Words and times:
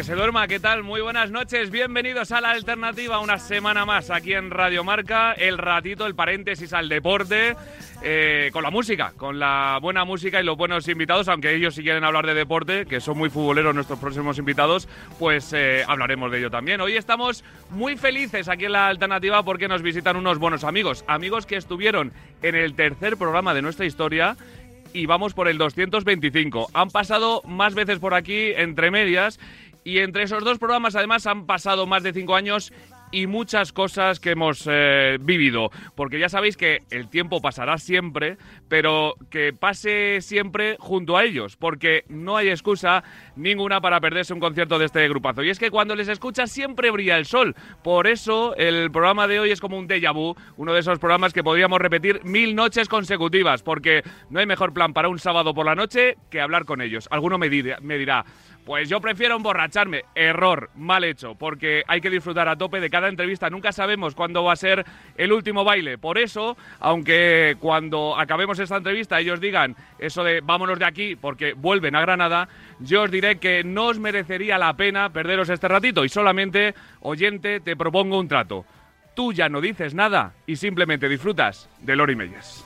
Que 0.00 0.04
se 0.04 0.14
duerma, 0.14 0.48
¿qué 0.48 0.58
tal? 0.58 0.82
Muy 0.82 1.02
buenas 1.02 1.30
noches, 1.30 1.70
bienvenidos 1.70 2.32
a 2.32 2.40
la 2.40 2.52
alternativa, 2.52 3.20
una 3.20 3.38
semana 3.38 3.84
más 3.84 4.08
aquí 4.08 4.32
en 4.32 4.50
Radio 4.50 4.82
Marca, 4.82 5.34
el 5.34 5.58
ratito, 5.58 6.06
el 6.06 6.14
paréntesis 6.14 6.72
al 6.72 6.88
deporte, 6.88 7.54
eh, 8.02 8.48
con 8.50 8.62
la 8.62 8.70
música, 8.70 9.12
con 9.14 9.38
la 9.38 9.78
buena 9.82 10.06
música 10.06 10.40
y 10.40 10.42
los 10.42 10.56
buenos 10.56 10.88
invitados, 10.88 11.28
aunque 11.28 11.54
ellos 11.54 11.74
si 11.74 11.82
quieren 11.82 12.02
hablar 12.02 12.24
de 12.24 12.32
deporte, 12.32 12.86
que 12.86 12.98
son 12.98 13.18
muy 13.18 13.28
futboleros 13.28 13.74
nuestros 13.74 13.98
próximos 13.98 14.38
invitados, 14.38 14.88
pues 15.18 15.52
eh, 15.52 15.84
hablaremos 15.86 16.32
de 16.32 16.38
ello 16.38 16.50
también. 16.50 16.80
Hoy 16.80 16.96
estamos 16.96 17.44
muy 17.68 17.98
felices 17.98 18.48
aquí 18.48 18.64
en 18.64 18.72
la 18.72 18.86
alternativa 18.86 19.42
porque 19.42 19.68
nos 19.68 19.82
visitan 19.82 20.16
unos 20.16 20.38
buenos 20.38 20.64
amigos, 20.64 21.04
amigos 21.08 21.44
que 21.44 21.56
estuvieron 21.56 22.10
en 22.40 22.54
el 22.54 22.72
tercer 22.72 23.18
programa 23.18 23.52
de 23.52 23.60
nuestra 23.60 23.84
historia 23.84 24.38
y 24.92 25.06
vamos 25.06 25.34
por 25.34 25.48
el 25.48 25.58
225. 25.58 26.70
Han 26.74 26.90
pasado 26.90 27.42
más 27.44 27.74
veces 27.74 27.98
por 27.98 28.14
aquí, 28.14 28.52
entre 28.56 28.90
medias, 28.90 29.38
y 29.84 29.98
entre 29.98 30.24
esos 30.24 30.44
dos 30.44 30.58
programas 30.58 30.94
además 30.96 31.26
han 31.26 31.46
pasado 31.46 31.86
más 31.86 32.02
de 32.02 32.12
cinco 32.12 32.34
años 32.34 32.72
y 33.12 33.26
muchas 33.26 33.72
cosas 33.72 34.20
que 34.20 34.30
hemos 34.30 34.68
eh, 34.70 35.18
vivido. 35.20 35.70
Porque 35.94 36.18
ya 36.18 36.28
sabéis 36.28 36.56
que 36.56 36.82
el 36.90 37.08
tiempo 37.08 37.40
pasará 37.40 37.78
siempre, 37.78 38.36
pero 38.68 39.14
que 39.30 39.52
pase 39.52 40.20
siempre 40.20 40.76
junto 40.78 41.16
a 41.16 41.24
ellos, 41.24 41.56
porque 41.56 42.04
no 42.08 42.36
hay 42.36 42.48
excusa 42.48 43.02
ninguna 43.36 43.80
para 43.80 44.00
perderse 44.00 44.32
un 44.32 44.40
concierto 44.40 44.78
de 44.78 44.86
este 44.86 45.08
grupazo. 45.08 45.42
Y 45.42 45.50
es 45.50 45.58
que 45.58 45.70
cuando 45.70 45.94
les 45.94 46.08
escuchas 46.08 46.50
siempre 46.50 46.90
brilla 46.90 47.16
el 47.16 47.26
sol. 47.26 47.54
Por 47.82 48.06
eso 48.06 48.54
el 48.56 48.90
programa 48.90 49.26
de 49.26 49.40
hoy 49.40 49.50
es 49.50 49.60
como 49.60 49.78
un 49.78 49.88
déjà 49.88 50.14
vu, 50.14 50.34
uno 50.56 50.72
de 50.72 50.80
esos 50.80 50.98
programas 50.98 51.32
que 51.32 51.42
podríamos 51.42 51.80
repetir 51.80 52.24
mil 52.24 52.54
noches 52.54 52.88
consecutivas, 52.88 53.62
porque 53.62 54.02
no 54.28 54.40
hay 54.40 54.46
mejor 54.46 54.72
plan 54.72 54.92
para 54.92 55.08
un 55.08 55.18
sábado 55.18 55.54
por 55.54 55.66
la 55.66 55.74
noche 55.74 56.16
que 56.30 56.40
hablar 56.40 56.64
con 56.64 56.80
ellos. 56.80 57.08
Alguno 57.10 57.38
me, 57.38 57.48
dirá, 57.48 57.78
me 57.80 57.98
dirá 57.98 58.24
pues 58.70 58.88
yo 58.88 59.00
prefiero 59.00 59.34
emborracharme. 59.34 60.04
Error, 60.14 60.70
mal 60.76 61.02
hecho, 61.02 61.34
porque 61.34 61.82
hay 61.88 62.00
que 62.00 62.08
disfrutar 62.08 62.48
a 62.48 62.54
tope 62.54 62.78
de 62.78 62.88
cada 62.88 63.08
entrevista. 63.08 63.50
Nunca 63.50 63.72
sabemos 63.72 64.14
cuándo 64.14 64.44
va 64.44 64.52
a 64.52 64.56
ser 64.56 64.86
el 65.16 65.32
último 65.32 65.64
baile. 65.64 65.98
Por 65.98 66.18
eso, 66.18 66.56
aunque 66.78 67.56
cuando 67.58 68.16
acabemos 68.16 68.60
esta 68.60 68.76
entrevista 68.76 69.18
ellos 69.18 69.40
digan 69.40 69.74
eso 69.98 70.22
de 70.22 70.40
vámonos 70.40 70.78
de 70.78 70.84
aquí 70.84 71.16
porque 71.16 71.52
vuelven 71.54 71.96
a 71.96 72.00
Granada, 72.00 72.48
yo 72.78 73.02
os 73.02 73.10
diré 73.10 73.40
que 73.40 73.64
no 73.64 73.86
os 73.86 73.98
merecería 73.98 74.56
la 74.56 74.76
pena 74.76 75.10
perderos 75.10 75.48
este 75.48 75.66
ratito 75.66 76.04
y 76.04 76.08
solamente, 76.08 76.76
oyente, 77.00 77.58
te 77.58 77.74
propongo 77.74 78.20
un 78.20 78.28
trato. 78.28 78.64
Tú 79.16 79.32
ya 79.32 79.48
no 79.48 79.60
dices 79.60 79.94
nada 79.94 80.34
y 80.46 80.54
simplemente 80.54 81.08
disfrutas 81.08 81.68
de 81.80 81.96
Lori 81.96 82.14
Meyers. 82.14 82.64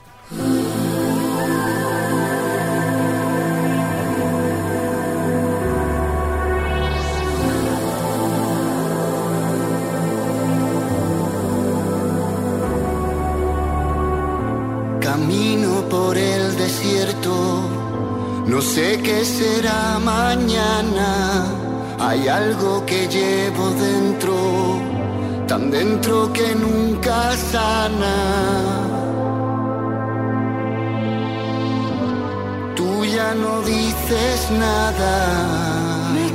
Camino 15.15 15.87
por 15.89 16.17
el 16.17 16.57
desierto, 16.57 17.33
no 18.47 18.61
sé 18.61 18.99
qué 19.01 19.23
será 19.23 19.97
mañana. 19.97 21.45
Hay 21.97 22.27
algo 22.27 22.85
que 22.85 23.07
llevo 23.07 23.69
dentro, 23.87 24.35
tan 25.47 25.71
dentro 25.71 26.33
que 26.33 26.53
nunca 26.55 27.31
sana. 27.37 28.15
Tú 32.75 33.05
ya 33.05 33.33
no 33.35 33.61
dices 33.61 34.51
nada. 34.51 35.13
Me 36.13 36.25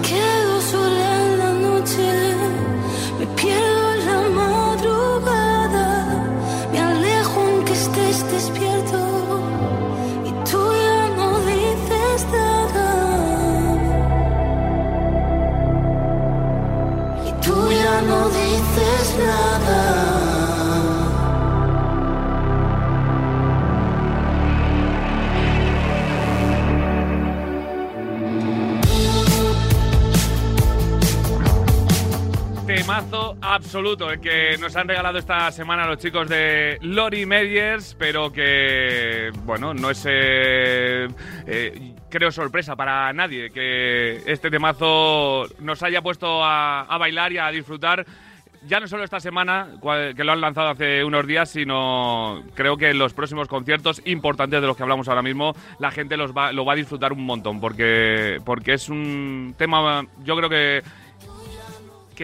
Temazo 33.01 33.37
absoluto, 33.41 34.11
el 34.11 34.21
que 34.21 34.59
nos 34.59 34.77
han 34.77 34.87
regalado 34.87 35.17
esta 35.17 35.51
semana 35.53 35.87
los 35.87 35.97
chicos 35.97 36.29
de 36.29 36.77
Lori 36.83 37.25
Mediers, 37.25 37.97
pero 37.99 38.31
que, 38.31 39.31
bueno, 39.45 39.73
no 39.73 39.89
es, 39.89 40.05
eh, 40.07 41.09
eh, 41.47 41.95
creo, 42.11 42.31
sorpresa 42.31 42.77
para 42.77 43.11
nadie 43.15 43.51
que 43.53 44.17
este 44.31 44.51
temazo 44.51 45.47
nos 45.61 45.83
haya 45.83 46.03
puesto 46.03 46.45
a, 46.45 46.83
a 46.83 46.99
bailar 46.99 47.33
y 47.33 47.39
a 47.39 47.51
disfrutar. 47.51 48.05
Ya 48.67 48.79
no 48.79 48.87
solo 48.87 49.05
esta 49.05 49.21
semana, 49.21 49.69
que 50.15 50.23
lo 50.23 50.33
han 50.33 50.43
lanzado 50.43 50.69
hace 50.69 51.03
unos 51.03 51.27
días, 51.27 51.49
sino 51.49 52.43
creo 52.53 52.77
que 52.77 52.91
en 52.91 52.99
los 52.99 53.15
próximos 53.15 53.49
conciertos 53.49 54.03
importantes 54.05 54.61
de 54.61 54.67
los 54.67 54.77
que 54.77 54.83
hablamos 54.83 55.09
ahora 55.09 55.23
mismo, 55.23 55.55
la 55.79 55.91
gente 55.91 56.19
los 56.19 56.37
va, 56.37 56.53
lo 56.53 56.67
va 56.67 56.75
a 56.75 56.77
disfrutar 56.77 57.15
un 57.15 57.25
montón, 57.25 57.59
porque, 57.59 58.39
porque 58.45 58.75
es 58.75 58.91
un 58.91 59.55
tema, 59.57 60.05
yo 60.23 60.37
creo 60.37 60.51
que 60.51 60.83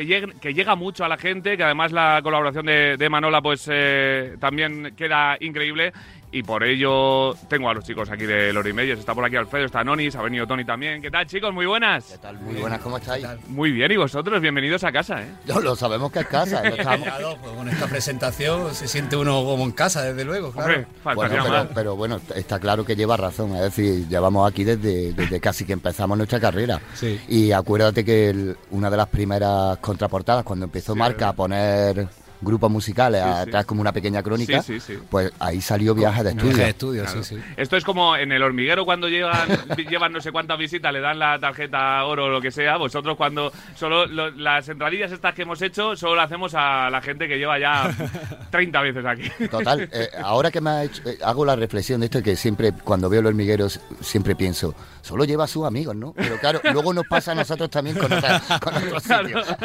que, 0.04 0.34
que 0.40 0.52
llega 0.52 0.74
mucho 0.74 1.04
a 1.04 1.08
la 1.08 1.16
gente, 1.16 1.56
que 1.56 1.62
además 1.62 1.92
la 1.92 2.20
colaboración 2.22 2.66
de, 2.66 2.96
de 2.98 3.08
Manola 3.08 3.40
pues 3.40 3.66
eh, 3.72 4.36
también 4.38 4.94
queda 4.94 5.38
increíble 5.40 5.92
y 6.38 6.42
por 6.42 6.62
ello 6.64 7.34
tengo 7.48 7.70
a 7.70 7.74
los 7.74 7.82
chicos 7.84 8.10
aquí 8.10 8.26
de 8.26 8.52
Lori 8.52 8.72
Meyers. 8.72 9.00
Está 9.00 9.14
por 9.14 9.24
aquí 9.24 9.36
Alfredo, 9.36 9.64
está 9.66 9.82
Nonis, 9.82 10.14
ha 10.16 10.22
venido 10.22 10.46
Tony 10.46 10.64
también. 10.66 11.00
¿Qué 11.00 11.10
tal 11.10 11.26
chicos? 11.26 11.52
Muy 11.54 11.64
buenas. 11.64 12.18
tal? 12.20 12.38
Muy 12.40 12.56
buenas, 12.56 12.80
¿cómo 12.80 12.98
estáis? 12.98 13.26
Muy 13.48 13.70
bien, 13.72 13.90
y 13.92 13.96
vosotros, 13.96 14.40
bienvenidos 14.42 14.84
a 14.84 14.92
casa, 14.92 15.22
¿eh? 15.22 15.28
Yo 15.46 15.60
lo 15.60 15.74
sabemos 15.74 16.12
que 16.12 16.20
es 16.20 16.26
casa. 16.26 16.62
lo 16.62 16.74
estamos- 16.76 17.06
Claro, 17.08 17.36
pues 17.42 17.52
con 17.54 17.68
esta 17.68 17.86
presentación 17.86 18.74
se 18.74 18.86
siente 18.86 19.16
uno 19.16 19.44
como 19.44 19.64
en 19.64 19.72
casa, 19.72 20.02
desde 20.02 20.24
luego, 20.24 20.52
claro. 20.52 20.74
Hombre, 20.74 20.86
Bueno, 21.14 21.44
pero, 21.44 21.68
pero 21.74 21.96
bueno, 21.96 22.20
está 22.34 22.58
claro 22.60 22.84
que 22.84 22.94
lleva 22.96 23.16
razón. 23.16 23.54
Es 23.56 23.62
decir, 23.62 24.06
llevamos 24.08 24.50
aquí 24.50 24.64
desde, 24.64 25.14
desde 25.14 25.40
casi 25.40 25.64
que 25.64 25.72
empezamos 25.72 26.18
nuestra 26.18 26.38
carrera. 26.38 26.80
Sí. 26.94 27.18
Y 27.28 27.52
acuérdate 27.52 28.04
que 28.04 28.28
el- 28.30 28.56
una 28.72 28.90
de 28.90 28.96
las 28.98 29.08
primeras 29.08 29.78
contraportadas, 29.78 30.44
cuando 30.44 30.66
empezó 30.66 30.92
Sí, 30.92 30.98
Marca 30.98 31.28
a 31.28 31.32
poner 31.32 32.06
grupos 32.40 32.70
musicales 32.70 33.22
Sí, 33.22 33.28
a 33.28 33.44
sí. 33.44 33.50
traer 33.50 33.66
como 33.66 33.80
una 33.80 33.92
pequeña 33.92 34.22
crónica, 34.22 34.62
Sí, 34.62 34.80
sí, 34.80 34.94
sí. 34.94 34.98
pues 35.10 35.32
ahí 35.38 35.60
salió 35.60 35.94
Viaje 35.94 36.22
de 36.24 36.32
Viaje 36.34 36.48
Estudio. 36.48 36.64
de 36.64 36.70
estudio, 36.70 37.02
Claro. 37.04 37.22
sí, 37.22 37.36
sí. 37.36 37.42
Esto 37.56 37.76
es 37.76 37.84
como 37.84 38.16
en 38.16 38.32
el 38.32 38.42
hormiguero 38.42 38.84
cuando 38.84 39.08
llegan, 39.08 39.46
llevan 39.88 40.12
no 40.12 40.20
sé 40.20 40.32
cuántas 40.32 40.58
visitas, 40.58 40.92
le 40.92 41.00
dan 41.00 41.18
la 41.18 41.38
tarjeta 41.38 42.04
oro 42.04 42.26
o 42.26 42.28
lo 42.28 42.40
que 42.40 42.50
sea. 42.50 42.76
Vosotros 42.76 43.16
cuando 43.16 43.52
solo 43.74 44.06
lo- 44.06 44.30
las 44.30 44.68
entradillas 44.68 45.12
estas 45.12 45.34
que 45.34 45.42
hemos 45.42 45.60
hecho, 45.62 45.96
solo 45.96 46.16
las 46.16 46.26
hacemos 46.26 46.54
a 46.54 46.90
la 46.90 47.00
gente 47.00 47.28
que 47.28 47.38
lleva 47.38 47.58
ya 47.58 47.94
30 48.50 48.80
veces 48.82 49.04
aquí. 49.06 49.30
Total, 49.50 49.88
eh, 49.92 50.08
ahora 50.22 50.50
que 50.50 50.60
me 50.60 50.70
ha 50.70 50.84
hecho- 50.84 51.02
eh, 51.08 51.18
hago 51.24 51.44
la 51.44 51.56
reflexión 51.56 52.00
de 52.00 52.06
esto, 52.06 52.22
que 52.22 52.36
siempre 52.36 52.72
cuando 52.72 53.08
veo 53.08 53.22
los 53.22 53.30
hormigueros 53.30 53.80
siempre 54.00 54.34
pienso, 54.36 54.74
solo 55.02 55.24
lleva 55.24 55.44
a 55.44 55.48
sus 55.48 55.64
amigos, 55.66 55.96
¿no? 55.96 56.12
Pero 56.12 56.38
claro, 56.38 56.60
luego 56.72 56.92
nos 56.92 57.06
pasa 57.06 57.32
a 57.32 57.34
nosotros 57.34 57.70
también 57.70 57.96
con, 57.98 58.12
otra- 58.12 58.40
con 58.60 58.74
otros 58.76 59.02
sitios. 59.02 59.46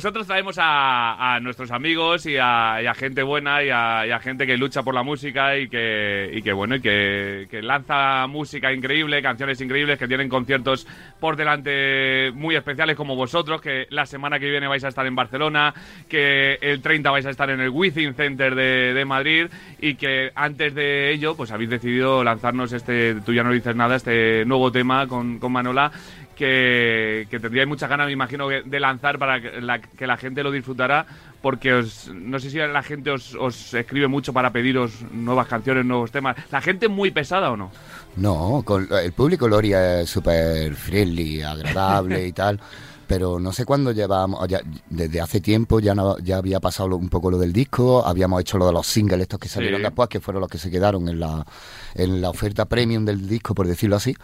Nosotros 0.00 0.26
traemos 0.26 0.56
a, 0.58 1.38
nuestros 1.42 1.70
amigos 1.70 2.24
y 2.24 2.38
a, 2.38 2.94
gente 2.96 3.22
buena 3.22 3.62
y 3.62 3.68
a, 3.68 4.18
gente 4.22 4.46
que 4.46 4.56
lucha 4.56 4.82
por 4.82 4.94
la 4.94 5.02
música 5.02 5.58
y 5.58 5.68
que, 5.68 6.52
bueno, 6.54 6.76
y 6.76 6.80
que, 6.80 7.46
que 7.50 7.60
lanza 7.60 8.26
música 8.26 8.72
increíble, 8.72 9.20
canciones 9.20 9.60
increíbles, 9.60 9.98
que 9.98 10.08
tienen 10.08 10.30
conciertos 10.30 10.86
por 11.20 11.36
delante 11.36 12.32
muy 12.34 12.56
especiales 12.56 12.96
como 12.96 13.14
vosotros, 13.14 13.60
que 13.60 13.88
la 13.90 14.06
semana 14.06 14.38
que 14.38 14.48
viene 14.48 14.68
vais 14.68 14.82
a 14.84 14.88
estar 14.88 15.06
en 15.06 15.14
Barcelona, 15.14 15.74
que 16.08 16.54
el 16.62 16.80
30 16.80 17.10
vais 17.10 17.26
a 17.26 17.30
estar 17.30 17.50
en 17.50 17.60
el 17.60 17.68
Within 17.68 18.14
Center 18.14 18.54
de, 18.54 18.94
de 18.94 19.04
Madrid 19.04 19.48
y 19.80 19.96
que 19.96 20.30
antes 20.34 20.74
de 20.74 21.12
ello 21.12 21.36
pues 21.36 21.50
habéis 21.50 21.68
decidido 21.68 22.24
lanzarnos 22.24 22.72
este, 22.72 23.16
tú 23.16 23.34
ya 23.34 23.42
no 23.42 23.52
dices 23.52 23.76
nada, 23.76 23.96
este 23.96 24.46
nuevo 24.46 24.72
tema 24.72 25.06
con, 25.06 25.38
con 25.38 25.52
Manola 25.52 25.92
que, 26.40 27.26
que 27.30 27.38
tendríais 27.38 27.68
muchas 27.68 27.88
ganas, 27.90 28.06
me 28.06 28.12
imagino, 28.12 28.48
de 28.48 28.80
lanzar 28.80 29.18
para 29.18 29.40
que 29.42 29.60
la, 29.60 29.78
que 29.78 30.06
la 30.06 30.16
gente 30.16 30.42
lo 30.42 30.50
disfrutara, 30.50 31.04
porque 31.42 31.74
os, 31.74 32.08
no 32.14 32.38
sé 32.40 32.48
si 32.50 32.56
la 32.56 32.82
gente 32.82 33.10
os, 33.10 33.34
os 33.34 33.74
escribe 33.74 34.08
mucho 34.08 34.32
para 34.32 34.50
pediros 34.50 35.02
nuevas 35.12 35.46
canciones, 35.46 35.84
nuevos 35.84 36.10
temas. 36.10 36.34
¿La 36.50 36.62
gente 36.62 36.86
es 36.86 36.92
muy 36.92 37.10
pesada 37.10 37.50
o 37.50 37.56
no? 37.58 37.70
No, 38.16 38.62
con, 38.64 38.88
el 38.90 39.12
público 39.12 39.46
Loria 39.48 40.00
es 40.00 40.08
súper 40.08 40.74
friendly, 40.74 41.42
agradable 41.42 42.26
y 42.26 42.32
tal. 42.42 42.58
pero 43.06 43.38
no 43.38 43.52
sé 43.52 43.64
cuándo 43.66 43.92
llevábamos, 43.92 44.48
desde 44.88 45.20
hace 45.20 45.40
tiempo 45.40 45.80
ya 45.80 45.94
no, 45.94 46.16
ya 46.20 46.36
había 46.38 46.60
pasado 46.60 46.88
lo- 46.90 46.96
un 46.96 47.08
poco 47.10 47.30
lo 47.30 47.38
del 47.38 47.52
disco, 47.52 48.06
habíamos 48.06 48.40
hecho 48.40 48.56
lo 48.56 48.66
de 48.66 48.72
los 48.72 48.86
singles 48.86 49.20
estos 49.22 49.38
que 49.40 49.48
salieron 49.48 49.80
Sí. 49.80 49.84
después, 49.84 50.08
que 50.08 50.20
fueron 50.20 50.40
los 50.40 50.48
que 50.50 50.58
se 50.58 50.70
quedaron 50.70 51.06
en 51.08 51.18
la, 51.20 51.44
en 51.94 52.20
la 52.20 52.30
oferta 52.30 52.64
premium 52.66 53.04
del 53.04 53.26
disco, 53.28 53.52
por 53.54 53.66
decirlo 53.66 53.96
así, 53.96 54.14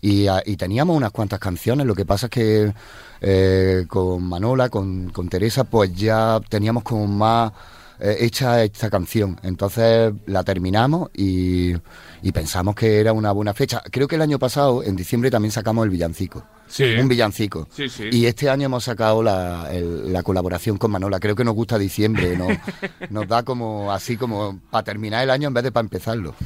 y, 0.00 0.26
ah, 0.26 0.42
y 0.44 0.56
teníamos 0.56 0.96
unas 0.96 1.10
cuantas 1.12 1.38
canciones, 1.38 1.86
lo 1.86 1.94
que 1.94 2.04
pasa 2.04 2.26
es 2.26 2.30
que 2.30 2.74
eh, 3.20 3.84
con 3.88 4.24
Manola, 4.24 4.68
con, 4.68 5.10
con 5.10 5.28
Teresa, 5.28 5.64
pues 5.64 5.94
ya 5.94 6.40
teníamos 6.48 6.82
como 6.82 7.06
más 7.06 7.52
eh, 8.00 8.16
hecha 8.20 8.62
esta 8.64 8.88
canción. 8.88 9.38
Entonces 9.42 10.12
la 10.26 10.42
terminamos 10.42 11.10
y, 11.14 11.74
y 12.22 12.32
pensamos 12.32 12.74
que 12.74 13.00
era 13.00 13.12
una 13.12 13.32
buena 13.32 13.52
fecha. 13.54 13.82
Creo 13.90 14.08
que 14.08 14.16
el 14.16 14.22
año 14.22 14.38
pasado, 14.38 14.82
en 14.82 14.96
diciembre, 14.96 15.30
también 15.30 15.52
sacamos 15.52 15.84
el 15.84 15.90
villancico. 15.90 16.42
Sí. 16.70 16.94
Un 16.98 17.08
villancico. 17.08 17.66
Sí, 17.70 17.88
sí. 17.88 18.08
Y 18.12 18.26
este 18.26 18.48
año 18.48 18.66
hemos 18.66 18.84
sacado 18.84 19.22
la, 19.22 19.68
el- 19.72 20.12
la 20.12 20.22
colaboración 20.22 20.78
con 20.78 20.90
Manola. 20.92 21.18
Creo 21.20 21.34
que 21.34 21.44
nos 21.44 21.54
gusta 21.54 21.76
diciembre. 21.78 22.36
¿no? 22.36 22.46
Nos 23.10 23.26
da 23.28 23.42
como 23.42 23.92
así 23.92 24.16
como 24.16 24.60
para 24.70 24.84
terminar 24.84 25.22
el 25.24 25.30
año 25.30 25.48
en 25.48 25.54
vez 25.54 25.64
de 25.64 25.72
para 25.72 25.84
empezarlo. 25.84 26.34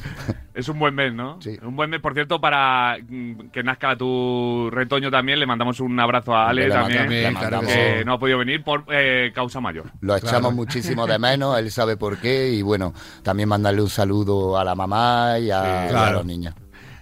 Es 0.55 0.69
un 0.69 0.79
buen 0.79 0.95
mes, 0.95 1.13
¿no? 1.13 1.37
Sí. 1.41 1.59
Un 1.63 1.75
buen 1.75 1.89
mes, 1.89 1.99
por 1.99 2.13
cierto, 2.13 2.39
para 2.39 2.97
mm, 3.09 3.49
que 3.51 3.61
nazca 3.61 3.97
tu 3.97 4.69
retoño 4.71 5.11
también. 5.11 5.37
Le 5.37 5.45
mandamos 5.45 5.81
un 5.81 5.99
abrazo 5.99 6.33
a 6.33 6.47
Ale 6.47 6.69
Le 6.69 6.73
también, 6.73 7.01
mandamos- 7.33 7.65
le 7.65 7.69
que 7.69 7.75
mandamos- 7.75 8.05
no 8.05 8.13
ha 8.13 8.19
podido 8.19 8.37
venir 8.37 8.63
por 8.63 8.85
eh, 8.89 9.31
causa 9.35 9.59
mayor. 9.59 9.91
Lo 9.99 10.15
echamos 10.15 10.53
muchísimo 10.53 11.05
de 11.07 11.19
menos, 11.19 11.59
él 11.59 11.69
sabe 11.71 11.97
por 11.97 12.17
qué. 12.19 12.51
Y 12.53 12.61
bueno, 12.61 12.93
también 13.21 13.49
mandarle 13.49 13.81
un 13.81 13.89
saludo 13.89 14.57
a 14.57 14.63
la 14.63 14.75
mamá 14.75 15.37
y 15.39 15.51
a, 15.51 15.61
Sí, 15.61 15.67
y 15.67 15.71
a 15.71 15.87
claro. 15.89 16.17
los 16.19 16.25
niños. 16.25 16.55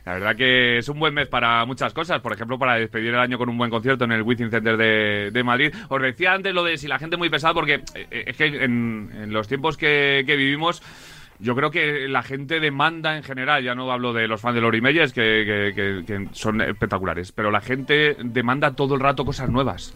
La 0.06 0.14
verdad 0.16 0.36
que 0.36 0.80
es 0.80 0.90
un 0.90 1.00
buen 1.00 1.14
mes 1.14 1.28
para 1.30 1.64
muchas 1.66 1.94
cosas, 1.94 2.20
por 2.20 2.34
ejemplo, 2.34 2.60
para 2.60 2.76
despedir 2.76 3.10
el 3.14 3.20
año 3.20 3.38
con 3.38 3.48
un 3.48 3.58
buen 3.58 3.70
concierto 3.70 4.04
en 4.04 4.12
el 4.12 4.22
Wizzing 4.22 4.50
Center 4.52 4.76
de, 4.76 5.32
de 5.32 5.44
Madrid. 5.44 5.74
Os 5.88 6.02
decía 6.02 6.34
antes 6.34 6.54
lo 6.54 6.64
de 6.64 6.78
si 6.78 6.88
la 6.90 7.00
gente 7.00 7.16
muy 7.16 7.30
pesada, 7.30 7.54
porque 7.54 7.76
eh, 7.96 8.08
eh, 8.12 8.24
es 8.28 8.36
que 8.36 8.46
en, 8.48 9.10
en 9.14 9.32
los 9.32 9.48
tiempos 9.48 9.78
que, 9.78 10.24
que 10.28 10.36
vivimos, 10.36 10.84
yo 11.40 11.56
creo 11.56 11.72
que 11.72 12.08
la 12.10 12.22
gente 12.22 12.60
demanda 12.60 13.16
en 13.16 13.24
general, 13.24 13.64
ya 13.64 13.76
no 13.76 13.90
hablo 13.92 14.12
de 14.12 14.28
los 14.28 14.42
fans 14.42 14.56
de 14.56 14.62
Lori 14.62 14.82
Meyers, 14.82 15.14
que, 15.14 15.72
que- 15.74 16.04
que- 16.06 16.06
que 16.06 16.28
son 16.34 16.60
espectaculares, 16.60 17.32
pero 17.32 17.50
la 17.50 17.62
gente 17.62 18.18
demanda 18.20 18.76
todo 18.76 18.96
el 18.96 19.00
rato 19.02 19.24
cosas 19.24 19.50
nuevas. 19.50 19.94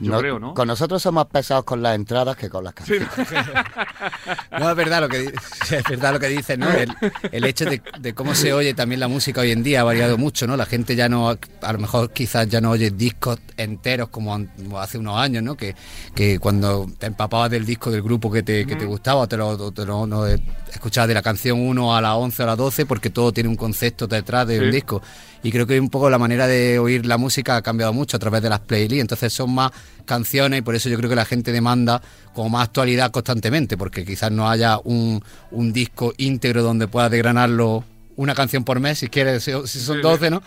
Yo 0.00 0.10
No- 0.12 0.18
creo, 0.18 0.38
¿no? 0.40 0.54
Con 0.54 0.66
nosotros 0.68 1.00
somos 1.02 1.26
pesados 1.26 1.64
con 1.64 1.80
las 1.82 1.94
entradas 1.94 2.36
que 2.36 2.48
con 2.50 2.64
las 2.64 2.74
Sí, 2.84 2.94
canciones. 2.98 3.46
No, 4.58 4.70
es 4.70 4.76
verdad 4.76 5.00
lo 5.00 5.08
que, 5.08 5.26
es 5.70 5.84
verdad 5.88 6.12
lo 6.14 6.20
que 6.20 6.28
dices, 6.28 6.58
¿no? 6.58 6.70
El, 6.70 6.92
el 7.30 7.44
hecho 7.44 7.64
de, 7.64 7.80
de 8.00 8.14
cómo 8.14 8.34
se 8.34 8.52
oye 8.52 8.74
también 8.74 9.00
la 9.00 9.08
música 9.08 9.40
hoy 9.40 9.50
en 9.52 9.62
día 9.62 9.80
ha 9.80 9.84
variado 9.84 10.18
mucho, 10.18 10.46
¿no? 10.46 10.56
La 10.56 10.66
gente 10.66 10.94
ya 10.96 11.08
no, 11.08 11.30
a 11.30 11.72
lo 11.72 11.78
mejor 11.78 12.10
quizás 12.12 12.48
ya 12.48 12.60
no 12.60 12.70
oye 12.70 12.90
discos 12.90 13.38
enteros 13.56 14.08
como, 14.08 14.38
hace 14.78 14.98
unos 14.98 15.16
años, 15.18 15.42
¿no? 15.42 15.56
Que, 15.56 15.74
que 16.14 16.38
cuando 16.38 16.90
te 16.98 17.06
empapabas 17.06 17.50
del 17.50 17.64
disco 17.64 17.90
del 17.90 18.02
grupo 18.02 18.30
que 18.30 18.42
te, 18.42 18.66
que 18.66 18.76
te 18.76 18.84
gustaba, 18.84 19.26
te 19.26 19.36
lo, 19.36 19.72
te 19.72 19.84
lo- 19.86 20.06
no, 20.06 20.26
eh, 20.26 20.40
escuchabas 20.72 21.08
de 21.08 21.14
la 21.14 21.22
canción 21.22 21.60
1 21.60 21.96
a 21.96 22.00
la 22.00 22.16
11 22.16 22.42
o 22.42 22.44
a 22.44 22.48
la 22.48 22.56
12, 22.56 22.86
porque 22.86 23.10
todo 23.10 23.32
tiene 23.32 23.48
un 23.48 23.56
concepto 23.56 24.06
detrás 24.06 24.46
de 24.46 24.58
Sí. 24.58 24.64
un 24.64 24.70
disco. 24.70 25.02
Y 25.44 25.50
creo 25.50 25.66
que 25.66 25.80
un 25.80 25.90
poco 25.90 26.08
la 26.08 26.18
manera 26.18 26.46
de 26.46 26.78
oír 26.78 27.04
la 27.04 27.18
música 27.18 27.56
ha 27.56 27.62
cambiado 27.62 27.92
mucho 27.92 28.16
a 28.16 28.20
través 28.20 28.42
de 28.42 28.48
las 28.48 28.60
playlists. 28.60 29.00
Entonces 29.00 29.32
son 29.32 29.52
más 29.52 29.72
canciones 30.04 30.58
y 30.58 30.62
por 30.62 30.74
eso 30.74 30.88
yo 30.88 30.96
creo 30.98 31.08
que 31.10 31.16
la 31.16 31.24
gente 31.24 31.52
demanda 31.52 32.02
como 32.34 32.50
más 32.50 32.64
actualidad 32.68 33.10
constantemente, 33.10 33.76
porque 33.76 34.04
quizás 34.04 34.30
no 34.32 34.48
haya 34.48 34.78
un, 34.82 35.22
un 35.50 35.72
disco 35.72 36.12
íntegro 36.16 36.62
donde 36.62 36.88
puedas 36.88 37.10
desgranarlo 37.10 37.84
una 38.16 38.34
canción 38.34 38.64
por 38.64 38.78
mes, 38.80 38.98
si 38.98 39.08
quieres, 39.08 39.42
si 39.44 39.52
si 39.66 39.78
son 39.80 39.96
Sí, 39.96 40.02
sí. 40.02 40.08
12, 40.08 40.30
¿no? 40.30 40.42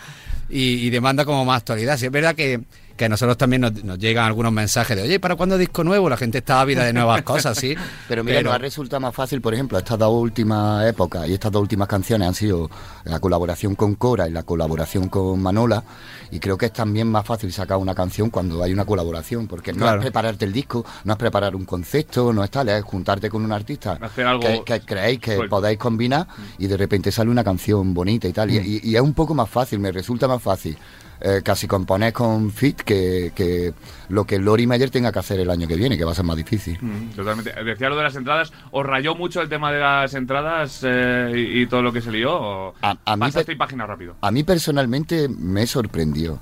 Y, 0.48 0.86
y 0.86 0.90
demanda 0.90 1.24
como 1.24 1.44
más 1.44 1.58
actualidad. 1.58 1.98
Sí, 1.98 2.06
es 2.06 2.12
verdad 2.12 2.34
que, 2.34 2.60
que 2.96 3.04
a 3.04 3.08
nosotros 3.08 3.36
también 3.36 3.62
nos, 3.62 3.84
nos 3.84 3.98
llegan 3.98 4.24
algunos 4.26 4.52
mensajes 4.52 4.96
de, 4.96 5.02
oye, 5.02 5.20
¿para 5.20 5.36
cuándo 5.36 5.56
disco 5.58 5.84
nuevo? 5.84 6.08
La 6.10 6.16
gente 6.16 6.38
está 6.38 6.60
ávida 6.60 6.84
de 6.84 6.92
nuevas 6.92 7.22
cosas, 7.22 7.56
sí. 7.58 7.74
Pero 8.08 8.24
mira, 8.24 8.42
nos 8.42 8.54
ha 8.54 8.58
resultado 8.58 9.00
más 9.00 9.14
fácil, 9.14 9.40
por 9.40 9.54
ejemplo, 9.54 9.78
estas 9.78 9.98
dos 9.98 10.12
últimas 10.12 10.84
épocas 10.86 11.28
y 11.28 11.34
estas 11.34 11.52
dos 11.52 11.62
últimas 11.62 11.88
canciones 11.88 12.26
han 12.28 12.34
sido 12.34 12.70
la 13.04 13.20
colaboración 13.20 13.74
con 13.74 13.94
Cora 13.94 14.28
y 14.28 14.32
la 14.32 14.42
colaboración 14.42 15.08
con 15.08 15.40
Manola. 15.42 15.84
Y 16.30 16.40
creo 16.40 16.58
que 16.58 16.66
es 16.66 16.72
también 16.72 17.06
más 17.08 17.24
fácil 17.24 17.52
sacar 17.52 17.76
una 17.78 17.94
canción 17.94 18.30
cuando 18.30 18.60
hay 18.62 18.72
una 18.72 18.84
colaboración, 18.84 19.46
porque 19.46 19.72
no 19.72 19.78
Claro. 19.80 19.98
es 19.98 20.02
prepararte 20.06 20.44
el 20.44 20.52
disco, 20.52 20.84
no 21.04 21.12
es 21.12 21.18
preparar 21.18 21.54
un 21.54 21.64
concepto, 21.64 22.32
no 22.32 22.42
es 22.42 22.50
tal, 22.50 22.68
es 22.68 22.82
juntarte 22.82 23.30
con 23.30 23.44
un 23.44 23.52
artista 23.52 23.98
Hacer 24.00 24.26
algo 24.26 24.40
que, 24.42 24.62
que 24.64 24.80
creéis 24.80 25.20
que 25.20 25.36
suelto. 25.36 25.50
podáis 25.56 25.78
combinar 25.78 26.26
y 26.58 26.66
de 26.66 26.76
repente 26.76 27.12
sale 27.12 27.30
una 27.30 27.44
canción 27.44 27.94
bonita 27.94 28.26
y 28.26 28.32
tal. 28.32 28.50
Y, 28.50 28.56
y- 28.58 28.80
y 28.90 28.96
es 28.96 29.00
un 29.00 29.14
poco 29.14 29.34
más 29.34 29.48
fácil, 29.48 29.78
me 29.78 29.92
resulta 29.92 30.26
más 30.26 30.42
fácil. 30.42 30.76
Eh, 31.20 31.40
casi 31.44 31.66
componer 31.66 32.12
con 32.12 32.50
Fit 32.50 32.80
que, 32.82 33.32
que 33.34 33.72
lo 34.08 34.24
que 34.24 34.38
Lori 34.38 34.66
Mayer 34.66 34.90
tenga 34.90 35.10
que 35.12 35.18
hacer 35.18 35.40
el 35.40 35.50
año 35.50 35.66
que 35.66 35.76
viene, 35.76 35.96
que 35.96 36.04
va 36.04 36.12
a 36.12 36.14
ser 36.14 36.24
más 36.24 36.36
difícil. 36.36 36.78
Mm, 36.80 37.10
Totalmente. 37.16 37.52
Decía 37.64 37.88
lo 37.88 37.96
de 37.96 38.02
las 38.02 38.16
entradas. 38.16 38.52
¿Os 38.70 38.84
rayó 38.86 39.14
mucho 39.14 39.40
el 39.40 39.48
tema 39.48 39.72
de 39.72 39.80
las 39.80 40.14
entradas 40.14 40.80
eh, 40.84 41.32
y, 41.34 41.62
y 41.62 41.66
todo 41.66 41.82
lo 41.82 41.92
que 41.92 42.00
se 42.00 42.10
lió? 42.12 42.34
¿O 42.34 42.74
A- 42.82 42.96
a 43.04 43.16
mí 43.16 43.26
página 43.58 43.86
rápido? 43.86 44.16
A 44.20 44.30
mí 44.30 44.44
personalmente 44.44 45.28
me 45.28 45.66
sorprendió. 45.66 46.38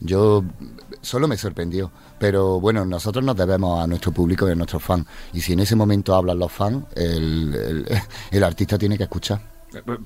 Yo 0.00 0.44
solo 1.02 1.28
me 1.28 1.36
sorprendió. 1.36 1.90
Pero 2.18 2.60
bueno, 2.60 2.84
nosotros 2.84 3.24
nos 3.24 3.34
debemos 3.36 3.82
a 3.82 3.86
nuestro 3.86 4.12
público 4.12 4.46
y 4.48 4.52
a 4.52 4.54
nuestros 4.54 4.82
fans. 4.82 5.06
Y 5.32 5.40
si 5.40 5.54
en 5.54 5.60
ese 5.60 5.74
momento 5.74 6.14
hablan 6.14 6.38
los 6.38 6.52
fans, 6.52 6.84
el, 6.94 7.54
el- 7.54 7.86
el 8.30 8.44
artista 8.44 8.76
tiene 8.78 8.96
que 8.98 9.04
escuchar. 9.04 9.40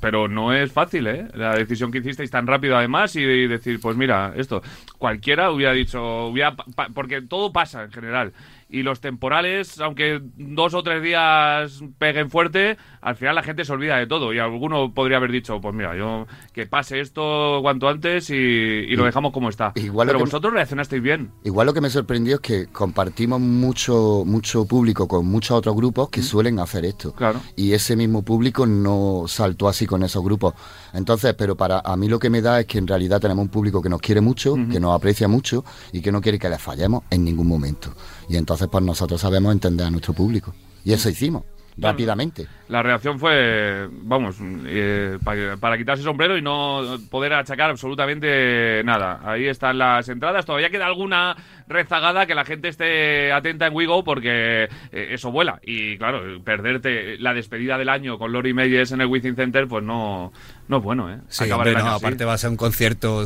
Pero 0.00 0.28
no 0.28 0.52
es 0.52 0.72
fácil, 0.72 1.06
¿eh? 1.06 1.28
La 1.34 1.54
decisión 1.56 1.90
que 1.90 1.98
hicisteis 1.98 2.30
tan 2.30 2.46
rápido 2.46 2.76
además 2.76 3.14
y 3.16 3.46
decir, 3.46 3.80
pues 3.80 3.96
mira, 3.96 4.32
esto. 4.36 4.62
Cualquiera 4.98 5.50
hubiera 5.50 5.72
dicho, 5.72 6.26
hubiera 6.26 6.54
porque 6.92 7.22
todo 7.22 7.52
pasa 7.52 7.84
en 7.84 7.92
general. 7.92 8.32
Y 8.68 8.82
los 8.82 9.00
temporales, 9.00 9.80
aunque 9.80 10.20
dos 10.36 10.74
o 10.74 10.82
tres 10.82 11.02
días 11.02 11.82
peguen 11.98 12.30
fuerte, 12.30 12.76
al 13.00 13.16
final 13.16 13.34
la 13.34 13.42
gente 13.42 13.64
se 13.64 13.72
olvida 13.72 13.96
de 13.96 14.06
todo. 14.06 14.32
Y 14.32 14.38
alguno 14.38 14.92
podría 14.92 15.18
haber 15.18 15.30
dicho, 15.30 15.60
pues 15.60 15.74
mira, 15.74 15.96
yo 15.96 16.26
que 16.52 16.66
pase 16.66 17.00
esto 17.00 17.60
cuanto 17.62 17.88
antes 17.88 18.30
y, 18.30 18.34
y 18.34 18.96
lo 18.96 19.04
dejamos 19.04 19.32
como 19.32 19.48
está. 19.48 19.72
Igual 19.74 20.08
Pero 20.08 20.18
vosotros 20.18 20.52
reaccionasteis 20.52 21.02
bien. 21.02 21.30
Igual 21.44 21.66
lo 21.66 21.74
que 21.74 21.80
me 21.80 21.90
sorprendió 21.90 22.36
es 22.36 22.40
que 22.40 22.66
compartimos 22.66 23.40
mucho, 23.40 24.24
mucho 24.26 24.66
público 24.66 25.06
con 25.06 25.26
muchos 25.26 25.56
otros 25.56 25.76
grupos 25.76 26.08
que 26.08 26.22
suelen 26.22 26.58
hacer 26.58 26.84
esto. 26.84 27.12
Claro. 27.12 27.40
Y 27.56 27.72
ese 27.72 27.96
mismo 27.96 28.22
público 28.22 28.66
no 28.66 29.24
saltó 29.26 29.68
así 29.68 29.86
con 29.86 30.02
esos 30.02 30.22
grupos. 30.22 30.54
Entonces, 30.92 31.34
pero 31.34 31.56
para 31.56 31.80
a 31.80 31.96
mí 31.96 32.08
lo 32.08 32.18
que 32.18 32.30
me 32.30 32.40
da 32.40 32.60
es 32.60 32.66
que 32.66 32.78
en 32.78 32.86
realidad 32.86 33.20
tenemos 33.20 33.42
un 33.42 33.48
público 33.50 33.82
que 33.82 33.88
nos 33.88 34.00
quiere 34.00 34.20
mucho, 34.20 34.54
que 34.70 34.80
nos 34.80 34.94
aprecia 34.94 35.28
mucho 35.28 35.64
y 35.92 36.00
que 36.00 36.12
no 36.12 36.20
quiere 36.20 36.38
que 36.38 36.48
les 36.48 36.60
fallemos 36.60 37.02
en 37.10 37.24
ningún 37.24 37.46
momento. 37.46 37.92
Y 38.28 38.36
entonces, 38.36 38.68
pues 38.70 38.82
nosotros 38.84 39.20
sabemos 39.20 39.52
entender 39.52 39.86
a 39.86 39.90
nuestro 39.90 40.14
público. 40.14 40.54
Y 40.84 40.92
eso 40.92 41.08
hicimos, 41.08 41.44
rápidamente. 41.76 42.46
La 42.68 42.82
reacción 42.82 43.18
fue, 43.18 43.88
vamos, 43.90 44.36
eh, 44.66 45.18
pa- 45.24 45.56
para, 45.60 45.76
quitarse 45.76 46.00
el 46.02 46.04
sombrero 46.06 46.36
y 46.38 46.42
no 46.42 46.98
poder 47.10 47.32
achacar 47.34 47.70
absolutamente 47.70 48.82
nada. 48.84 49.20
Ahí 49.24 49.46
están 49.46 49.78
las 49.78 50.08
entradas. 50.08 50.44
Todavía 50.46 50.70
queda 50.70 50.86
alguna 50.86 51.36
rezagada 51.68 52.26
que 52.26 52.34
la 52.34 52.44
gente 52.44 52.68
esté 52.68 53.32
atenta 53.32 53.66
en 53.66 53.74
WeGo 53.74 54.04
porque 54.04 54.64
eh, 54.64 55.08
eso 55.10 55.30
vuela. 55.32 55.60
Y 55.64 55.96
claro, 55.98 56.20
perderte 56.44 57.18
la 57.18 57.34
despedida 57.34 57.76
del 57.78 57.88
año 57.88 58.18
con 58.18 58.32
Lori 58.32 58.54
Meyers 58.54 58.92
en 58.92 59.00
el 59.00 59.06
Wizzing 59.06 59.36
Center, 59.36 59.66
pues 59.66 59.82
no, 59.84 60.32
no 60.68 60.76
es 60.78 60.82
bueno, 60.82 61.10
¿eh? 61.12 61.18
Sí, 61.28 61.44
Acabar 61.44 61.66
hombre, 61.66 61.70
el 61.72 61.78
no, 61.78 61.84
año 61.84 61.96
así. 61.96 62.04
aparte 62.04 62.24
va 62.24 62.34
a 62.34 62.38
ser 62.38 62.50
un 62.50 62.56
concierto. 62.56 63.24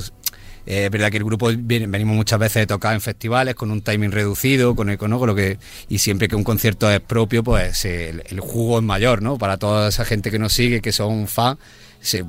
Eh, 0.69 0.85
es 0.85 0.91
verdad 0.91 1.11
que 1.11 1.17
el 1.17 1.25
grupo 1.25 1.51
venimos 1.57 2.15
muchas 2.15 2.39
veces 2.39 2.61
de 2.61 2.67
tocar 2.67 2.93
en 2.93 3.01
festivales 3.01 3.55
con 3.55 3.71
un 3.71 3.81
timing 3.81 4.13
reducido, 4.13 4.77
con, 4.77 4.91
el, 4.91 4.99
con, 4.99 5.11
lo 5.11 5.35
que 5.35 5.57
y 5.89 5.97
siempre 5.97 6.29
que 6.29 6.37
un 6.37 6.45
concierto 6.45 6.91
es 6.91 7.01
propio, 7.01 7.43
pues 7.43 7.87
el, 7.87 8.23
el 8.29 8.41
jugo 8.41 8.79
es 8.79 8.85
mayor, 8.85 9.23
¿no? 9.23 9.39
Para 9.39 9.57
toda 9.57 9.89
esa 9.89 10.05
gente 10.05 10.31
que 10.31 10.39
nos 10.39 10.53
sigue, 10.53 10.83
que 10.83 10.93
son 10.93 11.27
fans, 11.27 11.59
se, 12.01 12.23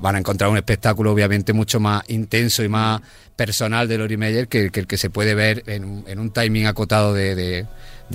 van 0.00 0.16
a 0.16 0.18
encontrar 0.20 0.48
un 0.48 0.56
espectáculo 0.56 1.12
obviamente 1.12 1.52
mucho 1.52 1.80
más 1.80 2.02
intenso 2.08 2.64
y 2.64 2.68
más 2.70 3.02
personal 3.36 3.86
de 3.88 3.98
Lori 3.98 4.16
Meyer 4.16 4.48
que, 4.48 4.70
que 4.70 4.80
el 4.80 4.86
que 4.86 4.96
se 4.96 5.10
puede 5.10 5.34
ver 5.34 5.62
en, 5.66 6.04
en 6.06 6.18
un 6.18 6.32
timing 6.32 6.66
acotado 6.66 7.12
de, 7.12 7.34
de- 7.34 7.66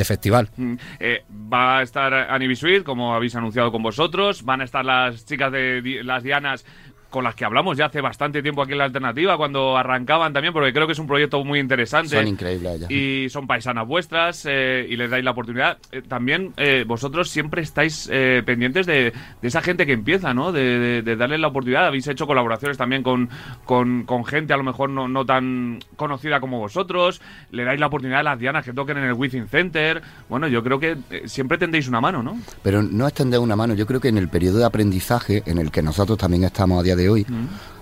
festival. 0.05 0.47
Mm, 0.57 0.75
eh, 0.99 1.23
va 1.51 1.79
a 1.79 1.81
estar 1.81 2.13
Annie 2.13 2.47
Bisuit, 2.47 2.83
como 2.83 3.15
habéis 3.15 3.33
anunciado 3.35 3.71
con 3.71 3.81
vosotros. 3.81 4.43
Van 4.43 4.61
a 4.61 4.63
estar 4.63 4.85
las 4.85 5.25
chicas 5.25 5.51
de 5.51 6.01
las 6.03 6.21
Dianas 6.21 6.65
con 7.09 7.23
las 7.23 7.35
que 7.35 7.45
hablamos 7.45 7.77
ya 7.77 7.85
hace 7.85 8.01
bastante 8.01 8.41
tiempo 8.41 8.61
aquí 8.61 8.73
en 8.73 8.79
la 8.79 8.83
alternativa, 8.85 9.37
cuando 9.37 9.77
arrancaban 9.77 10.33
también, 10.33 10.53
porque 10.53 10.73
creo 10.73 10.87
que 10.87 10.93
es 10.93 10.99
un 10.99 11.07
proyecto 11.07 11.43
muy 11.43 11.59
interesante. 11.59 12.15
Son 12.15 12.27
increíbles 12.27 12.75
ellas. 12.75 12.91
Y 12.91 13.29
son 13.29 13.47
paisanas 13.47 13.87
vuestras 13.87 14.45
eh, 14.45 14.85
y 14.89 14.95
les 14.97 15.09
dais 15.09 15.23
la 15.23 15.31
oportunidad. 15.31 15.77
Eh, 15.91 16.01
también 16.01 16.53
eh, 16.57 16.83
vosotros 16.85 17.29
siempre 17.29 17.61
estáis 17.61 18.09
pendientes 18.45 18.85
de, 18.85 19.13
de 19.41 19.47
esa 19.47 19.61
gente 19.61 19.85
que 19.85 19.93
empieza, 19.93 20.33
¿no? 20.33 20.51
De, 20.51 20.79
de, 20.79 21.01
de 21.01 21.15
darle 21.15 21.37
la 21.37 21.47
oportunidad. 21.47 21.87
Habéis 21.87 22.07
hecho 22.07 22.27
colaboraciones 22.27 22.77
también 22.77 23.03
con, 23.03 23.29
con, 23.65 24.03
con 24.03 24.25
gente 24.25 24.53
a 24.53 24.57
lo 24.57 24.63
mejor 24.63 24.89
no, 24.89 25.07
no 25.07 25.25
tan 25.25 25.79
conocida 25.95 26.39
como 26.39 26.59
vosotros. 26.59 27.21
Le 27.51 27.63
dais 27.63 27.79
la 27.79 27.87
oportunidad 27.87 28.19
a 28.19 28.23
las 28.23 28.39
dianas 28.39 28.65
que 28.65 28.73
toquen 28.73 28.97
en 28.97 29.05
el 29.05 29.13
Within 29.13 29.47
Center. 29.47 30.01
Bueno, 30.29 30.47
yo 30.47 30.63
creo 30.63 30.79
que 30.79 30.97
siempre 31.25 31.57
tendéis 31.57 31.87
una 31.87 32.01
mano, 32.01 32.21
¿no? 32.21 32.39
Pero 32.63 32.81
no 32.81 33.07
extender 33.07 33.39
una 33.39 33.55
mano. 33.55 33.73
Yo 33.73 33.85
creo 33.85 34.01
que 34.01 34.09
en 34.09 34.17
el 34.17 34.27
periodo 34.27 34.59
de 34.59 34.65
aprendizaje 34.65 35.43
en 35.45 35.57
el 35.57 35.71
que 35.71 35.81
nosotros 35.81 36.17
también 36.17 36.43
estamos 36.43 36.81
a 36.81 36.83
día 36.83 36.96
de 36.97 37.09
hoy, 37.09 37.25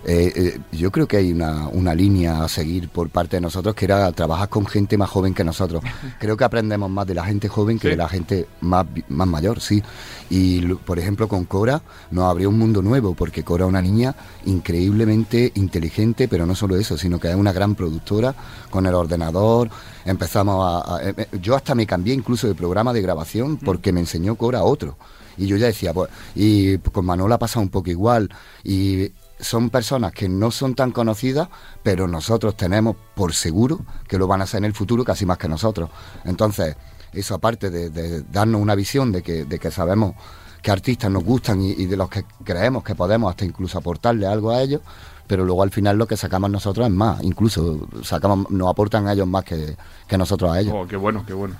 eh, 0.07 0.31
eh, 0.35 0.59
yo 0.71 0.91
creo 0.91 1.07
que 1.07 1.17
hay 1.17 1.31
una, 1.31 1.67
una 1.69 1.95
línea 1.95 2.43
a 2.43 2.47
seguir 2.47 2.89
por 2.89 3.09
parte 3.09 3.37
de 3.37 3.41
nosotros 3.41 3.73
que 3.73 3.85
era 3.85 4.11
trabajar 4.11 4.49
con 4.49 4.67
gente 4.67 4.97
más 4.99 5.09
joven 5.09 5.33
que 5.33 5.43
nosotros. 5.43 5.81
Creo 6.19 6.37
que 6.37 6.43
aprendemos 6.43 6.91
más 6.91 7.07
de 7.07 7.15
la 7.15 7.25
gente 7.25 7.47
joven 7.47 7.79
que 7.79 7.87
Sí. 7.87 7.89
de 7.91 7.97
la 7.97 8.07
gente 8.07 8.47
más, 8.61 8.85
más 9.09 9.27
mayor, 9.27 9.59
sí. 9.59 9.81
Y 10.29 10.61
por 10.75 10.99
ejemplo 10.99 11.27
con 11.27 11.45
Cora 11.45 11.81
nos 12.11 12.25
abrió 12.25 12.49
un 12.49 12.59
mundo 12.59 12.83
nuevo 12.83 13.15
porque 13.15 13.43
Cora 13.43 13.65
es 13.65 13.69
una 13.69 13.81
niña 13.81 14.15
increíblemente 14.45 15.51
inteligente, 15.55 16.27
pero 16.27 16.45
no 16.45 16.53
solo 16.55 16.75
eso, 16.75 16.97
sino 16.97 17.19
que 17.19 17.29
es 17.29 17.35
una 17.35 17.53
gran 17.53 17.75
productora 17.75 18.35
con 18.69 18.85
el 18.85 18.93
ordenador. 18.93 19.69
Empezamos 20.05 20.85
a, 20.85 20.95
a- 20.97 21.03
eh, 21.09 21.27
yo 21.41 21.55
hasta 21.55 21.73
me 21.75 21.85
cambié 21.87 22.13
incluso 22.13 22.47
de 22.47 22.55
programa 22.55 22.91
de 22.93 23.01
grabación 23.01 23.57
porque 23.57 23.91
me 23.93 24.01
enseñó 24.01 24.35
Cora 24.35 24.63
otro. 24.63 24.97
Y 25.37 25.47
yo 25.47 25.57
ya 25.57 25.67
decía, 25.67 25.93
pues, 25.93 26.09
y 26.35 26.77
con 26.77 27.05
Manola 27.05 27.37
pasa 27.37 27.59
un 27.59 27.69
poco 27.69 27.89
igual. 27.89 28.29
Y 28.63 29.11
son 29.39 29.69
personas 29.69 30.11
que 30.13 30.29
no 30.29 30.51
son 30.51 30.75
tan 30.75 30.91
conocidas, 30.91 31.49
pero 31.83 32.07
nosotros 32.07 32.55
tenemos 32.55 32.95
por 33.15 33.33
seguro 33.33 33.81
que 34.07 34.17
lo 34.17 34.27
van 34.27 34.41
a 34.41 34.45
hacer 34.45 34.59
en 34.59 34.65
el 34.65 34.73
futuro 34.73 35.03
casi 35.03 35.25
más 35.25 35.37
que 35.37 35.47
nosotros. 35.47 35.89
Entonces, 36.23 36.75
eso 37.13 37.35
aparte 37.35 37.69
de, 37.69 38.21
darnos 38.23 38.61
una 38.61 38.75
visión 38.75 39.11
de 39.11 39.21
que, 39.21 39.45
de 39.45 39.59
que 39.59 39.71
sabemos 39.71 40.15
que 40.61 40.71
artistas 40.71 41.11
nos 41.11 41.23
gustan 41.23 41.61
y, 41.61 41.71
y 41.71 41.85
de 41.85 41.95
los 41.95 42.09
que 42.09 42.25
creemos 42.43 42.83
que 42.83 42.95
podemos 42.95 43.29
hasta 43.29 43.45
incluso 43.45 43.77
aportarle 43.77 44.25
algo 44.25 44.51
a 44.51 44.61
ellos, 44.61 44.81
pero 45.27 45.45
luego 45.45 45.63
al 45.63 45.71
final 45.71 45.97
lo 45.97 46.07
que 46.07 46.17
sacamos 46.17 46.49
nosotros 46.49 46.87
es 46.87 46.93
más, 46.93 47.23
incluso 47.23 47.87
sacamos, 48.03 48.49
nos 48.49 48.69
aportan 48.69 49.07
a 49.07 49.13
ellos 49.13 49.27
más 49.27 49.43
que, 49.43 49.75
que 50.07 50.17
nosotros 50.17 50.51
a 50.51 50.59
ellos. 50.59 50.73
Oh, 50.75 50.87
qué 50.87 50.95
bueno, 50.95 51.23
qué 51.25 51.33
bueno. 51.33 51.55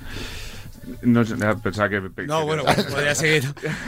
No 1.01 1.24
pensaba 1.62 1.89
que... 1.89 2.01
que- 2.15 2.24
No, 2.27 2.46
bueno, 2.46 2.63
podría 2.89 3.15
seguir. 3.15 3.44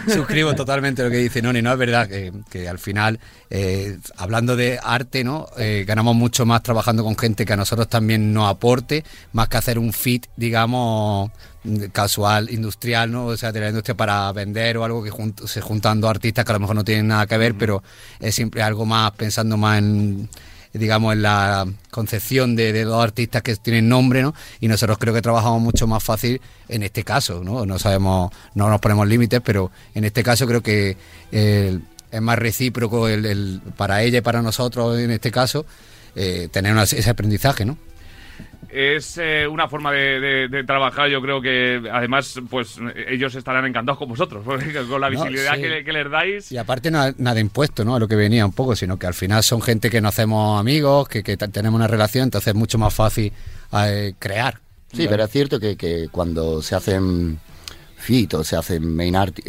Suscribo 0.08 0.54
totalmente 0.56 1.04
lo 1.04 1.10
que 1.10 1.18
dice 1.18 1.42
Noni, 1.42 1.62
¿no? 1.62 1.72
Es 1.74 1.78
verdad 1.78 2.08
que, 2.08 2.32
que 2.50 2.68
al 2.68 2.80
final, 2.80 3.20
eh, 3.50 3.98
hablando 4.18 4.56
de 4.56 4.80
arte, 4.82 5.24
¿no? 5.24 5.48
Eh, 5.58 5.84
ganamos 5.88 6.16
mucho 6.16 6.46
más 6.46 6.64
trabajando 6.64 7.04
con 7.04 7.18
gente 7.18 7.46
que 7.46 7.54
a 7.54 7.58
nosotros 7.58 7.88
también 7.90 8.34
nos 8.34 8.50
aporte, 8.50 9.04
más 9.34 9.48
que 9.50 9.58
hacer 9.58 9.80
un 9.80 9.94
fit, 9.94 10.26
digamos, 10.36 11.32
casual, 11.92 12.50
industrial, 12.50 13.12
¿no? 13.12 13.26
O 13.28 13.38
sea, 13.38 13.52
de 13.52 13.60
la 13.60 13.70
industria 13.70 13.96
para 13.96 14.32
vender 14.32 14.78
o 14.78 14.84
algo 14.86 15.04
que 15.04 15.12
jun- 15.12 15.36
se 15.48 15.62
juntan 15.62 16.00
dos 16.02 16.10
artistas 16.10 16.46
que 16.46 16.52
a 16.52 16.56
lo 16.56 16.60
mejor 16.62 16.76
no 16.76 16.84
tienen 16.86 17.08
nada 17.08 17.28
que 17.28 17.38
ver, 17.38 17.56
pero 17.56 17.84
es 18.20 18.34
siempre 18.36 18.62
algo 18.62 18.86
más 18.86 19.12
pensando 19.12 19.58
más 19.58 19.80
en 19.80 20.30
digamos, 20.74 21.14
en 21.14 21.22
la 21.22 21.66
concepción 21.92 22.56
de, 22.56 22.74
de 22.74 22.84
dos 22.84 23.04
artistas 23.04 23.42
que 23.42 23.56
tienen 23.56 23.90
nombre, 23.90 24.22
¿no? 24.22 24.34
Y 24.60 24.68
nosotros 24.68 24.98
creo 24.98 25.14
que 25.14 25.22
trabajamos 25.22 25.62
mucho 25.62 25.88
más 25.88 26.04
fácil 26.04 26.42
en 26.70 26.84
este 26.84 27.04
caso, 27.04 27.44
¿no? 27.44 27.66
No 27.66 27.80
sabemos, 27.80 28.32
no 28.56 28.70
nos 28.70 28.80
ponemos 28.80 29.08
límites, 29.08 29.42
pero 29.44 29.72
en 29.96 30.04
este 30.04 30.24
caso 30.24 30.48
creo 30.48 30.62
que 30.62 30.98
eh, 31.32 31.80
es 32.12 32.22
más 32.22 32.40
recíproco 32.40 33.08
el, 33.08 33.62
para 33.76 34.02
ella 34.04 34.20
y 34.20 34.22
para 34.22 34.42
nosotros, 34.42 34.98
en 35.00 35.12
este 35.12 35.32
caso, 35.32 35.66
eh, 36.16 36.48
tener 36.52 36.78
ese 36.78 37.10
aprendizaje, 37.10 37.66
¿no? 37.66 37.78
Es 38.70 39.18
eh, 39.18 39.48
una 39.48 39.70
forma 39.70 39.94
de, 39.94 40.20
de- 40.20 40.48
de 40.50 40.64
trabajar, 40.66 41.10
yo 41.10 41.22
creo 41.22 41.42
que 41.42 41.82
además, 41.92 42.38
pues 42.50 42.78
ellos 43.08 43.34
estarán 43.36 43.66
encantados 43.66 43.98
con 43.98 44.10
vosotros, 44.10 44.44
con 44.46 44.60
la 45.02 45.10
No, 45.10 45.12
visibilidad 45.12 45.56
sí. 45.56 45.62
que, 45.62 45.84
que 45.86 45.94
les 45.94 46.12
dais. 46.12 46.52
Y 46.52 46.58
aparte 46.58 46.92
na- 46.92 47.14
nada 47.18 47.40
impuesto, 47.40 47.86
¿no? 47.86 47.96
A 47.96 48.00
lo 48.00 48.10
que 48.10 48.16
venía 48.18 48.46
un 48.46 48.52
poco, 48.52 48.76
sino 48.76 49.00
que 49.00 49.08
al 49.08 49.14
final 49.14 49.42
son 49.42 49.62
gente 49.62 49.90
que 49.90 50.02
nos 50.02 50.14
hacemos 50.14 50.60
amigos, 50.60 51.08
que, 51.08 51.24
que 51.24 51.38
tenemos 51.38 51.78
una 51.78 51.88
relación, 51.88 52.26
entonces 52.26 52.50
es 52.50 52.56
mucho 52.56 52.78
más 52.78 52.94
fácil 52.94 53.32
eh, 53.72 54.14
crear. 54.20 54.60
Sí, 54.92 55.06
pero 55.10 55.24
es 55.24 55.32
cierto 55.32 55.60
que, 55.62 55.78
que 55.78 56.08
cuando 56.12 56.62
se 56.62 56.76
hacen 56.76 57.40
fit 57.96 58.34
o 58.34 58.44
se 58.44 58.58
hacen 58.58 58.96
main 58.96 59.16
art, 59.16 59.40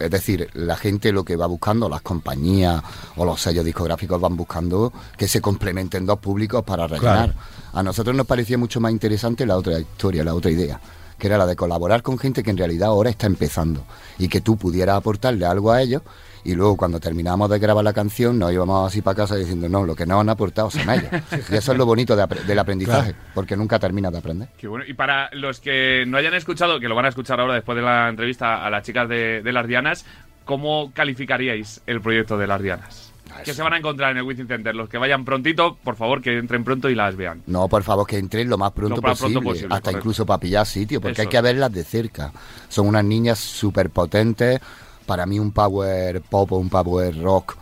es 0.00 0.10
decir, 0.10 0.48
la 0.54 0.76
gente 0.76 1.12
lo 1.12 1.24
que 1.24 1.36
va 1.36 1.46
buscando, 1.46 1.88
las 1.88 2.00
compañías 2.00 2.82
o 3.16 3.24
los 3.24 3.40
sellos 3.40 3.64
discográficos 3.64 4.20
van 4.20 4.36
buscando 4.36 4.92
que 5.16 5.28
se 5.28 5.40
complementen 5.40 6.06
dos 6.06 6.18
públicos 6.18 6.64
para 6.64 6.86
rellenar. 6.86 7.34
A 7.72 7.82
nosotros 7.82 8.16
nos 8.16 8.26
parecía 8.26 8.56
mucho 8.56 8.80
más 8.80 8.92
interesante 8.92 9.44
la 9.44 9.56
otra 9.56 9.78
historia, 9.78 10.24
la 10.24 10.34
otra 10.34 10.50
idea, 10.50 10.80
que 11.18 11.26
era 11.26 11.36
la 11.36 11.46
de 11.46 11.54
colaborar 11.54 12.02
con 12.02 12.18
gente 12.18 12.42
que 12.42 12.50
en 12.50 12.56
realidad 12.56 12.88
ahora 12.88 13.10
está 13.10 13.26
empezando 13.26 13.84
y 14.18 14.28
que 14.28 14.40
tú 14.40 14.56
pudieras 14.56 14.96
aportarle 14.96 15.44
algo 15.44 15.70
a 15.70 15.82
ellos. 15.82 16.02
Y 16.44 16.54
luego 16.54 16.76
cuando 16.76 16.98
terminamos 17.00 17.50
de 17.50 17.58
grabar 17.58 17.84
la 17.84 17.92
canción 17.92 18.38
nos 18.38 18.52
íbamos 18.52 18.86
así 18.88 19.02
para 19.02 19.14
casa 19.16 19.36
diciendo, 19.36 19.68
no, 19.68 19.84
lo 19.84 19.94
que 19.94 20.06
nos 20.06 20.20
han 20.20 20.28
aportado 20.30 20.70
son 20.70 20.88
ellos. 20.88 21.10
y 21.50 21.54
eso 21.56 21.72
es 21.72 21.78
lo 21.78 21.84
bonito 21.86 22.16
de 22.16 22.22
apre- 22.22 22.42
del 22.44 22.58
aprendizaje, 22.58 23.14
porque 23.34 23.56
nunca 23.56 23.78
terminas 23.78 24.10
de 24.12 24.18
aprender. 24.18 24.48
Qué 24.56 24.66
bueno. 24.68 24.84
Y 24.88 24.94
para 24.94 25.28
los 25.34 25.60
que 25.60 26.04
no 26.06 26.16
hayan 26.16 26.34
escuchado, 26.34 26.80
que 26.80 26.88
lo 26.88 26.94
van 26.94 27.04
a 27.04 27.08
escuchar 27.08 27.40
ahora 27.40 27.54
después 27.54 27.76
de 27.76 27.82
la 27.82 28.08
entrevista 28.08 28.64
a 28.64 28.70
las 28.70 28.82
chicas 28.84 29.08
de, 29.08 29.42
de 29.42 29.52
Las 29.52 29.66
Dianas, 29.66 30.04
¿cómo 30.44 30.92
calificaríais 30.94 31.82
el 31.86 32.00
proyecto 32.00 32.38
de 32.38 32.46
Las 32.46 32.62
Dianas? 32.62 33.12
¿Qué 33.44 33.54
se 33.54 33.62
van 33.62 33.72
a 33.74 33.76
encontrar 33.78 34.10
en 34.10 34.16
el 34.18 34.22
Within 34.24 34.48
Center? 34.48 34.74
Los 34.74 34.88
que 34.88 34.98
vayan 34.98 35.24
prontito, 35.24 35.76
por 35.84 35.94
favor, 35.94 36.20
que 36.20 36.36
entren 36.36 36.64
pronto 36.64 36.90
y 36.90 36.96
las 36.96 37.14
vean. 37.14 37.42
No, 37.46 37.68
por 37.68 37.84
favor, 37.84 38.04
que 38.04 38.18
entren 38.18 38.50
lo 38.50 38.58
más 38.58 38.72
pronto, 38.72 38.96
Lo 38.96 39.02
más 39.02 39.12
posible, 39.12 39.34
pronto 39.34 39.50
posible, 39.50 39.74
hasta 39.74 39.82
correcto. 39.84 39.98
incluso 40.00 40.26
para 40.26 40.40
pillar 40.40 40.66
sitio, 40.66 41.00
porque 41.00 41.12
Eso. 41.12 41.22
hay 41.22 41.28
que 41.28 41.40
verlas 41.40 41.72
de 41.72 41.84
cerca. 41.84 42.32
Son 42.68 42.88
unas 42.88 43.04
niñas 43.04 43.38
súper 43.38 43.90
potentes, 43.90 44.60
para 45.10 45.26
mí 45.26 45.40
un 45.40 45.50
power 45.50 46.20
pop 46.20 46.52
o 46.52 46.56
un 46.58 46.68
power 46.68 47.20
rock 47.20 47.56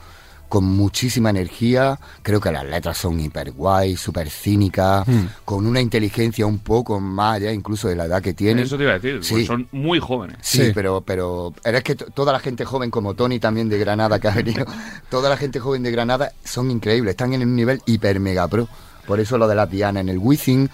con 0.50 0.64
muchísima 0.64 1.30
energía, 1.30 1.98
creo 2.22 2.40
que 2.42 2.52
las 2.52 2.64
letras 2.66 2.98
son 2.98 3.18
hiper 3.18 3.52
guay, 3.52 3.96
súper 3.96 4.28
cínicas, 4.28 5.06
con 5.46 5.66
una 5.66 5.80
inteligencia 5.80 6.44
un 6.44 6.58
poco 6.58 7.00
más 7.00 7.36
allá 7.36 7.52
incluso 7.52 7.88
de 7.88 7.96
la 7.96 8.04
edad 8.04 8.20
que 8.20 8.34
tienen. 8.34 8.64
Eso 8.64 8.76
te 8.76 8.82
iba 8.82 8.92
a 8.92 8.98
decir, 8.98 9.24
Sí. 9.24 9.32
pues 9.34 9.46
son 9.46 9.66
muy 9.72 9.98
jóvenes. 9.98 10.36
Sí, 10.42 10.66
Sí. 10.66 10.72
pero 10.74 11.00
pero 11.00 11.54
es 11.64 11.82
que 11.82 11.94
toda 11.94 12.34
la 12.34 12.38
gente 12.38 12.66
joven 12.66 12.90
como 12.90 13.14
Tony 13.14 13.38
también 13.38 13.70
de 13.70 13.78
Granada 13.78 14.18
que 14.18 14.28
ha 14.28 14.34
venido, 14.34 14.66
toda 15.10 15.30
la 15.30 15.38
gente 15.38 15.58
joven 15.58 15.82
de 15.82 15.90
Granada 15.90 16.32
son 16.44 16.70
increíbles, 16.70 17.12
están 17.12 17.32
en 17.32 17.40
un 17.42 17.56
nivel 17.56 17.80
hiper 17.86 18.20
mega 18.20 18.46
pro. 18.46 18.68
Por 19.06 19.20
eso 19.20 19.38
lo 19.38 19.48
de 19.48 19.54
la 19.54 19.64
Diana 19.66 20.00
en 20.00 20.10
el 20.10 20.18
Wizzing, 20.18 20.68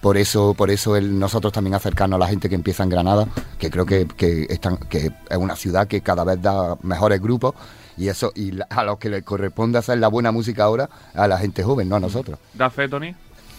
por 0.00 0.16
eso 0.16 0.54
por 0.54 0.70
eso 0.70 0.96
el, 0.96 1.18
nosotros 1.18 1.52
también 1.52 1.74
acercarnos 1.74 2.16
a 2.16 2.20
la 2.20 2.28
gente 2.28 2.48
que 2.48 2.54
empieza 2.54 2.82
en 2.82 2.88
Granada, 2.88 3.26
que 3.58 3.70
creo 3.70 3.86
que, 3.86 4.06
que 4.06 4.46
están 4.48 4.76
que 4.76 5.10
es 5.28 5.36
una 5.36 5.56
ciudad 5.56 5.86
que 5.86 6.00
cada 6.00 6.24
vez 6.24 6.40
da 6.40 6.76
mejores 6.82 7.20
grupos 7.20 7.54
y 7.96 8.08
eso 8.08 8.32
y 8.34 8.52
a 8.70 8.84
los 8.84 8.98
que 8.98 9.10
les 9.10 9.24
corresponde 9.24 9.78
hacer 9.78 9.98
la 9.98 10.08
buena 10.08 10.30
música 10.30 10.64
ahora 10.64 10.88
a 11.14 11.26
la 11.26 11.38
gente 11.38 11.62
joven, 11.62 11.88
no 11.88 11.96
a 11.96 12.00
nosotros. 12.00 12.38
¿Da 12.54 12.70
fe, 12.70 12.88
Tony? 12.88 13.14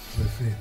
Fe. 0.10 0.56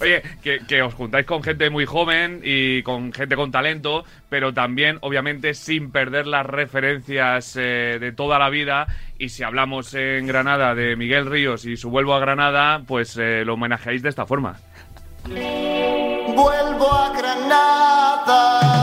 Oye, 0.00 0.22
que, 0.42 0.60
que 0.66 0.82
os 0.82 0.94
juntáis 0.94 1.26
con 1.26 1.42
gente 1.42 1.68
muy 1.70 1.84
joven 1.84 2.40
y 2.42 2.82
con 2.82 3.12
gente 3.12 3.36
con 3.36 3.50
talento, 3.50 4.04
pero 4.28 4.52
también, 4.54 4.98
obviamente, 5.00 5.54
sin 5.54 5.90
perder 5.90 6.26
las 6.26 6.46
referencias 6.46 7.56
eh, 7.56 7.98
de 8.00 8.12
toda 8.12 8.38
la 8.38 8.48
vida. 8.50 8.86
Y 9.18 9.28
si 9.28 9.42
hablamos 9.42 9.94
en 9.94 10.26
Granada 10.26 10.74
de 10.74 10.96
Miguel 10.96 11.26
Ríos 11.26 11.64
y 11.64 11.76
su 11.76 11.90
vuelvo 11.90 12.14
a 12.14 12.20
Granada, 12.20 12.82
pues 12.86 13.16
eh, 13.16 13.44
lo 13.44 13.54
homenajeáis 13.54 14.02
de 14.02 14.08
esta 14.08 14.26
forma. 14.26 14.56
Vuelvo 15.24 16.92
a 16.92 17.12
Granada, 17.16 18.81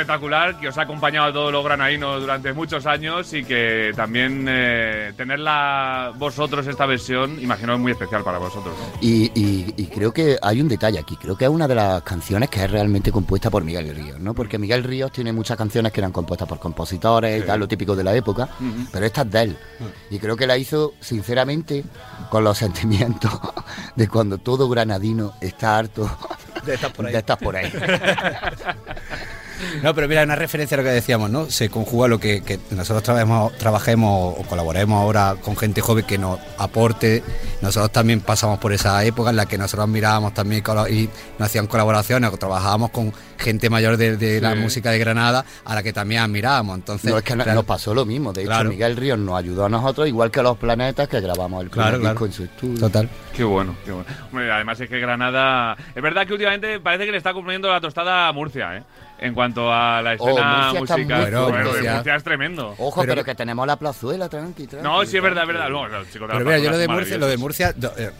espectacular 0.00 0.58
que 0.58 0.68
os 0.68 0.78
ha 0.78 0.82
acompañado 0.82 1.26
a 1.28 1.32
todos 1.32 1.52
los 1.52 1.64
granadinos 1.64 2.20
durante 2.20 2.52
muchos 2.52 2.86
años 2.86 3.32
y 3.32 3.44
que 3.44 3.92
también 3.94 4.46
eh, 4.48 5.12
tenerla 5.16 6.12
vosotros 6.16 6.66
esta 6.66 6.86
versión, 6.86 7.40
imagino 7.40 7.74
es 7.74 7.80
muy 7.80 7.92
especial 7.92 8.22
para 8.24 8.38
vosotros. 8.38 8.74
¿no? 8.78 8.98
Y, 9.00 9.30
y- 9.34 9.74
y 9.76 9.86
creo 9.86 10.12
que 10.12 10.38
hay 10.42 10.60
un 10.60 10.68
detalle 10.68 10.98
aquí. 10.98 11.16
Creo 11.16 11.36
que 11.36 11.44
es 11.44 11.50
una 11.50 11.68
de 11.68 11.74
las 11.74 12.02
canciones 12.02 12.48
que 12.50 12.64
es 12.64 12.70
realmente 12.70 13.12
compuesta 13.12 13.50
por 13.50 13.64
Miguel 13.64 13.94
Ríos, 13.94 14.18
¿no? 14.20 14.34
Porque 14.34 14.58
Miguel 14.58 14.84
Ríos 14.84 15.12
tiene 15.12 15.32
muchas 15.32 15.56
canciones 15.56 15.92
que 15.92 16.00
eran 16.00 16.12
compuestas 16.12 16.48
por 16.48 16.58
compositores 16.58 17.42
y 17.42 17.46
tal, 17.46 17.60
lo 17.60 17.68
típico 17.68 17.94
de 17.96 18.04
la 18.04 18.14
época, 18.14 18.48
pero 18.92 19.06
esta 19.06 19.22
es 19.22 19.30
de 19.30 19.42
él. 19.42 19.58
Y 20.10 20.18
creo 20.18 20.36
que 20.36 20.46
la 20.46 20.56
hizo, 20.56 20.94
sinceramente, 21.00 21.84
con 22.30 22.44
los 22.44 22.58
sentimientos 22.58 23.32
de 23.96 24.08
cuando 24.08 24.38
todo 24.38 24.68
granadino 24.68 25.32
está 25.40 25.78
harto 25.78 26.10
De 26.64 26.74
estas 26.74 26.92
por 26.92 27.06
ahí. 27.06 27.12
De 27.12 27.18
estas 27.18 27.38
por 27.38 27.56
ahí. 27.56 27.72
No, 29.82 29.94
pero 29.94 30.08
mira, 30.08 30.22
una 30.24 30.36
referencia 30.36 30.74
a 30.76 30.78
lo 30.78 30.84
que 30.84 30.90
decíamos, 30.90 31.30
¿no? 31.30 31.50
Se 31.50 31.68
conjuga 31.70 32.08
lo 32.08 32.18
que, 32.18 32.42
que 32.42 32.58
nosotros 32.70 33.02
trabajemos, 33.02 33.56
trabajemos 33.58 34.34
o 34.38 34.42
colaboremos 34.42 35.00
ahora 35.00 35.36
con 35.42 35.56
gente 35.56 35.80
joven 35.80 36.04
que 36.04 36.18
nos 36.18 36.38
aporte. 36.58 37.22
Nosotros 37.62 37.90
también 37.92 38.20
pasamos 38.20 38.58
por 38.58 38.72
esa 38.72 39.02
época 39.04 39.30
en 39.30 39.36
la 39.36 39.46
que 39.46 39.58
nosotros 39.58 39.88
mirábamos 39.88 40.34
también 40.34 40.62
y 40.90 41.08
nos 41.38 41.46
hacían 41.48 41.66
colaboraciones, 41.66 42.32
o 42.32 42.36
trabajábamos 42.36 42.90
con 42.90 43.12
gente 43.38 43.70
mayor 43.70 43.96
de, 43.96 44.16
de 44.16 44.40
la 44.40 44.54
música 44.54 44.90
de 44.90 44.98
Granada 44.98 45.44
a 45.64 45.74
la 45.74 45.82
que 45.82 45.92
también 45.92 46.22
admirábamos. 46.22 46.76
Entonces, 46.76 47.10
No, 47.10 47.16
es 47.18 47.24
que 47.24 47.34
claro, 47.34 47.54
nos 47.54 47.64
pasó 47.64 47.94
lo 47.94 48.04
mismo. 48.04 48.32
De 48.32 48.42
hecho, 48.42 48.50
Claro. 48.50 48.70
Miguel 48.70 48.96
Ríos 48.96 49.18
nos 49.18 49.38
ayudó 49.38 49.64
a 49.66 49.68
nosotros, 49.68 50.08
igual 50.08 50.30
que 50.30 50.40
a 50.40 50.42
los 50.42 50.58
planetas 50.58 51.08
que 51.08 51.20
grabamos 51.20 51.62
el 51.64 51.70
Claro, 51.70 51.98
disco 51.98 52.26
en 52.26 52.32
su 52.32 52.44
estudio. 52.44 52.80
Total. 52.80 53.08
Qué 53.34 53.44
bueno, 53.44 53.76
qué 53.84 53.92
bueno. 53.92 54.06
Hombre, 54.30 54.50
además 54.52 54.80
es 54.80 54.88
que 54.88 54.98
Granada... 54.98 55.76
Es 55.94 56.02
verdad 56.02 56.26
que 56.26 56.32
últimamente 56.32 56.80
parece 56.80 57.06
que 57.06 57.12
le 57.12 57.18
está 57.18 57.32
cumpliendo 57.32 57.68
la 57.70 57.80
tostada 57.80 58.28
a 58.28 58.32
Murcia, 58.32 58.76
¿eh? 58.76 58.82
En 59.22 59.34
cuanto 59.34 59.70
a 59.70 60.00
la 60.00 60.16
Oh, 60.18 60.28
escena 60.30 60.68
está 60.68 60.96
musical. 60.96 61.20
muy 61.20 61.30
Bueno, 61.30 61.62
Murcia- 61.70 61.94
Murcia 61.96 62.16
es 62.16 62.24
tremendo. 62.24 62.74
Ojo, 62.78 63.00
Pero- 63.02 63.12
pero, 63.12 63.24
que 63.24 63.34
tenemos 63.34 63.66
la 63.66 63.76
plazuela, 63.76 64.28
tranqui, 64.30 64.66
tranqui. 64.66 64.82
No, 64.88 65.04
sí, 65.04 65.18
es 65.18 65.22
verdad, 65.22 65.42
es 65.42 65.48
verdad. 65.48 65.68
No, 65.68 65.82
de 65.82 65.90
Pero 66.18 66.38
mira, 66.40 66.58
yo 66.58 66.70
lo 66.70 66.78
de 66.78 66.88
Murcia, 66.88 67.18
lo 67.18 67.26
de 67.26 67.36
Murcia, 67.36 67.74
eh, 67.98 68.10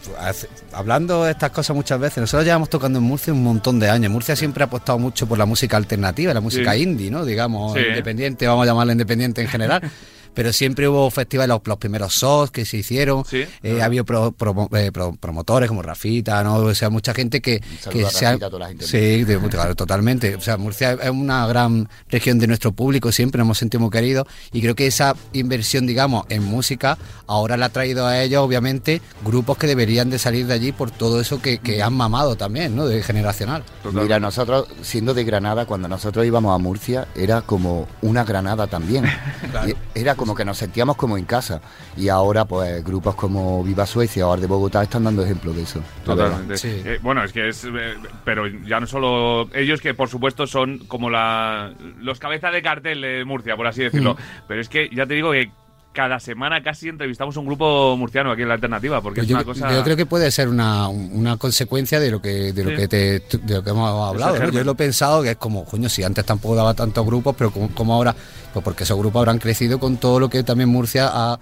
hablando 0.73 1.23
de 1.23 1.31
estas 1.31 1.49
cosas 1.49 1.75
muchas 1.75 1.99
veces, 1.99 2.19
nosotros 2.19 2.45
llevamos 2.45 2.69
tocando 2.69 2.99
en 2.99 3.05
Murcia 3.05 3.33
un 3.33 3.43
montón 3.43 3.79
de 3.79 3.89
años. 3.89 4.11
Murcia 4.11 4.35
siempre 4.35 4.63
ha 4.63 4.67
apostado 4.67 4.99
mucho 4.99 5.27
por 5.27 5.37
la 5.37 5.45
música 5.45 5.75
alternativa, 5.77 6.33
la 6.33 6.41
música 6.41 6.73
Sí. 6.73 6.83
indie, 6.83 7.09
¿no? 7.09 7.25
Digamos, 7.25 7.73
Sí. 7.73 7.79
independiente, 7.79 8.47
vamos 8.47 8.63
a 8.63 8.67
llamarla 8.67 8.91
independiente 8.93 9.41
en 9.41 9.47
general. 9.47 9.81
Pero 10.33 10.53
siempre 10.53 10.87
hubo 10.87 11.09
festivales, 11.11 11.49
los, 11.49 11.61
los 11.65 11.77
primeros 11.77 12.13
shows 12.13 12.51
que 12.51 12.65
se 12.65 12.77
hicieron. 12.77 13.25
Sí. 13.25 13.43
Eh, 13.63 13.81
ha 13.81 13.85
habido 13.85 14.05
pro- 14.05 14.31
promo- 14.31 14.69
eh, 14.77 14.91
pro- 14.91 15.15
promotores 15.19 15.67
como 15.67 15.81
Rafita, 15.81 16.43
¿no? 16.43 16.55
O 16.57 16.75
sea, 16.75 16.89
mucha 16.89 17.13
gente 17.13 17.41
que, 17.41 17.61
que 17.91 18.05
a 18.05 18.09
se 18.09 18.25
ha- 18.25 18.29
Rafita, 18.31 18.45
a 18.45 18.49
toda 18.49 18.59
la 18.59 18.67
gente. 18.69 18.85
Sí, 18.87 19.23
de- 19.23 19.39
claro, 19.49 19.75
totalmente. 19.75 20.35
O 20.35 20.41
sea, 20.41 20.57
Murcia 20.57 20.93
es 20.93 21.09
una 21.09 21.45
gran 21.47 21.89
región 22.09 22.39
de 22.39 22.47
nuestro 22.47 22.71
público, 22.71 23.11
siempre 23.11 23.39
nos 23.39 23.45
hemos 23.45 23.57
sentido 23.57 23.81
muy 23.81 23.89
queridos 23.89 24.25
y 24.53 24.61
creo 24.61 24.75
que 24.75 24.87
esa 24.87 25.15
inversión, 25.33 25.85
digamos, 25.85 26.25
en 26.29 26.43
música 26.43 26.97
ahora 27.27 27.57
la 27.57 27.67
ha 27.67 27.69
traído 27.69 28.05
a 28.07 28.21
ellos, 28.21 28.41
obviamente, 28.41 29.01
grupos 29.25 29.57
que 29.57 29.67
deberían 29.67 30.09
de 30.09 30.19
salir 30.19 30.47
de 30.47 30.53
allí 30.53 30.71
por 30.71 30.91
todo 30.91 31.19
eso 31.21 31.41
que, 31.41 31.59
que 31.59 31.81
han 31.83 31.93
mamado 31.93 32.35
también, 32.35 32.75
¿no? 32.75 32.87
De 32.87 33.03
generacional. 33.03 33.63
Totalmente. 33.83 34.03
Mira, 34.03 34.19
nosotros, 34.19 34.67
siendo 34.81 35.13
de 35.13 35.23
Granada, 35.23 35.65
cuando 35.65 35.87
nosotros 35.87 36.25
íbamos 36.25 36.55
a 36.55 36.57
Murcia, 36.57 37.07
era 37.15 37.41
como 37.41 37.87
una 38.01 38.23
Granada 38.23 38.67
también. 38.67 39.05
Claro. 39.51 39.73
Era 39.95 40.15
como 40.21 40.35
que 40.35 40.45
nos 40.45 40.59
sentíamos 40.59 40.97
como 40.97 41.17
en 41.17 41.25
casa. 41.25 41.61
Y 41.97 42.07
ahora, 42.07 42.45
pues, 42.45 42.83
grupos 42.83 43.15
como 43.15 43.63
Viva 43.63 43.87
Suecia 43.87 44.27
o 44.27 44.31
Ar 44.31 44.39
de 44.39 44.45
Bogotá 44.45 44.83
están 44.83 45.03
dando 45.03 45.23
ejemplo 45.23 45.51
de 45.51 45.63
eso. 45.63 45.81
Totalmente. 46.05 46.57
Sí. 46.57 46.79
Eh, 46.85 46.99
bueno, 47.01 47.23
es 47.23 47.33
que 47.33 47.49
es. 47.49 47.65
eh, 47.65 47.95
pero 48.23 48.45
ya 48.45 48.79
no 48.79 48.85
solo 48.85 49.49
ellos, 49.55 49.81
que 49.81 49.95
por 49.95 50.09
supuesto 50.09 50.45
son 50.45 50.77
como 50.85 51.09
la, 51.09 51.73
los 51.97 52.19
cabezas 52.19 52.53
de 52.53 52.61
cartel 52.61 53.01
de 53.01 53.25
Murcia, 53.25 53.55
por 53.55 53.65
así 53.65 53.81
decirlo. 53.81 54.15
Pero 54.47 54.61
es 54.61 54.69
que 54.69 54.91
ya 54.93 55.07
te 55.07 55.15
digo 55.15 55.31
que 55.31 55.49
cada 55.93 56.19
semana 56.19 56.63
casi 56.63 56.87
entrevistamos 56.87 57.35
un 57.37 57.45
grupo 57.45 57.95
murciano 57.97 58.31
aquí 58.31 58.43
en 58.43 58.47
la 58.47 58.53
alternativa, 58.53 59.01
porque 59.01 59.21
Pues 59.21 59.25
es 59.25 59.29
yo, 59.29 59.35
una 59.35 59.43
cosa. 59.43 59.73
yo 59.75 59.83
creo 59.83 59.97
que 59.97 60.05
puede 60.05 60.31
ser 60.31 60.47
una, 60.47 60.87
una 60.87 61.35
consecuencia 61.37 61.99
de 61.99 62.11
lo 62.11 62.21
que 62.21 62.53
de 62.53 62.63
lo 62.63 62.69
Sí. 62.71 62.75
que 62.77 62.87
te, 62.87 63.19
de 63.39 63.55
lo 63.55 63.63
que 63.63 63.69
hemos 63.71 63.89
hablado. 64.09 64.49
Yo 64.51 64.63
lo 64.63 64.71
he 64.71 64.75
pensado 64.75 65.21
que 65.21 65.31
es 65.31 65.37
como, 65.37 65.65
coño, 65.65 65.89
si 65.89 66.03
antes 66.03 66.23
tampoco 66.25 66.55
daba 66.55 66.73
tantos 66.73 67.05
grupos, 67.05 67.35
pero 67.37 67.51
como, 67.51 67.69
como 67.75 67.93
ahora, 67.93 68.15
pues 68.53 68.63
porque 68.63 68.83
esos 68.83 68.97
grupos 68.97 69.19
habrán 69.19 69.39
crecido 69.39 69.79
con 69.79 69.97
todo 69.97 70.19
lo 70.19 70.29
que 70.29 70.43
también 70.43 70.69
Murcia 70.69 71.09
ha, 71.11 71.39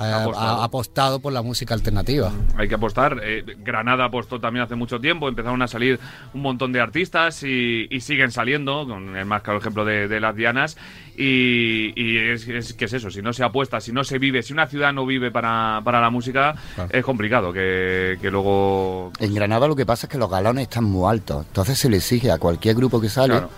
ha- 0.00 0.22
Apostado. 0.22 0.60
ha 0.60 0.64
apostado 0.64 1.20
por 1.20 1.32
la 1.32 1.42
música 1.42 1.74
alternativa. 1.74 2.32
Hay 2.56 2.68
que 2.68 2.74
apostar. 2.74 3.20
Eh, 3.22 3.44
Granada 3.58 4.04
apostó 4.06 4.40
también 4.40 4.64
hace 4.64 4.74
mucho 4.74 5.00
tiempo. 5.00 5.28
Empezaron 5.28 5.60
a 5.62 5.68
salir 5.68 5.98
un 6.34 6.42
montón 6.42 6.72
de 6.72 6.80
artistas 6.80 7.42
y, 7.42 7.86
y 7.90 8.00
siguen 8.00 8.30
saliendo, 8.30 8.86
con 8.86 9.16
el 9.16 9.26
más 9.26 9.42
claro 9.42 9.58
ejemplo 9.58 9.84
de, 9.84 10.08
de 10.08 10.20
las 10.20 10.34
Dianas. 10.34 10.76
Y, 11.16 11.92
y 11.96 12.16
es, 12.16 12.48
es 12.48 12.72
que 12.72 12.86
es 12.86 12.92
eso, 12.94 13.10
si 13.10 13.20
no 13.20 13.32
se 13.32 13.44
apuesta, 13.44 13.80
si 13.80 13.92
no 13.92 14.04
se 14.04 14.18
vive, 14.18 14.42
si 14.42 14.52
una 14.54 14.66
ciudad 14.66 14.92
no 14.92 15.04
vive 15.04 15.30
para, 15.30 15.80
para 15.84 16.00
la 16.00 16.08
música, 16.10 16.54
Claro. 16.74 16.90
es 16.92 17.04
complicado 17.04 17.52
que, 17.52 18.16
que 18.22 18.30
luego... 18.30 19.12
En 19.18 19.34
Granada 19.34 19.68
lo 19.68 19.76
que 19.76 19.84
pasa 19.84 20.06
es 20.06 20.10
que 20.12 20.18
los 20.18 20.30
galones 20.30 20.62
están 20.62 20.84
muy 20.84 21.10
altos. 21.10 21.44
Entonces 21.46 21.78
se 21.78 21.90
le 21.90 21.98
exige 21.98 22.30
a 22.30 22.38
cualquier 22.38 22.76
grupo 22.76 23.00
que 23.00 23.08
sale, 23.10 23.34
Claro. 23.34 23.50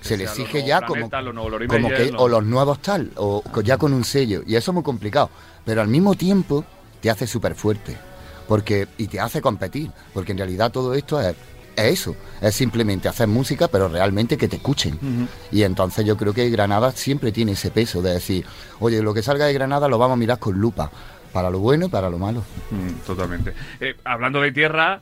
Se 0.00 0.16
le 0.16 0.24
exige 0.24 0.64
ya 0.66 0.80
como, 0.80 1.08
los 1.08 1.66
como 1.68 1.88
que, 1.88 2.12
o 2.16 2.28
los 2.28 2.44
nuevos 2.44 2.80
tal, 2.80 3.10
o 3.16 3.42
ya 3.62 3.76
con 3.78 3.92
un 3.92 4.04
sello. 4.04 4.42
Y 4.46 4.56
eso 4.56 4.70
es 4.70 4.74
muy 4.74 4.82
complicado. 4.82 5.30
Pero 5.64 5.82
al 5.82 5.88
mismo 5.88 6.14
tiempo 6.14 6.64
te 7.00 7.10
hace 7.10 7.26
súper 7.26 7.54
fuerte. 7.54 7.96
Porque, 8.48 8.88
y 8.98 9.06
te 9.06 9.20
hace 9.20 9.40
competir. 9.40 9.90
Porque 10.12 10.32
en 10.32 10.38
realidad 10.38 10.72
todo 10.72 10.94
esto 10.94 11.20
es, 11.20 11.36
es 11.76 11.84
eso. 11.84 12.16
Es 12.40 12.54
simplemente 12.54 13.08
hacer 13.08 13.28
música, 13.28 13.68
pero 13.68 13.88
realmente 13.88 14.36
que 14.36 14.48
te 14.48 14.56
escuchen. 14.56 15.28
Y 15.52 15.62
entonces 15.62 16.04
yo 16.04 16.16
creo 16.16 16.32
que 16.32 16.48
Granada 16.50 16.92
siempre 16.92 17.32
tiene 17.32 17.52
ese 17.52 17.70
peso 17.70 18.02
de 18.02 18.14
decir, 18.14 18.46
oye, 18.80 19.02
lo 19.02 19.14
que 19.14 19.22
salga 19.22 19.46
de 19.46 19.52
Granada 19.52 19.88
lo 19.88 19.98
vamos 19.98 20.14
a 20.14 20.18
mirar 20.18 20.38
con 20.38 20.58
lupa. 20.58 20.90
Para 21.32 21.48
lo 21.48 21.60
bueno 21.60 21.86
y 21.86 21.88
para 21.88 22.10
lo 22.10 22.18
malo. 22.18 22.42
Mm, 22.70 23.06
totalmente. 23.06 23.54
Eh, 23.78 23.94
hablando 24.02 24.40
de 24.40 24.50
tierra, 24.50 25.00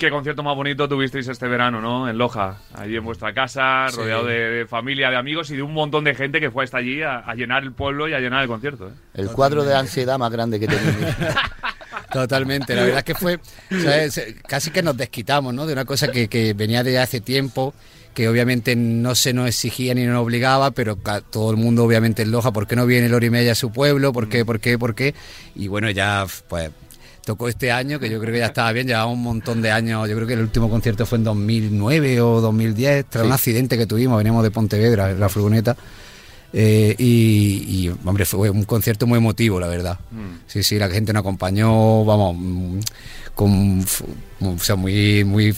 ¿qué 0.00 0.10
concierto 0.10 0.42
más 0.42 0.56
bonito 0.56 0.88
tuvisteis 0.88 1.28
este 1.28 1.46
verano, 1.46 1.80
no? 1.80 2.08
En 2.08 2.18
Loja, 2.18 2.56
allí 2.74 2.96
en 2.96 3.04
vuestra 3.04 3.32
casa, 3.32 3.86
Sí. 3.90 3.96
rodeado 3.98 4.24
de, 4.26 4.34
de 4.50 4.66
familia, 4.66 5.10
de 5.10 5.16
amigos 5.16 5.50
y 5.50 5.56
de 5.56 5.62
un 5.62 5.72
montón 5.72 6.02
de 6.04 6.14
gente 6.16 6.40
que 6.40 6.50
fue 6.50 6.64
hasta 6.64 6.78
allí 6.78 7.02
a, 7.02 7.18
a 7.18 7.34
llenar 7.34 7.62
el 7.62 7.72
pueblo 7.72 8.08
y 8.08 8.14
a 8.14 8.18
llenar 8.18 8.42
el 8.42 8.48
concierto. 8.48 8.88
¿eh? 8.88 8.92
El 9.14 9.28
cuadro 9.30 9.62
de 9.62 9.74
ansiedad 9.76 10.18
más 10.18 10.32
grande 10.32 10.58
que 10.58 10.66
tenemos. 10.66 11.14
Totalmente, 12.12 12.74
la 12.74 12.82
verdad 12.82 12.98
es 12.98 13.04
que 13.04 13.14
fue, 13.14 13.38
¿sabes? 13.70 14.34
casi 14.48 14.70
que 14.72 14.82
nos 14.82 14.96
desquitamos, 14.96 15.54
¿no? 15.54 15.64
De 15.66 15.72
una 15.74 15.84
cosa 15.84 16.10
que, 16.10 16.26
que 16.28 16.54
venía 16.54 16.82
de 16.82 16.98
hace 16.98 17.20
tiempo, 17.20 17.72
que 18.14 18.28
obviamente 18.28 18.74
no 18.74 19.14
se 19.14 19.32
nos 19.32 19.46
exigía 19.46 19.94
ni 19.94 20.04
nos 20.06 20.18
obligaba, 20.18 20.72
pero 20.72 20.96
todo 21.30 21.52
el 21.52 21.56
mundo 21.56 21.84
obviamente 21.84 22.22
en 22.22 22.32
Loja, 22.32 22.52
¿por 22.52 22.66
qué 22.66 22.74
no 22.74 22.84
viene 22.86 23.08
Lori 23.08 23.30
Media 23.30 23.52
a 23.52 23.54
su 23.54 23.70
pueblo? 23.70 24.12
¿Por 24.12 24.28
qué, 24.28 24.44
por 24.44 24.58
qué, 24.58 24.76
por 24.76 24.96
qué? 24.96 25.14
Y 25.54 25.68
bueno, 25.68 25.88
ya 25.90 26.26
pues 26.48 26.70
tocó 27.24 27.48
este 27.48 27.70
año, 27.72 27.98
que 27.98 28.08
yo 28.10 28.20
creo 28.20 28.32
que 28.32 28.40
ya 28.40 28.46
estaba 28.46 28.72
bien, 28.72 28.86
llevaba 28.86 29.06
un 29.06 29.22
montón 29.22 29.62
de 29.62 29.70
años, 29.70 30.08
yo 30.08 30.16
creo 30.16 30.26
que 30.26 30.34
el 30.34 30.40
último 30.40 30.68
concierto 30.68 31.06
fue 31.06 31.18
en 31.18 31.24
2009 31.24 32.20
o 32.20 32.40
2010, 32.40 33.06
tras 33.06 33.26
un 33.26 33.32
accidente 33.32 33.76
que 33.78 33.86
tuvimos, 33.86 34.18
veníamos 34.18 34.42
de 34.42 34.50
Pontevedra, 34.50 35.12
la 35.12 35.28
furgoneta. 35.28 35.76
Eh, 36.52 36.96
y, 36.98 37.84
y, 37.86 37.88
hombre, 38.04 38.24
fue 38.24 38.50
un 38.50 38.64
concierto 38.64 39.06
muy 39.06 39.18
emotivo, 39.18 39.60
la 39.60 39.68
verdad. 39.68 39.98
Sí, 40.46 40.62
sí, 40.62 40.78
la 40.78 40.88
gente 40.88 41.12
nos 41.12 41.20
acompañó, 41.20 42.04
vamos, 42.04 42.36
mm, 42.36 42.78
con, 43.34 43.84
o 44.40 44.58
sea, 44.58 44.74
muy, 44.74 45.24
muy, 45.24 45.54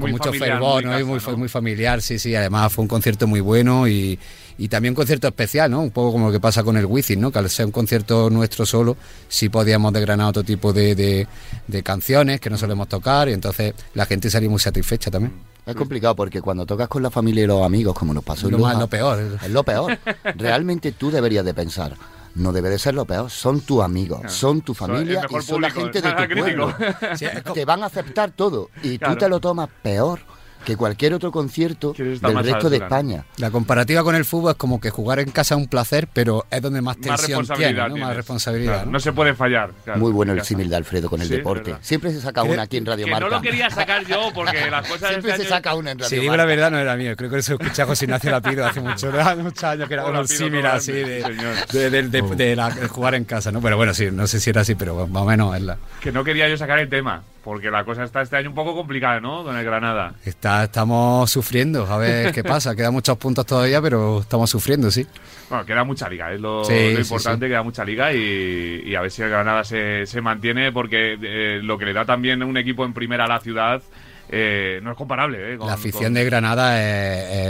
con 0.00 0.10
mucho 0.10 0.32
familiar, 0.32 0.58
fervor, 0.58 0.84
muy 0.84 0.92
¿no? 0.92 0.98
Y 0.98 1.02
casa, 1.02 1.10
muy, 1.10 1.32
¿no? 1.34 1.38
muy 1.38 1.48
familiar, 1.48 2.02
sí, 2.02 2.18
sí. 2.18 2.34
Además 2.34 2.72
fue 2.72 2.82
un 2.82 2.88
concierto 2.88 3.26
muy 3.28 3.40
bueno 3.40 3.86
y, 3.86 4.18
y 4.58 4.68
también 4.68 4.92
un 4.92 4.96
concierto 4.96 5.26
especial, 5.28 5.70
¿no? 5.70 5.80
Un 5.80 5.90
poco 5.90 6.12
como 6.12 6.26
lo 6.26 6.32
que 6.32 6.40
pasa 6.40 6.62
con 6.62 6.76
el 6.76 6.86
Wizzing, 6.86 7.20
¿no? 7.20 7.30
Que 7.30 7.38
al 7.38 7.50
ser 7.50 7.66
un 7.66 7.72
concierto 7.72 8.30
nuestro 8.30 8.64
solo, 8.66 8.96
sí 9.28 9.48
podíamos 9.48 9.92
desgranar 9.92 10.28
otro 10.28 10.42
tipo 10.44 10.72
de, 10.72 10.94
de, 10.94 11.26
de 11.66 11.82
canciones 11.82 12.40
que 12.40 12.50
no 12.50 12.56
solemos 12.58 12.88
tocar 12.88 13.28
y 13.28 13.32
entonces 13.32 13.74
la 13.94 14.06
gente 14.06 14.30
salió 14.30 14.50
muy 14.50 14.60
satisfecha 14.60 15.10
también. 15.10 15.32
Es 15.64 15.76
complicado 15.76 16.16
porque 16.16 16.40
cuando 16.42 16.66
tocas 16.66 16.88
con 16.88 17.02
la 17.02 17.10
familia 17.10 17.44
y 17.44 17.46
los 17.46 17.62
amigos, 17.64 17.94
como 17.96 18.12
nos 18.12 18.24
pasó 18.24 18.46
en 18.46 18.52
Lo 18.52 18.58
más, 18.58 18.76
lo 18.78 18.88
peor. 18.88 19.38
es 19.42 19.50
lo 19.50 19.62
peor. 19.62 19.96
Realmente 20.36 20.90
tú 20.92 21.10
deberías 21.10 21.44
de 21.44 21.54
pensar, 21.54 21.94
no 22.34 22.52
debe 22.52 22.68
de 22.68 22.78
ser 22.80 22.94
lo 22.94 23.04
peor, 23.04 23.30
son 23.30 23.60
tus 23.60 23.80
amigos, 23.82 24.20
Claro. 24.20 24.34
son 24.34 24.60
tu 24.62 24.74
Son 24.74 24.88
familia 24.88 25.22
mejor 25.22 25.42
y 25.42 25.44
son 25.46 25.62
la 25.62 25.70
gente 25.70 26.00
de 26.02 26.10
tu 26.10 26.16
crítico. 26.24 26.40
pueblo. 26.40 26.74
Sí, 27.16 27.26
es 27.26 27.42
como- 27.42 27.54
Te 27.54 27.64
van 27.64 27.82
a 27.84 27.86
aceptar 27.86 28.32
todo 28.32 28.70
y 28.82 28.98
Claro. 28.98 29.14
tú 29.14 29.20
te 29.20 29.28
lo 29.28 29.38
tomas 29.38 29.68
peor 29.82 30.18
que 30.64 30.76
cualquier 30.76 31.14
otro 31.14 31.30
concierto 31.32 31.92
del 31.92 32.20
más 32.20 32.44
resto 32.46 32.70
de. 32.70 32.76
España. 32.78 33.24
La 33.36 33.50
comparativa 33.50 34.02
con 34.02 34.14
el 34.14 34.24
fútbol 34.24 34.52
es 34.52 34.56
como 34.56 34.80
que 34.80 34.90
jugar 34.90 35.18
en 35.20 35.30
casa 35.30 35.54
es 35.54 35.60
un 35.60 35.68
placer, 35.68 36.08
pero 36.12 36.46
es 36.50 36.60
donde 36.62 36.80
más 36.80 36.96
Más 36.98 37.06
tensión 37.20 37.40
responsabilidad. 37.40 37.86
tiene, 37.86 38.00
¿no? 38.00 38.06
Más 38.06 38.16
responsabilidad. 38.16 38.72
Claro, 38.72 38.86
¿no? 38.86 38.92
no 38.92 39.00
se 39.00 39.12
puede 39.12 39.34
fallar. 39.34 39.70
claro. 39.84 40.00
Muy 40.00 40.12
bueno 40.12 40.32
el 40.32 40.42
símil 40.42 40.68
de 40.68 40.76
Alfredo 40.76 41.08
con 41.10 41.20
el 41.20 41.28
Sí, 41.28 41.36
deporte. 41.36 41.70
verdad. 41.70 41.78
Siempre 41.84 42.10
se 42.12 42.20
saca 42.20 42.42
una 42.42 42.62
aquí 42.62 42.76
en 42.76 42.86
Radio 42.86 43.04
Que 43.04 43.10
Marca. 43.10 43.28
no 43.28 43.36
lo 43.36 43.42
quería 43.42 43.70
sacar 43.70 44.04
yo 44.06 44.30
porque 44.34 44.70
las 44.70 44.86
cosas 44.88 45.00
de 45.02 45.08
Siempre 45.08 45.30
este 45.32 45.42
se 45.42 45.48
año- 45.48 45.56
saca 45.56 45.74
una 45.74 45.90
en 45.92 45.98
Radio 45.98 46.08
Si 46.10 46.16
digo 46.16 46.28
Marca. 46.32 46.42
la 46.42 46.46
verdad, 46.48 46.70
no 46.70 46.78
era 46.78 46.96
mío. 46.96 47.14
Creo 47.16 47.30
que 47.30 47.38
eso 47.38 47.52
escuché 47.54 47.82
a 47.82 47.86
José 47.86 48.04
Ignacio 48.06 48.30
Lapido 48.30 48.66
hace 48.66 48.80
mucho- 48.80 49.10
muchos 49.38 49.64
años, 49.64 49.88
que 49.88 49.94
era 49.94 50.04
un 50.06 50.28
símil 50.28 50.66
así 50.66 50.92
de, 50.92 51.22
señor. 51.22 51.54
de, 51.72 51.90
de- 51.90 52.02
de- 52.08 52.36
de 52.36 52.56
la- 52.56 52.70
de 52.70 52.88
jugar 52.88 53.14
en 53.14 53.24
casa, 53.24 53.50
¿no? 53.52 53.60
Pero 53.60 53.76
bueno, 53.76 53.94
sí, 53.94 54.08
no 54.12 54.26
sé 54.26 54.40
si 54.40 54.50
era 54.50 54.62
así, 54.62 54.74
pero 54.74 55.06
más 55.06 55.22
o 55.22 55.26
menos 55.26 55.54
es 55.56 55.62
la. 55.62 55.78
Que 56.00 56.12
no 56.12 56.24
quería 56.24 56.48
yo 56.48 56.56
sacar 56.56 56.78
el 56.78 56.88
tema 56.88 57.22
porque 57.44 57.70
la 57.70 57.84
cosa 57.84 58.04
está 58.04 58.22
este 58.22 58.36
año 58.36 58.50
un 58.50 58.54
poco 58.54 58.74
complicada, 58.74 59.20
¿no? 59.20 59.42
Con 59.44 59.56
el 59.56 59.64
Granada. 59.64 60.14
Está, 60.24 60.64
estamos 60.64 61.30
sufriendo, 61.30 61.86
a 61.86 61.96
ver 61.98 62.32
qué 62.34 62.44
pasa. 62.44 62.74
Quedan 62.76 62.92
muchos 62.92 63.16
puntos 63.18 63.44
todavía, 63.46 63.82
pero 63.82 64.20
estamos 64.20 64.48
sufriendo, 64.50 64.90
sí. 64.90 65.06
Bueno, 65.48 65.66
queda 65.66 65.84
mucha 65.84 66.08
liga, 66.08 66.32
es 66.32 66.40
lo, 66.40 66.64
Sí, 66.64 66.72
lo 66.92 66.96
sí, 66.96 67.02
importante, 67.02 67.48
queda 67.48 67.62
mucha 67.62 67.84
liga 67.84 68.12
y, 68.12 68.82
y 68.86 68.94
a 68.94 69.00
ver 69.00 69.10
si 69.10 69.22
el 69.22 69.28
Granada 69.30 69.64
se, 69.64 70.06
se 70.06 70.20
mantiene 70.20 70.70
porque 70.72 71.18
eh, 71.20 71.60
lo 71.62 71.76
que 71.78 71.84
le 71.86 71.92
da 71.92 72.04
también 72.04 72.42
un 72.42 72.56
equipo 72.56 72.84
en 72.84 72.92
primera 72.94 73.24
a 73.24 73.28
la 73.28 73.40
ciudad 73.40 73.82
eh, 74.28 74.80
no 74.82 74.92
es 74.92 74.96
comparable. 74.96 75.54
¿eh? 75.54 75.58
Con- 75.58 75.66
la 75.66 75.74
afición 75.74 76.04
con- 76.04 76.14
de 76.14 76.24
Granada 76.24 76.80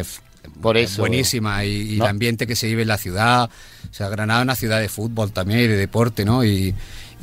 es, 0.00 0.06
es- 0.08 0.22
Por 0.60 0.76
es 0.76 0.90
eso. 0.92 1.02
buenísima 1.02 1.64
y, 1.64 1.94
y 1.94 1.98
No. 1.98 2.04
el 2.04 2.10
ambiente 2.10 2.46
que 2.46 2.56
se 2.56 2.66
vive 2.66 2.82
en 2.82 2.88
la 2.88 2.98
ciudad. 2.98 3.48
O 3.90 3.94
sea, 3.94 4.08
Granada 4.08 4.40
es 4.40 4.44
una 4.44 4.54
ciudad 4.56 4.80
de 4.80 4.88
fútbol 4.88 5.30
también 5.32 5.60
y 5.60 5.66
de 5.68 5.76
deporte, 5.76 6.24
¿no? 6.24 6.44
Y, 6.44 6.74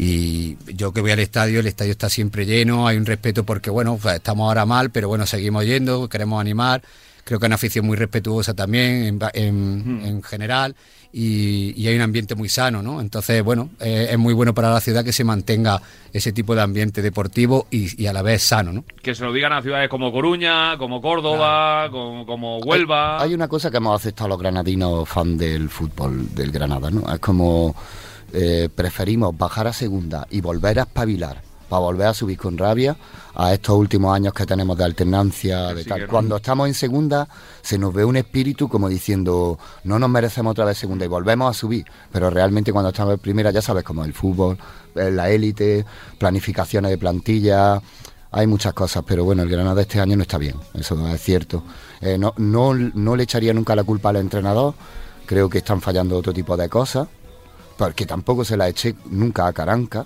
Y 0.02 0.56
yo 0.74 0.94
que 0.94 1.02
voy 1.02 1.12
al 1.12 1.20
estadio, 1.20 1.60
el 1.60 1.68
estadio 1.68 1.92
está 1.92 2.08
siempre 2.10 2.46
lleno, 2.46 2.88
hay 2.88 2.96
un 2.96 3.06
respeto 3.06 3.44
porque, 3.44 3.70
bueno, 3.70 4.00
pues, 4.02 4.16
estamos 4.16 4.48
ahora 4.48 4.66
mal, 4.66 4.92
pero 4.92 5.10
bueno, 5.10 5.26
seguimos 5.26 5.66
yendo, 5.66 6.08
queremos 6.08 6.40
animar. 6.40 6.82
Creo 7.26 7.38
que 7.38 7.46
hay 7.46 7.50
una 7.50 7.56
afición 7.56 7.86
muy 7.86 7.98
respetuosa 7.98 8.54
también 8.54 9.04
en, 9.04 9.20
en- 9.34 10.02
en 10.06 10.24
general 10.24 10.74
y, 11.12 11.74
y 11.76 11.88
hay 11.88 11.96
un 11.98 12.02
ambiente 12.02 12.34
muy 12.34 12.48
sano, 12.48 12.82
¿no? 12.82 13.02
Entonces, 13.02 13.44
bueno, 13.44 13.70
eh, 13.82 14.08
es 14.12 14.18
muy 14.18 14.34
bueno 14.34 14.54
para 14.54 14.72
la 14.72 14.80
ciudad 14.80 15.04
que 15.04 15.12
se 15.12 15.24
mantenga 15.26 15.82
ese 16.14 16.32
tipo 16.32 16.56
de 16.56 16.62
ambiente 16.62 17.02
deportivo 17.02 17.68
y, 17.70 18.02
y 18.02 18.08
a 18.08 18.14
la 18.14 18.22
vez 18.22 18.42
sano, 18.42 18.72
¿no? 18.72 18.86
Que 19.04 19.14
se 19.14 19.26
lo 19.26 19.34
digan 19.34 19.52
a 19.52 19.62
ciudades 19.62 19.90
como 19.90 20.12
Coruña, 20.14 20.78
como 20.78 21.02
Córdoba, 21.02 21.90
como, 21.92 22.26
como 22.26 22.58
Huelva. 22.60 23.22
Hay 23.22 23.34
una 23.34 23.50
cosa 23.50 23.70
que 23.70 23.78
hemos 23.78 24.00
aceptado 24.00 24.30
los 24.30 24.40
granadinos 24.40 25.08
fan 25.10 25.38
del 25.38 25.70
fútbol 25.70 26.34
del 26.34 26.52
Granada, 26.52 26.90
¿no? 26.90 27.14
Es 27.14 27.20
como 27.20 27.76
eh, 28.34 28.70
preferimos 28.74 29.38
bajar 29.38 29.68
a 29.68 29.74
segunda 29.74 30.28
y 30.30 30.42
volver 30.42 30.80
a 30.80 30.84
espabilar 30.84 31.42
para 31.70 31.82
volver 31.82 32.08
a 32.08 32.14
subir 32.14 32.38
con 32.38 32.58
rabia 32.58 32.98
a 33.36 33.54
estos 33.54 33.78
últimos 33.78 34.14
años 34.14 34.34
que 34.34 34.46
tenemos 34.46 34.76
de 34.78 34.84
alternancia, 34.84 35.74
de 35.74 35.86
tal. 35.86 36.08
Cuando 36.08 36.38
estamos 36.38 36.68
en 36.68 36.74
segunda 36.74 37.30
se 37.62 37.78
nos 37.78 37.94
ve 37.94 38.04
un 38.04 38.18
espíritu 38.18 38.68
como 38.68 38.90
diciendo 38.90 39.58
no 39.84 40.00
nos 40.00 40.10
merecemos 40.10 40.52
otra 40.52 40.66
vez 40.66 40.78
segunda 40.78 41.06
y 41.06 41.08
volvemos 41.08 41.50
a 41.50 41.58
subir, 41.58 41.86
pero 42.12 42.30
realmente 42.30 42.74
cuando 42.74 42.90
estamos 42.90 43.14
en 43.14 43.20
primera 43.20 43.52
ya 43.52 43.62
sabes 43.62 43.84
como 43.84 44.04
el 44.04 44.14
fútbol, 44.14 44.58
eh, 44.96 45.12
la 45.12 45.30
élite, 45.30 45.86
planificaciones 46.18 46.90
de 46.90 46.98
plantilla, 46.98 47.82
hay 48.32 48.48
muchas 48.48 48.74
cosas, 48.74 49.04
pero 49.08 49.24
bueno, 49.24 49.44
el 49.44 49.50
Granada 49.50 49.82
este 49.82 50.00
año 50.00 50.16
no 50.16 50.24
está 50.24 50.38
bien, 50.38 50.56
eso 50.74 51.08
es 51.08 51.22
cierto. 51.22 51.64
Eh, 52.02 52.18
no, 52.18 52.34
no, 52.38 52.74
no 52.74 53.16
le 53.16 53.24
echaría 53.24 53.54
nunca 53.54 53.76
la 53.76 53.84
culpa 53.84 54.10
al 54.10 54.18
entrenador, 54.18 54.74
creo 55.26 55.50
que 55.50 55.60
están 55.60 55.82
fallando 55.82 56.18
otro 56.18 56.34
tipo 56.34 56.58
de 56.58 56.70
cosas, 56.70 57.08
porque 57.80 58.06
tampoco 58.06 58.44
se 58.44 58.58
la 58.58 58.68
eché 58.68 58.94
nunca 59.10 59.48
a 59.48 59.54
Caranca, 59.54 60.06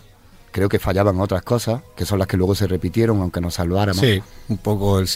creo 0.52 0.70
que 0.70 0.78
fallaban 0.78 1.20
otras 1.20 1.42
cosas, 1.42 1.82
que 1.96 2.06
son 2.06 2.20
las 2.20 2.28
que 2.28 2.38
luego 2.38 2.54
se 2.54 2.68
repitieron, 2.68 3.20
aunque 3.20 3.42
nos 3.42 3.56
salváramos. 3.56 4.00
Sí, 4.00 4.22
un 4.48 4.58
poco 4.60 5.00
el, 5.00 5.10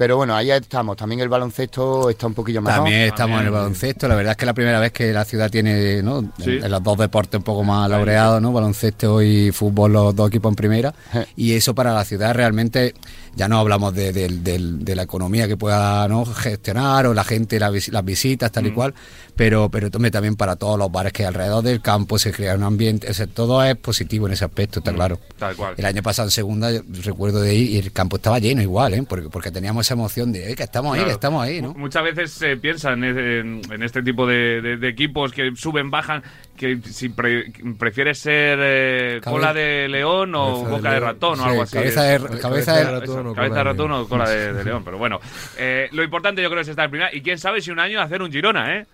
Pero 0.00 0.16
bueno, 0.16 0.34
ahí 0.34 0.50
estamos, 0.50 0.96
también 0.96 1.20
el 1.20 1.28
baloncesto 1.28 2.08
está 2.08 2.26
un 2.26 2.32
poquillo 2.32 2.62
mejor. 2.62 2.78
También 2.84 3.00
estamos 3.02 3.38
en 3.38 3.44
el 3.48 3.52
baloncesto. 3.52 4.08
La 4.08 4.14
verdad 4.14 4.30
es 4.30 4.36
que 4.38 4.44
es 4.44 4.46
la 4.46 4.54
primera 4.54 4.80
vez 4.80 4.92
que 4.92 5.12
la 5.12 5.26
ciudad 5.26 5.50
tiene, 5.50 6.02
¿no? 6.02 6.20
En- 6.20 6.32
Sí. 6.42 6.52
En, 6.52 6.70
los 6.70 6.82
dos 6.82 6.96
deportes 6.96 7.36
un 7.36 7.44
poco 7.44 7.64
más 7.64 7.90
laureados, 7.90 8.40
¿no? 8.40 8.50
Baloncesto 8.50 9.20
y 9.20 9.52
fútbol, 9.52 9.92
los 9.92 10.16
dos 10.16 10.28
equipos 10.28 10.52
en 10.52 10.56
primera. 10.56 10.94
Eh. 11.12 11.26
Y 11.36 11.52
eso 11.52 11.74
para 11.74 11.92
la 11.92 12.06
ciudad 12.06 12.32
realmente, 12.34 12.94
ya 13.36 13.46
no 13.46 13.58
hablamos 13.58 13.92
de, 13.94 14.90
la 14.96 15.02
economía 15.02 15.46
que 15.46 15.58
pueda 15.58 16.08
¿no? 16.08 16.24
gestionar 16.24 17.06
o 17.06 17.12
la 17.12 17.22
gente, 17.22 17.60
la 17.60 17.70
las 17.70 18.04
visitas, 18.04 18.50
Mm. 18.50 18.54
tal 18.54 18.66
y 18.68 18.70
cual, 18.72 18.94
pero, 19.36 19.68
pero 19.68 19.90
también 19.90 20.34
para 20.34 20.56
todos 20.56 20.78
los 20.78 20.90
bares 20.90 21.12
que 21.12 21.24
hay 21.24 21.28
alrededor 21.28 21.62
del 21.62 21.82
campo 21.82 22.18
se 22.18 22.32
crea 22.32 22.54
un 22.54 22.62
ambiente, 22.62 23.10
o 23.10 23.12
sea, 23.14 23.26
todo 23.26 23.62
es 23.62 23.76
positivo 23.76 24.26
en 24.26 24.32
ese 24.32 24.46
aspecto, 24.46 24.78
está 24.80 24.94
claro. 24.94 25.16
Mm. 25.16 25.38
Tal 25.38 25.56
cual. 25.56 25.74
El 25.76 25.84
año 25.84 26.02
pasado 26.02 26.28
en 26.28 26.32
segunda 26.32 26.70
yo 26.72 26.80
recuerdo 27.04 27.40
de 27.42 27.54
ir 27.54 27.70
y 27.72 27.78
el 27.78 27.92
campo 27.92 28.16
estaba 28.16 28.38
lleno 28.38 28.62
igual, 28.62 28.94
¿eh? 28.94 29.04
porque, 29.06 29.28
porque 29.28 29.50
teníamos 29.50 29.89
esa 29.90 29.94
emoción 29.94 30.32
de 30.32 30.52
"Eh, 30.52 30.54
que 30.56 30.62
estamos 30.62 30.92
ahí, 30.92 30.98
Claro. 31.00 31.08
que 31.08 31.14
estamos 31.14 31.42
ahí, 31.42 31.60
¿no? 31.60 31.72
Mu- 31.72 31.80
Muchas 31.80 32.04
veces 32.04 32.30
se 32.32 32.56
piensa 32.56 32.92
en, 32.92 33.02
en- 33.04 33.60
en 33.72 33.82
este 33.82 34.02
tipo 34.02 34.24
de, 34.26 34.60
de- 34.62 34.76
de 34.76 34.88
equipos 34.88 35.32
que 35.32 35.50
suben, 35.56 35.90
bajan, 35.90 36.22
que 36.56 36.78
si 36.84 37.08
pre- 37.08 37.50
prefieres 37.78 38.18
ser 38.18 38.58
eh, 38.62 39.20
cola 39.24 39.52
de 39.52 39.88
león 39.88 40.32
o 40.36 40.46
Cabeza 40.62 40.70
boca 40.70 40.88
de 40.92 41.00
león. 41.00 41.12
ratón 41.14 41.40
o 41.40 41.44
algo 41.44 41.62
así. 41.62 41.76
cabeza 41.76 42.02
de, 42.04 42.18
Cabeza 42.20 42.40
cabeza 42.40 42.72
de 42.76 42.84
de- 42.84 42.90
ratón. 42.90 43.04
eso, 43.04 43.30
o 43.30 43.34
cabeza 43.34 43.34
cola 43.34 43.48
de 43.48 43.54
de 43.54 43.64
ratón 43.64 43.88
león. 43.90 44.00
o 44.02 44.08
cola 44.08 44.30
de, 44.30 44.52
de 44.52 44.64
león, 44.70 44.82
pero 44.84 44.98
bueno. 44.98 45.20
Eh, 45.58 45.88
lo 45.92 46.02
importante 46.04 46.42
yo 46.42 46.48
creo 46.50 46.60
es 46.62 46.68
estar 46.68 46.84
en 46.84 46.90
primera 46.90 47.14
y 47.14 47.20
quién 47.22 47.38
sabe 47.38 47.60
si 47.60 47.70
un 47.70 47.80
año 47.80 48.00
hacer 48.00 48.22
un 48.22 48.30
Girona, 48.30 48.76
¿eh? 48.76 48.86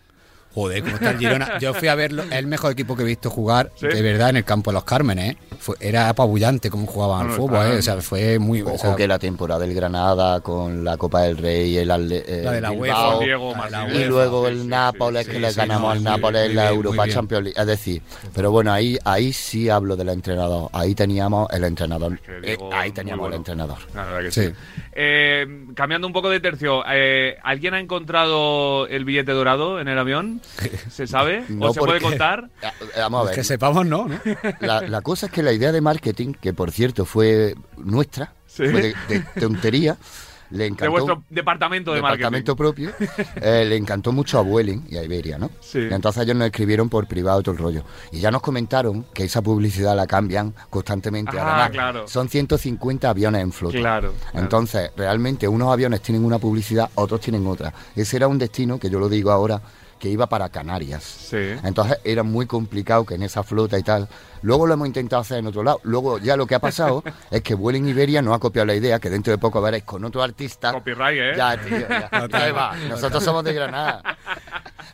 Joder, 0.57 0.83
cómo 0.83 0.95
está 0.97 1.11
el 1.11 1.19
Girona. 1.19 1.59
Yo 1.61 1.75
fui 1.75 1.89
a 1.89 1.95
verlo, 1.95 2.23
es 2.23 2.33
el 2.33 2.47
mejor 2.47 2.73
equipo 2.73 2.97
que 2.97 3.03
he 3.03 3.07
visto 3.07 3.29
jugar, 3.29 3.71
¿Sí? 3.77 3.87
de 3.89 4.01
verdad, 4.01 4.31
en 4.31 4.37
el 4.39 4.45
campo 4.45 4.71
de 4.71 4.75
los 4.77 4.85
Cármenes. 4.85 5.33
¿eh? 5.35 5.37
Fue- 5.59 5.77
era 5.81 6.09
apabullante 6.09 6.71
cómo 6.71 6.87
jugaban 6.87 7.21
al 7.21 7.27
No, 7.29 7.33
fútbol, 7.35 7.67
¿eh? 7.67 7.77
o 7.79 7.83
sea, 7.83 8.01
fue 8.01 8.39
muy... 8.39 8.63
o 8.63 8.69
Ojo 8.69 8.79
sea, 8.79 8.97
que 8.97 9.07
la 9.07 9.19
temporada 9.19 9.61
del 9.61 9.75
Granada 9.75 10.41
con 10.41 10.83
la 10.83 10.97
Copa 10.97 11.23
del 11.23 11.37
Rey, 11.37 11.77
el, 11.77 11.91
Atle- 11.91 12.25
eh, 12.27 12.41
La 12.43 12.53
de 12.53 12.61
la 12.63 12.71
Bilbao, 12.71 13.19
UEFA, 13.19 13.25
Diego 13.25 13.55
la 13.71 13.95
y 13.95 14.05
luego 14.07 14.49
el 14.49 14.63
sí, 14.63 14.67
Nápoles 14.67 15.27
sí, 15.27 15.31
que 15.33 15.37
sí, 15.37 15.43
le 15.43 15.51
sí, 15.51 15.57
ganamos 15.57 15.83
no, 15.83 15.91
al 15.91 16.03
Nápoles 16.03 16.49
en 16.51 16.57
la 16.57 16.63
bien, 16.71 16.75
Europa. 16.77 17.09
Champions 17.09 17.45
League. 17.45 17.61
Es 17.61 17.67
decir, 17.67 18.03
pero 18.35 18.51
bueno, 18.51 18.73
ahí 18.73 18.99
ahí 19.05 19.33
sí 19.35 19.69
hablo 19.69 19.95
del 19.95 20.09
entrenador. 20.09 20.71
Ahí 20.73 20.95
teníamos 20.95 21.49
el 21.53 21.65
entrenador. 21.65 22.19
que 22.21 22.55
Eh, 22.55 22.59
ahí 22.73 22.93
teníamos 22.93 23.21
bueno. 23.21 23.35
el 23.35 23.41
entrenador. 23.41 23.79
La 23.95 24.05
verdad 24.07 24.21
que 24.23 24.31
Sí. 24.31 24.53
Eh, 24.99 25.47
cambiando 25.75 26.07
un 26.07 26.15
poco 26.15 26.31
de 26.31 26.41
tercio, 26.41 26.83
eh, 26.89 27.37
¿alguien 27.43 27.75
ha 27.75 27.81
encontrado 27.81 28.87
el 28.87 29.05
billete 29.05 29.33
dorado 29.33 29.79
en 29.79 29.89
el 29.89 29.99
avión? 29.99 30.41
¿Se 30.91 31.07
sabe? 31.07 31.45
No, 31.51 31.67
¿O 31.67 31.75
se 31.75 31.81
puede 31.81 32.01
contar? 32.01 32.49
Eh, 32.63 32.69
Vamos 32.99 33.29
a 33.29 33.33
que 33.33 33.45
sepamos, 33.45 33.85
no, 33.85 34.09
¿no? 34.09 34.19
La, 34.61 34.81
la 34.81 35.03
cosa 35.03 35.27
es 35.27 35.33
que 35.33 35.43
la 35.43 35.53
idea 35.53 35.71
de 35.71 35.83
marketing, 35.83 36.33
que 36.33 36.55
por 36.55 36.71
cierto 36.73 37.05
fue 37.05 37.55
nuestra, 37.77 38.33
Sí. 38.47 38.63
fue 38.69 38.81
de, 38.81 38.95
de 39.09 39.21
tontería, 39.39 39.99
le 40.51 40.67
encantó. 40.67 40.85
De 40.85 40.89
vuestro 40.89 41.23
departamento 41.29 41.91
de 41.93 41.97
departamento 41.97 42.57
marketing. 42.57 42.93
propio, 42.95 43.25
eh, 43.37 43.65
le 43.65 43.77
encantó 43.77 44.13
mucho 44.13 44.39
a 44.39 44.43
Vueling 44.43 44.85
y 44.89 44.97
a 44.97 45.05
Iberia, 45.05 45.39
¿no? 45.39 45.51
Sí. 45.61 45.81
Entonces 45.91 46.23
ellos 46.23 46.37
nos 46.37 46.47
escribieron 46.47 46.89
por 46.89 47.07
privado 47.07 47.43
todo 47.43 47.53
el 47.55 47.59
rollo. 47.59 47.85
Y 48.13 48.21
ya 48.21 48.31
nos 48.31 48.43
comentaron 48.43 49.07
que 49.15 49.25
esa 49.25 49.43
publicidad 49.43 49.97
la 49.97 50.07
cambian 50.07 50.55
constantemente. 50.71 51.39
Ah, 51.39 51.65
Además, 51.65 51.71
claro. 51.71 52.09
son 52.09 52.29
150 52.29 53.09
aviones 53.09 53.43
en 53.43 53.53
flota. 53.53 53.79
Claro, 53.79 54.13
claro. 54.13 54.39
Entonces, 54.39 54.91
realmente 54.97 55.49
unos 55.49 55.73
aviones 55.73 56.01
tienen 56.03 56.25
una 56.25 56.39
publicidad, 56.39 56.91
otros 56.95 57.21
tienen 57.21 57.47
otra. 57.47 57.73
Ese 57.95 58.17
era 58.17 58.29
un 58.29 58.39
destino, 58.39 58.79
que 58.79 58.91
yo 58.91 58.99
lo 58.99 59.09
digo 59.09 59.31
ahora, 59.31 59.61
que 59.99 60.09
iba 60.09 60.27
para 60.27 60.49
Canarias. 60.49 61.03
Sí. 61.03 61.55
Entonces 61.65 61.99
era 62.05 62.23
muy 62.23 62.47
complicado 62.47 63.05
que 63.05 63.15
en 63.15 63.23
esa 63.23 63.43
flota 63.43 63.79
y 63.79 63.83
tal. 63.83 64.09
Luego 64.43 64.67
lo 64.67 64.75
hemos 64.75 64.87
intentado 64.87 65.23
hacer 65.23 65.39
en 65.39 65.47
otro 65.47 65.63
lado. 65.63 65.81
Luego 65.85 66.19
ya 66.19 66.37
lo 66.37 66.47
que 66.47 66.55
ha 66.55 66.59
pasado 66.59 67.03
es 67.31 67.43
que 67.43 67.55
Vueling 67.55 67.89
Iberia 67.89 68.23
no 68.23 68.35
ha 68.35 68.39
copiado 68.39 68.67
la 68.67 68.75
idea, 68.75 68.99
que 68.99 69.11
dentro 69.11 69.31
de 69.33 69.39
poco 69.39 69.61
veréis 69.61 69.85
con 69.85 70.05
otro 70.05 70.23
artista. 70.23 70.73
Copyright, 70.73 71.19
¿eh? 71.19 71.33
Ya, 71.37 71.57
tío, 71.61 71.79
ya. 71.79 72.53
Va. 72.53 72.77
Nosotros 72.89 73.25
somos 73.25 73.45
de 73.45 73.53
Granada. 73.53 74.03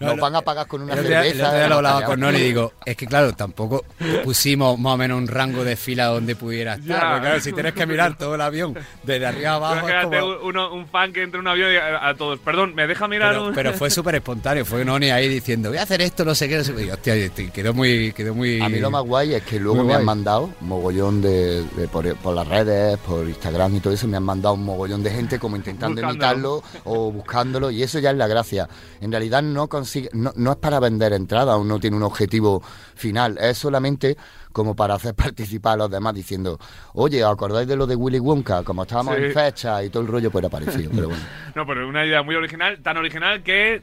Nos 0.06 0.18
van 0.18 0.34
a 0.36 0.42
pagar 0.42 0.66
con 0.66 0.82
una 0.82 0.92
El 0.94 0.98
otro 1.00 1.08
día, 1.08 1.20
el 1.20 1.26
cerveza. 1.28 1.46
otro 1.48 1.58
día 1.58 1.68
lo 1.68 1.74
hablaba 1.76 2.04
con 2.04 2.20
Noli 2.20 2.38
y 2.38 2.42
digo, 2.44 2.72
es 2.84 2.96
que 2.96 3.06
claro, 3.06 3.32
tampoco 3.32 3.84
pusimos 4.24 4.78
más 4.78 4.94
o 4.94 4.96
menos 4.96 5.18
un 5.18 5.28
rango 5.28 5.64
de 5.64 5.76
fila 5.76 6.06
donde 6.06 6.36
pudiera 6.36 6.74
estar. 6.74 6.86
Ya. 6.88 7.00
porque, 7.10 7.20
claro, 7.20 7.40
si 7.40 7.52
tienes 7.52 7.72
que 7.74 7.86
mirar 7.86 8.16
todo 8.16 8.34
el 8.34 8.40
avión 8.40 8.76
desde 9.02 9.26
arriba 9.26 9.54
abajo. 9.54 9.74
es 9.88 9.92
imagínate 9.92 10.20
como- 10.20 10.36
uno- 10.42 10.72
un 10.72 10.86
fan 10.88 11.12
que 11.12 11.22
entre 11.22 11.38
en 11.38 11.42
un 11.42 11.48
avión 11.48 11.72
y 11.72 11.76
a, 11.76 12.08
a 12.08 12.14
todos, 12.14 12.38
perdón, 12.40 12.74
¿me 12.74 12.86
deja 12.86 13.08
mirar 13.08 13.30
Pero, 13.32 13.46
un...? 13.48 13.54
pero 13.54 13.72
fue 13.74 13.90
súper 13.90 14.16
espontáneo, 14.16 14.64
fue 14.64 14.84
Noni 14.84 15.10
ahí 15.10 15.28
diciendo, 15.28 15.68
voy 15.70 15.78
a 15.78 15.82
hacer 15.82 16.02
esto, 16.02 16.24
no 16.24 16.34
sé 16.34 16.48
qué, 16.48 16.58
no 16.58 16.64
sé 16.64 16.74
qué. 16.74 16.84
Y, 16.84 16.90
hostia, 16.90 17.14
quedó 17.52 17.74
muy, 17.74 18.12
quedó 18.12 18.34
muy... 18.34 18.60
A 18.60 18.68
mí 18.68 18.78
lo 18.78 18.90
más 18.90 19.02
guay 19.04 19.34
es 19.34 19.42
que 19.42 19.58
luego 19.60 19.84
me 19.84 19.94
han 19.94 20.04
mandado 20.04 20.50
un 20.60 20.68
mogollón 20.68 21.20
de, 21.22 21.62
de- 21.76 21.88
por, 21.88 22.14
por 22.16 22.34
las 22.34 22.46
redes, 22.46 22.98
por 22.98 23.28
Instagram 23.28 23.76
y 23.76 23.80
todo 23.80 23.92
eso, 23.92 24.06
me 24.08 24.16
han 24.16 24.22
mandado 24.24 24.54
un 24.54 24.64
mogollón 24.64 25.02
de 25.02 25.10
gente 25.10 25.38
como 25.38 25.56
intentando 25.56 26.00
Buscándolo. 26.02 26.12
imitarlo 26.58 26.62
o 26.84 27.12
buscándolo 27.12 27.70
y 27.70 27.82
eso 27.82 27.98
ya 27.98 28.10
es 28.10 28.16
la 28.16 28.26
gracia. 28.26 28.68
En 29.00 29.10
realidad 29.10 29.42
no 29.42 29.68
no, 30.12 30.33
no 30.37 30.52
es 30.52 30.57
para 30.59 30.81
vender 30.81 31.12
entradas, 31.12 31.57
o 31.57 31.64
no 31.64 31.78
tiene 31.81 31.96
un 31.96 32.02
objetivo 32.02 32.62
final, 32.94 33.38
es 33.40 33.59
solamente 33.59 34.16
como 34.52 34.74
para 34.76 34.94
hacer 34.94 35.14
participar 35.16 35.74
a 35.74 35.76
los 35.76 35.90
demás 35.90 36.14
diciendo, 36.14 36.59
oye, 36.94 37.24
¿os 37.24 37.33
acordáis 37.33 37.66
de 37.68 37.76
lo 37.76 37.87
de 37.87 37.96
Willy 37.96 38.18
Wonka? 38.18 38.62
Como 38.62 38.83
estábamos 38.83 39.16
Sí. 39.16 39.22
en 39.24 39.33
fecha 39.33 39.83
y 39.83 39.90
todo 39.90 40.02
el 40.02 40.09
rollo, 40.09 40.31
pues 40.31 40.42
era 40.44 40.50
parecido, 40.50 40.90
pero 40.94 41.09
bueno. 41.09 41.22
No, 41.55 41.66
pero 41.66 41.88
una 41.88 42.05
idea 42.07 42.22
muy 42.22 42.35
original, 42.35 42.81
tan 42.83 42.96
original 42.96 43.42
que 43.42 43.83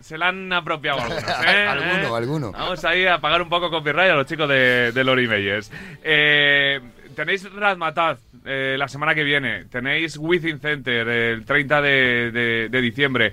se 0.00 0.16
la 0.16 0.28
han 0.28 0.52
apropiado 0.52 1.00
algunos, 1.00 1.22
¿eh? 1.46 1.66
Alguno, 1.66 2.14
¿Eh? 2.14 2.16
alguno. 2.16 2.52
Vamos 2.52 2.84
ahí 2.84 3.06
a 3.06 3.18
pagar 3.20 3.42
un 3.42 3.48
poco 3.48 3.68
copyright 3.70 4.10
a 4.12 4.14
los 4.14 4.26
chicos 4.26 4.48
de, 4.48 4.92
de 4.92 5.04
Lori 5.04 5.26
Meyers. 5.26 5.70
Eh, 6.02 6.80
tenéis 7.16 7.52
Razmataz 7.52 8.20
eh, 8.44 8.76
la 8.78 8.86
semana 8.86 9.12
que 9.14 9.24
viene, 9.24 9.64
tenéis 9.64 10.16
Within 10.16 10.60
Center 10.60 11.06
el 11.08 11.44
30 11.44 11.82
de, 11.82 12.30
de- 12.30 12.68
de 12.70 12.80
diciembre. 12.80 13.32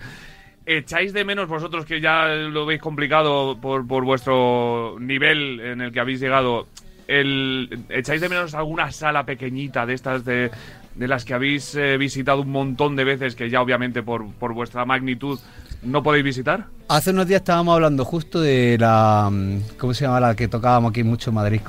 ¿Echáis 0.65 1.13
de 1.13 1.23
menos 1.23 1.47
vosotros 1.47 1.85
que 1.85 2.01
ya 2.01 2.25
lo 2.25 2.65
veis 2.65 2.81
complicado 2.81 3.57
por, 3.61 3.85
por 3.87 4.03
vuestro 4.03 4.97
nivel 4.99 5.59
en 5.59 5.81
el 5.81 5.91
que 5.91 5.99
habéis 5.99 6.19
llegado? 6.19 6.67
El, 7.07 7.85
¿Echáis 7.89 8.19
de 8.19 8.29
menos 8.29 8.55
alguna 8.55 8.91
sala 8.91 9.25
pequeñita 9.25 9.85
de 9.85 9.93
estas 9.93 10.25
de, 10.25 10.49
de 10.95 11.07
las 11.07 11.23
que 11.23 11.35
habéis 11.35 11.75
eh, 11.75 11.97
visitado 11.97 12.41
un 12.41 12.49
montón 12.49 12.95
de 12.95 13.03
veces 13.03 13.35
que 13.35 13.49
ya 13.49 13.61
obviamente 13.61 14.01
por, 14.01 14.27
por 14.33 14.53
vuestra 14.53 14.85
magnitud 14.85 15.39
no 15.83 16.01
podéis 16.01 16.25
visitar? 16.25 16.65
Hace 16.87 17.11
unos 17.11 17.27
días 17.27 17.41
estábamos 17.41 17.75
hablando 17.75 18.03
justo 18.03 18.41
de 18.41 18.77
la... 18.79 19.29
mm, 19.31 19.77
¿Cómo 19.77 19.93
se 19.93 20.05
llama 20.05 20.19
la 20.19 20.35
que 20.35 20.47
tocábamos 20.47 20.89
aquí 20.89 21.03
mucho 21.03 21.29
en 21.29 21.35
Madrid? 21.35 21.61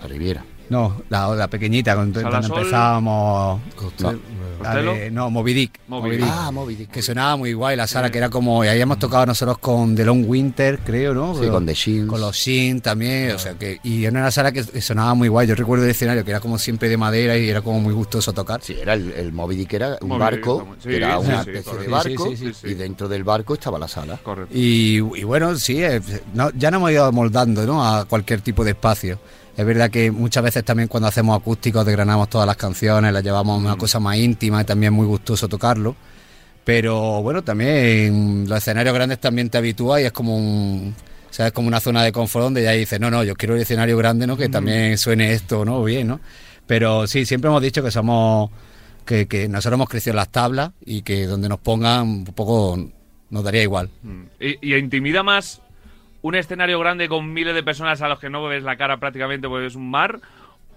La 0.00 0.08
Riviera. 0.08 0.42
No, 0.72 1.02
la, 1.10 1.28
la 1.34 1.48
pequeñita, 1.48 1.94
cuando, 1.94 2.18
Sala 2.20 2.30
cuando 2.30 2.48
Sol. 2.48 2.58
empezábamos. 2.58 3.60
Costa- 3.76 4.14
La 4.62 4.74
de- 4.76 5.10
no, 5.10 5.28
Moby 5.28 5.52
Dick. 5.52 5.80
Moby 5.88 6.02
Moby 6.02 6.16
Dick. 6.16 6.24
Dick. 6.24 6.34
Ah, 6.34 6.50
Moby 6.50 6.74
Dick. 6.76 6.90
Que 6.90 7.02
sonaba 7.02 7.36
muy 7.36 7.52
guay 7.52 7.76
la 7.76 7.86
sala, 7.86 8.10
que 8.10 8.16
era 8.18 8.30
como. 8.30 8.64
Y 8.64 8.68
ahí 8.68 8.80
hemos 8.80 8.98
tocado 8.98 9.26
nosotros 9.26 9.58
con 9.58 9.94
The 9.94 10.04
Long 10.04 10.24
Winter, 10.26 10.78
creo, 10.78 11.12
¿no? 11.12 11.34
Sí, 11.38 11.48
con 11.48 11.66
The 11.66 11.74
Shins. 11.74 12.06
Con 12.08 12.20
los 12.22 12.34
Shin 12.36 12.80
también. 12.80 13.32
O 13.32 13.38
sea 13.38 13.52
que. 13.54 13.80
Y 13.82 14.04
era 14.04 14.18
una 14.18 14.30
sala 14.30 14.50
que 14.52 14.62
sonaba 14.80 15.14
muy 15.14 15.28
guay. 15.28 15.46
Yo 15.48 15.54
recuerdo 15.56 15.84
el 15.84 15.90
escenario 15.90 16.24
que 16.24 16.30
era 16.30 16.40
como 16.40 16.58
siempre 16.58 16.88
de 16.88 16.96
madera 16.96 17.36
y 17.36 17.50
era 17.50 17.60
como 17.60 17.80
muy 17.80 17.92
gustoso 17.92 18.32
tocar. 18.32 18.62
Sí, 18.62 18.74
era 18.80 18.94
el, 18.94 19.10
el 19.12 19.32
Moby 19.32 19.56
Dick 19.56 19.72
era 19.74 19.98
un 20.00 20.08
Moby 20.08 20.20
barco, 20.20 20.68
sí, 20.82 20.88
que 20.88 20.96
era 20.96 21.20
sí, 21.20 21.26
una 21.26 21.44
sí, 21.44 21.50
especie 21.50 21.78
de 21.80 21.88
barco, 21.88 22.24
Sí, 22.30 22.36
sí, 22.36 22.46
sí, 22.46 22.54
sí. 22.54 22.66
y 22.68 22.74
dentro 22.74 23.08
del 23.08 23.24
barco 23.24 23.54
estaba 23.54 23.78
la 23.78 23.88
sala. 23.88 24.18
Correcto. 24.22 24.54
Y, 24.56 24.96
y 24.96 25.24
bueno, 25.24 25.54
sí, 25.56 25.82
eh, 25.82 26.00
no- 26.34 26.50
ya 26.50 26.70
nos 26.70 26.78
hemos 26.78 26.92
ido 26.92 27.12
moldando 27.12 27.66
¿no? 27.66 27.84
a 27.86 28.04
cualquier 28.06 28.40
tipo 28.40 28.64
de 28.64 28.70
espacio. 28.70 29.18
Es 29.56 29.66
verdad 29.66 29.90
que 29.90 30.10
muchas 30.10 30.42
veces 30.42 30.64
también 30.64 30.88
cuando 30.88 31.08
hacemos 31.08 31.38
acústicos 31.38 31.84
desgranamos 31.84 32.28
todas 32.30 32.46
las 32.46 32.56
canciones, 32.56 33.12
las 33.12 33.22
llevamos 33.22 33.58
a 33.58 33.66
una 33.66 33.76
cosa 33.76 34.00
más 34.00 34.16
íntima 34.16 34.62
y 34.62 34.64
también 34.64 34.92
muy 34.92 35.06
gustoso 35.06 35.48
tocarlo. 35.48 35.94
Pero 36.64 37.22
bueno, 37.22 37.42
también 37.42 38.48
los 38.48 38.58
escenarios 38.58 38.94
grandes 38.94 39.20
también 39.20 39.50
te 39.50 39.58
habitúas 39.58 40.00
y 40.00 40.04
es 40.04 40.12
como 40.12 40.36
un, 40.36 40.94
o 41.28 41.32
sea, 41.32 41.48
es 41.48 41.52
como 41.52 41.68
una 41.68 41.80
zona 41.80 42.02
de 42.02 42.12
confort 42.12 42.44
donde 42.44 42.62
ya 42.62 42.70
dices, 42.70 42.98
no, 42.98 43.10
no, 43.10 43.24
yo 43.24 43.34
quiero 43.34 43.54
el 43.54 43.62
escenario 43.62 43.96
grande, 43.98 44.26
¿no? 44.26 44.36
Que 44.36 44.48
también 44.48 44.96
suene 44.96 45.32
esto, 45.32 45.64
¿no? 45.64 45.82
Bien, 45.82 46.06
¿no? 46.06 46.20
Pero 46.66 47.06
sí, 47.06 47.26
siempre 47.26 47.48
hemos 47.48 47.60
dicho 47.60 47.82
que 47.82 47.90
somos, 47.90 48.50
que, 49.04 49.26
que 49.26 49.48
nosotros 49.48 49.76
hemos 49.76 49.88
crecido 49.88 50.12
en 50.12 50.16
las 50.16 50.30
tablas 50.30 50.70
y 50.84 51.02
que 51.02 51.26
donde 51.26 51.48
nos 51.48 51.58
pongan 51.58 52.08
un 52.08 52.24
poco 52.24 52.78
nos 53.28 53.44
daría 53.44 53.62
igual. 53.62 53.90
Mm. 54.02 54.22
¿Y, 54.40 54.72
y 54.72 54.76
intimida 54.76 55.22
más 55.22 55.60
un 56.22 56.34
escenario 56.34 56.78
grande 56.78 57.08
con 57.08 57.32
miles 57.32 57.54
de 57.54 57.62
personas 57.62 58.00
a 58.02 58.08
los 58.08 58.18
que 58.18 58.30
no 58.30 58.42
ves 58.44 58.62
la 58.62 58.76
cara 58.76 58.96
prácticamente 58.98 59.48
porque 59.48 59.66
es 59.66 59.74
un 59.74 59.90
mar? 59.90 60.20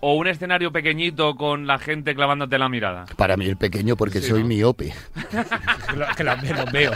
¿O 0.01 0.13
un 0.15 0.27
escenario 0.27 0.71
pequeñito 0.71 1.35
con 1.35 1.65
la 1.65 1.79
gente 1.79 2.13
clavándote 2.13 2.59
la 2.59 2.69
mirada? 2.69 3.05
Para 3.15 3.37
mí 3.37 3.45
el 3.47 3.57
pequeño 3.57 3.95
porque 3.95 4.19
Sí, 4.21 4.29
soy 4.29 4.41
¿no? 4.41 4.49
miope. 4.49 4.93
que 6.17 6.23
los, 6.23 6.71
veo. 6.71 6.91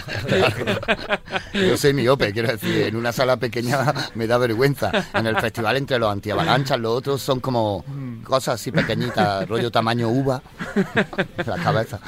Yo 1.54 1.78
soy 1.78 1.94
miope, 1.94 2.32
quiero 2.34 2.50
decir, 2.50 2.88
en 2.88 2.96
una 2.96 3.12
sala 3.12 3.38
pequeña 3.38 3.94
me 4.16 4.28
da 4.28 4.38
vergüenza. 4.38 4.92
En 5.14 5.26
el 5.26 5.38
festival 5.38 5.78
entre 5.78 5.98
los 5.98 6.12
antiavalanchas, 6.12 6.80
los 6.80 6.98
otros 6.98 7.22
son 7.22 7.40
como 7.40 7.84
cosas 8.24 8.56
así 8.56 8.72
pequeñitas, 8.72 9.48
rollo 9.48 9.72
tamaño 9.72 10.10
uva, 10.10 10.44
la 11.46 11.56
cabeza. 11.58 12.00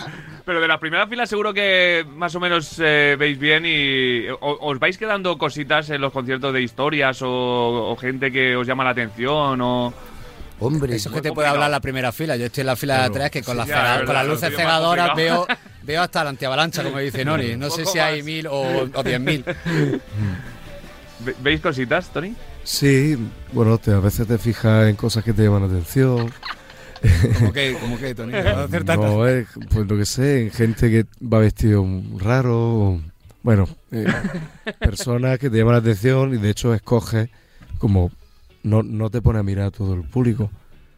Pero 0.46 0.60
de 0.60 0.68
las 0.68 0.80
primeras 0.80 1.08
filas 1.10 1.30
seguro 1.30 1.54
que 1.54 2.06
más 2.16 2.34
o 2.36 2.40
menos 2.40 2.76
eh, 2.80 3.16
veis 3.18 3.38
bien 3.38 3.64
y 3.66 4.28
o- 4.30 4.58
os 4.62 4.80
vais 4.80 4.98
quedando 4.98 5.38
cositas 5.38 5.90
en 5.92 6.02
los 6.02 6.12
conciertos 6.12 6.52
de 6.54 6.62
historias 6.62 7.22
o, 7.22 7.30
o 7.92 7.96
gente 7.96 8.32
que 8.32 8.56
os 8.56 8.66
llama 8.66 8.84
la 8.84 8.90
atención 8.92 9.62
o... 9.62 9.94
Hombre, 10.60 10.96
Eso 10.96 11.10
es 11.10 11.16
que 11.16 11.22
te 11.24 11.32
puede 11.32 11.48
hablar 11.48 11.72
la 11.72 11.80
primera 11.80 12.12
fila. 12.12 12.36
Yo 12.38 12.46
estoy 12.46 12.62
en 12.62 12.68
la 12.68 12.76
fila 12.76 13.00
de 13.00 13.04
atrás 13.06 13.32
que 13.32 13.42
con, 13.42 13.58
las, 13.58 13.68
ya, 13.68 14.04
con 14.06 14.28
luces 14.28 14.56
cegadoras 14.56 15.16
veo, 15.16 15.48
veo 15.82 16.02
hasta 16.04 16.24
la 16.24 16.30
antiavalancha, 16.30 16.84
como 16.84 17.00
dice 17.00 17.26
Nori. 17.26 17.58
No 17.58 17.70
sé 17.72 17.84
si 17.86 17.98
hay 17.98 18.22
mil 18.22 18.46
o, 18.46 18.88
o 18.94 19.04
diez 19.04 19.20
mil. 19.20 19.44
Ve- 21.20 21.36
¿Veis 21.42 21.62
cositas, 21.62 22.10
Tony? 22.12 22.36
Sí, 22.64 23.18
bueno, 23.54 23.78
te, 23.80 23.92
a 23.92 24.00
veces 24.00 24.28
te 24.28 24.38
fijas 24.38 24.88
en 24.88 24.96
cosas 24.96 25.24
que 25.24 25.34
te 25.34 25.44
llaman 25.44 25.62
la 25.64 25.68
atención. 25.68 26.32
¿Cómo 27.40 27.54
que, 27.54 27.76
cómo 27.80 27.98
que, 27.98 28.14
Tony? 28.16 28.32
¿No 28.34 28.40
hacer 28.60 28.84
tantas? 28.84 29.10
No, 29.12 29.28
es, 29.28 29.48
pues 29.70 29.88
lo 29.88 29.98
que 29.98 30.06
sé, 30.06 30.44
en 30.44 30.52
gente 30.52 30.90
que 30.90 31.06
va 31.26 31.40
vestido 31.40 31.86
raro. 32.18 32.58
o- 32.60 33.02
Bueno, 33.44 33.68
eh, 33.92 34.06
personas 34.80 35.40
que 35.40 35.50
te 35.50 35.58
llaman 35.58 35.74
la 35.74 35.80
atención 35.80 36.34
y 36.34 36.38
de 36.38 36.50
hecho 36.50 36.74
escoges 36.74 37.30
como 37.80 38.12
no, 38.64 38.84
no 38.84 39.10
te 39.10 39.22
pone 39.22 39.40
a 39.40 39.44
mirar 39.44 39.68
a 39.68 39.72
todo 39.72 39.94
el 39.96 40.04
público. 40.04 40.50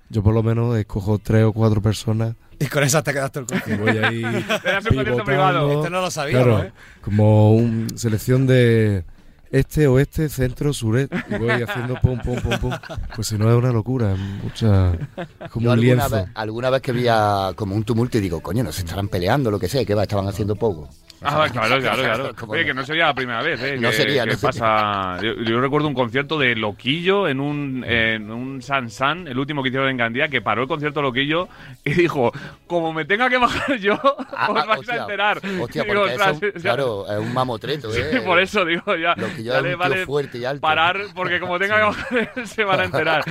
Yo 0.09 0.21
por 0.21 0.33
lo 0.33 0.43
menos 0.43 0.77
escojo 0.77 1.17
tres 1.19 1.43
o 1.45 1.53
cuatro 1.53 1.81
personas 1.81 2.35
Y 2.59 2.67
con 2.67 2.83
esa 2.83 3.01
te 3.01 3.13
quedaste 3.13 3.39
el 3.39 3.45
y 3.45 3.47
concierto. 3.47 3.83
voy 3.83 3.97
ahí 3.97 4.21
Te 4.21 4.69
das 4.71 4.85
un 4.85 4.95
concierto 4.95 5.23
privado. 5.23 5.69
pivotando. 5.69 5.71
Esto 5.71 5.89
no 5.89 6.01
lo 6.01 6.29
Claro, 6.31 6.63
¿eh? 6.63 6.71
como 7.01 7.55
una 7.55 7.87
selección 7.97 8.45
de 8.45 9.05
este, 9.53 9.87
oeste, 9.87 10.29
centro, 10.29 10.73
sureste. 10.73 11.15
Y 11.29 11.35
voy 11.37 11.51
haciendo 11.51 11.95
pum, 12.01 12.19
pum, 12.19 12.35
pum, 12.41 12.57
pum. 12.59 12.71
Pues 13.15 13.27
si 13.27 13.37
no 13.37 13.49
es 13.49 13.55
una 13.55 13.71
locura, 13.71 14.13
es 14.13 14.19
mucha. 14.19 14.93
es 14.93 15.49
como 15.51 15.63
yo 15.63 15.71
un 15.71 15.73
alguna 15.73 15.75
lienzo. 15.75 16.09
vez, 16.09 16.25
alguna 16.33 16.69
vez 16.71 16.81
que 16.81 16.91
veía 16.91 17.51
como 17.55 17.75
un 17.75 17.83
tumulto 17.83 18.17
y 18.17 18.21
digo, 18.21 18.41
coño, 18.41 18.63
no 18.63 18.71
se 18.71 18.81
estarán 18.81 19.07
peleando, 19.09 19.51
lo 19.51 19.59
que 19.59 19.69
sea, 19.69 19.85
que 19.85 19.93
va, 19.93 20.01
estaban 20.03 20.27
haciendo 20.27 20.55
poco. 20.55 20.89
Ah, 21.23 21.47
claro, 21.51 21.79
claro, 21.79 22.33
claro. 22.33 22.51
Que 22.65 22.73
no 22.73 22.85
sería 22.85 23.05
la 23.07 23.13
primera 23.15 23.41
vez, 23.41 23.61
¿eh? 23.61 23.77
No 23.79 23.89
que- 23.89 23.95
sería, 23.95 24.23
que 24.25 24.31
no 24.31 24.37
sería. 24.37 24.49
pasa... 24.49 25.17
Yo, 25.21 25.33
yo 25.43 25.61
recuerdo 25.61 25.87
un 25.87 25.93
concierto 25.93 26.37
de 26.39 26.55
Loquillo 26.55 27.27
en 27.27 27.39
un, 27.39 27.83
en 27.87 28.31
un 28.31 28.61
San 28.61 28.89
San, 28.89 29.27
el 29.27 29.37
último 29.39 29.61
que 29.63 29.69
hicieron 29.69 29.89
en 29.89 29.97
Gandía, 29.97 30.27
que 30.27 30.41
paró 30.41 30.63
el 30.63 30.67
concierto 30.67 31.01
Loquillo 31.01 31.47
y 31.85 31.93
dijo, 31.93 32.31
como 32.67 32.93
me 32.93 33.05
tenga 33.05 33.29
que 33.29 33.37
bajar 33.37 33.77
yo, 33.79 33.99
Ah, 34.35 34.47
os 34.51 34.57
ah, 34.61 34.65
vais 34.65 34.79
hostia, 34.79 34.95
a 34.95 34.97
enterar. 35.03 35.37
Hostia, 35.59 35.83
Digo, 35.83 36.01
porque 36.01 36.15
claro, 36.61 37.05
es 37.11 37.19
un 37.19 37.33
mamotreto, 37.33 37.91
Sí, 37.91 37.99
¿eh? 38.01 38.21
por 38.25 38.39
eso 38.39 38.65
digo, 38.65 38.95
ya, 38.95 39.15
ya 39.41 39.61
le 39.61 39.75
vale 39.75 40.05
fuerte 40.05 40.37
y 40.39 40.45
alto. 40.45 40.61
parar, 40.61 40.97
porque 41.15 41.39
como 41.39 41.57
tenga 41.59 41.75
que 41.77 41.83
bajar, 41.83 42.31
se 42.47 42.63
van 42.63 42.79
a 42.79 42.83
enterar. 42.85 43.23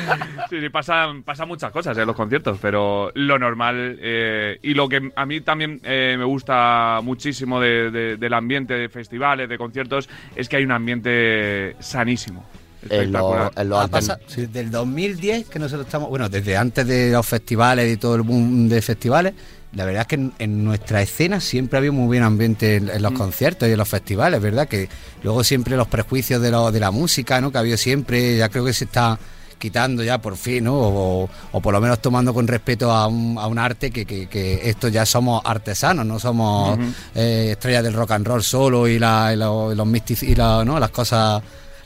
Sí, 0.49 0.61
sí, 0.61 0.69
pasan, 0.69 1.23
pasan 1.23 1.49
muchas 1.49 1.71
cosas 1.73 1.97
en 1.99 2.07
los 2.07 2.17
conciertos, 2.17 2.59
pero 2.61 3.11
lo 3.15 3.39
normal 3.39 3.97
eh, 4.01 4.59
y 4.63 4.75
lo 4.75 4.89
que 4.89 5.11
a 5.15 5.27
mí 5.27 5.41
también 5.41 5.81
eh, 5.85 6.17
me 6.19 6.25
gusta 6.25 7.01
muchísimo 7.03 7.61
de- 7.61 7.82
de- 7.91 8.17
del 8.17 8.33
ambiente 8.35 8.75
de 8.75 8.89
festivales, 8.89 9.49
de 9.49 9.59
conciertos, 9.59 10.09
es 10.37 10.49
que 10.49 10.57
hay 10.57 10.65
un 10.65 10.73
ambiente 10.73 11.77
sanísimo. 11.81 12.45
En 12.85 12.91
Espectacular. 12.93 13.53
en 13.57 13.69
los 13.69 13.79
Ha 13.79 13.85
altern- 13.85 13.91
pasado- 13.91 14.21
desde 14.37 14.61
el 14.61 14.71
2010 14.71 15.49
que 15.49 15.59
nosotros 15.59 15.87
estamos, 15.87 16.09
bueno, 16.09 16.29
desde 16.29 16.57
antes 16.57 16.85
de 16.87 17.13
los 17.13 17.25
festivales 17.27 17.93
y 17.93 17.97
todo 17.97 18.17
el 18.17 18.23
boom 18.23 18.69
de 18.69 18.83
festivales, 18.83 19.35
la 19.75 19.85
verdad 19.85 20.03
es 20.03 20.07
que 20.09 20.15
en, 20.17 20.33
en 20.39 20.65
nuestra 20.65 21.01
escena 21.01 21.41
siempre 21.41 21.79
había 21.79 21.93
muy 21.93 22.07
buen 22.07 22.23
ambiente 22.25 22.77
en, 22.77 22.91
en 22.91 23.01
los 23.01 23.13
conciertos 23.13 23.69
y 23.69 23.73
en 23.73 23.79
los 23.79 23.89
festivales, 23.89 24.41
¿verdad? 24.43 24.67
Que 24.69 24.89
luego 25.23 25.45
siempre 25.45 25.77
los 25.77 25.87
prejuicios 25.87 26.43
de, 26.43 26.51
lo- 26.51 26.73
de 26.73 26.81
la 26.81 26.91
música, 26.91 27.41
¿no? 27.41 27.53
Que 27.53 27.59
había 27.59 27.77
siempre, 27.77 28.37
ya 28.37 28.49
creo 28.49 28.65
que 28.65 28.73
se 28.73 28.85
está 28.85 29.17
quitando 29.63 30.03
ya 30.03 30.19
por 30.21 30.37
fin, 30.37 30.65
¿no? 30.65 30.75
O, 30.77 31.31
o 31.53 31.61
por 31.61 31.73
lo 31.73 31.81
menos 31.81 32.01
tomando 32.03 32.35
con 32.35 32.49
respeto 32.49 32.91
a 32.91 33.07
un, 33.07 33.39
a 33.39 33.47
un 33.47 33.59
arte 33.59 33.93
que, 33.93 34.05
que, 34.05 34.27
que 34.29 34.69
esto 34.69 34.89
ya 34.89 35.07
somos 35.07 35.41
artesanos, 35.45 36.05
no 36.05 36.19
somos 36.19 36.77
eh, 37.15 37.51
estrellas 37.53 37.85
del 37.85 37.95
rock 37.95 38.11
and 38.11 38.27
roll 38.27 38.43
solo 38.43 38.89
y, 38.89 38.99
la, 38.99 39.33
y 39.33 39.37
los, 39.37 39.77
los 39.77 40.23
y 40.23 40.35
la- 40.35 40.65
¿no? 40.65 40.81
las 40.81 40.91
cosas 40.91 41.43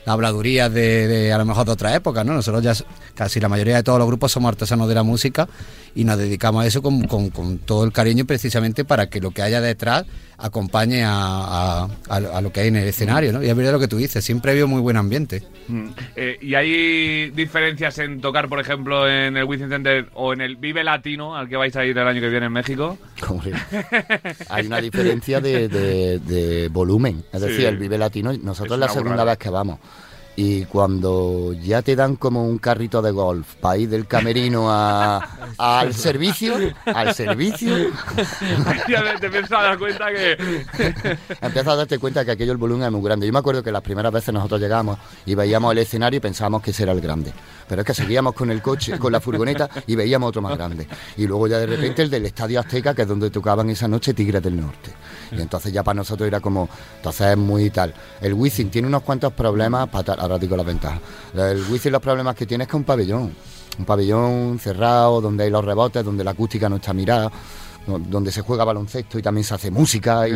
las 0.06 0.12
habladurías 0.14 0.72
de, 0.72 1.08
de, 1.08 1.32
a 1.32 1.38
lo 1.38 1.44
mejor 1.44 1.66
de 1.66 1.72
otra 1.72 1.92
época, 1.94 2.22
¿no? 2.24 2.32
Nosotros 2.32 2.62
ya 2.62 2.72
casi 3.14 3.40
la 3.40 3.48
mayoría 3.48 3.74
de 3.76 3.82
todos 3.82 3.98
los 3.98 4.06
grupos 4.06 4.30
somos 4.32 4.48
artesanos 4.50 4.88
de 4.88 4.94
la 4.94 5.02
música 5.02 5.48
y 5.96 6.04
nos 6.04 6.16
dedicamos 6.16 6.62
a 6.62 6.66
eso 6.66 6.80
con, 6.80 7.06
con- 7.08 7.30
con 7.30 7.58
todo 7.58 7.84
el 7.84 7.90
cariño 7.92 8.24
precisamente 8.24 8.84
para 8.84 9.08
que 9.10 9.20
lo 9.20 9.32
que 9.32 9.42
haya 9.42 9.60
detrás 9.60 10.04
acompañe 10.38 11.02
a, 11.04 11.12
a- 11.12 11.88
a 12.08 12.20
lo- 12.20 12.36
a 12.36 12.40
lo 12.40 12.52
que 12.52 12.60
hay 12.60 12.68
en 12.68 12.76
el 12.76 12.88
escenario, 12.88 13.32
¿no? 13.32 13.42
Y 13.42 13.48
es 13.48 13.56
verdad 13.56 13.72
lo 13.72 13.78
que 13.80 13.88
tú 13.88 13.96
dices, 13.96 14.24
siempre 14.24 14.50
ha 14.50 14.52
habido 14.52 14.68
muy 14.68 14.80
buen 14.80 14.96
ambiente. 14.96 15.42
Mm. 15.68 15.88
Eh, 16.14 16.38
¿Y 16.42 16.54
hay 16.54 17.30
diferencias 17.30 17.98
en 17.98 18.20
tocar, 18.20 18.48
por 18.48 18.60
ejemplo, 18.60 19.08
en 19.08 19.36
el 19.36 19.44
Wizzing 19.44 19.68
Center 19.70 20.08
o 20.14 20.32
en 20.32 20.40
el 20.42 20.56
Vive 20.56 20.84
Latino, 20.84 21.34
al 21.36 21.48
que 21.48 21.56
vais 21.56 21.74
a 21.76 21.84
ir 21.84 21.96
el 21.96 22.06
año 22.06 22.20
que 22.20 22.28
viene 22.28 22.46
en 22.46 22.52
México? 22.52 22.98
Hombre, 23.28 23.52
hay 24.50 24.66
una 24.66 24.80
diferencia 24.80 25.40
de, 25.40 25.68
de- 25.68 26.18
de 26.20 26.68
volumen. 26.68 27.24
Es 27.32 27.40
Sí. 27.42 27.48
decir, 27.48 27.66
el 27.66 27.78
Vive 27.78 27.96
Latino, 27.98 28.32
nosotros 28.42 28.74
Es 28.74 28.78
la 28.80 28.88
segunda 28.88 29.12
burrada. 29.12 29.32
vez 29.32 29.38
que 29.38 29.50
vamos. 29.50 29.78
Y 30.38 30.66
cuando 30.66 31.54
ya 31.62 31.80
te 31.80 31.96
dan 31.96 32.16
como 32.16 32.46
un 32.46 32.58
carrito 32.58 33.00
de 33.00 33.10
golf 33.10 33.54
para 33.54 33.78
ir 33.78 33.88
del 33.88 34.06
camerino 34.06 34.70
a- 34.70 35.16
al 35.56 35.94
servicio, 35.94 36.54
al 36.84 37.14
servicio, 37.14 37.74
ya 38.88 39.18
te 39.18 39.26
empiezas 39.26 39.52
a 39.52 39.62
dar 39.62 39.78
cuenta 39.78 40.06
que... 40.12 40.36
empiezas 41.40 41.68
a 41.72 41.76
darte 41.76 41.98
cuenta 41.98 42.24
que 42.24 42.32
aquello 42.32 42.52
el 42.52 42.58
volumen 42.58 42.84
es 42.86 42.92
muy 42.92 43.02
grande. 43.02 43.26
Yo 43.26 43.32
me 43.32 43.38
acuerdo 43.38 43.62
que 43.62 43.72
las 43.72 43.80
primeras 43.82 44.12
veces 44.12 44.34
nosotros 44.34 44.60
llegamos 44.60 44.98
y 45.24 45.34
veíamos 45.34 45.72
el 45.72 45.78
escenario 45.78 46.18
y 46.18 46.20
pensábamos 46.20 46.62
que 46.62 46.70
ese 46.70 46.82
era 46.82 46.92
el 46.92 47.00
grande. 47.00 47.32
Pero 47.68 47.80
es 47.80 47.86
que 47.86 47.94
seguíamos 47.94 48.34
con 48.34 48.50
el 48.50 48.60
coche, 48.62 48.98
con 48.98 49.12
la 49.12 49.20
furgoneta 49.20 49.68
y 49.86 49.96
veíamos 49.96 50.28
otro 50.28 50.42
más 50.42 50.56
grande. 50.56 50.86
Y 51.16 51.26
luego 51.26 51.48
ya 51.48 51.58
de 51.58 51.66
repente 51.66 52.02
el 52.02 52.10
del 52.10 52.26
Estadio 52.26 52.60
Azteca, 52.60 52.94
que 52.94 53.02
es 53.02 53.08
donde 53.08 53.30
tocaban 53.30 53.70
esa 53.70 53.88
noche 53.88 54.14
Tigres 54.14 54.42
del 54.42 54.60
Norte. 54.60 54.90
Y 55.32 55.40
entonces 55.40 55.72
ya 55.72 55.82
para 55.82 55.94
nosotros 55.96 56.26
era 56.28 56.40
como, 56.40 56.68
entonces 56.96 57.28
es 57.28 57.36
muy 57.36 57.70
tal. 57.70 57.92
El 58.20 58.34
Wizzing 58.34 58.70
tiene 58.70 58.86
unos 58.86 59.02
cuantos 59.02 59.32
problemas, 59.32 59.88
para 59.88 60.04
ahora 60.26 60.38
digo 60.38 60.56
las 60.56 60.66
ventajas. 60.66 61.00
El 61.34 61.62
Wizzing 61.70 61.92
los 61.92 62.02
problemas 62.02 62.34
que 62.34 62.46
tiene 62.46 62.64
es 62.64 62.68
que 62.68 62.76
es 62.76 62.78
un 62.80 62.84
pabellón. 62.84 63.32
Un 63.78 63.84
pabellón 63.84 64.58
cerrado, 64.58 65.20
donde 65.20 65.44
hay 65.44 65.50
los 65.50 65.64
rebotes, 65.64 66.04
donde 66.04 66.24
la 66.24 66.30
acústica 66.32 66.68
no 66.68 66.76
está 66.76 66.92
mirada 66.92 67.30
donde 67.86 68.32
se 68.32 68.40
juega 68.40 68.64
baloncesto 68.64 69.16
y 69.16 69.22
también 69.22 69.44
se 69.44 69.54
hace 69.54 69.70
música 69.70 70.26
y 70.28 70.32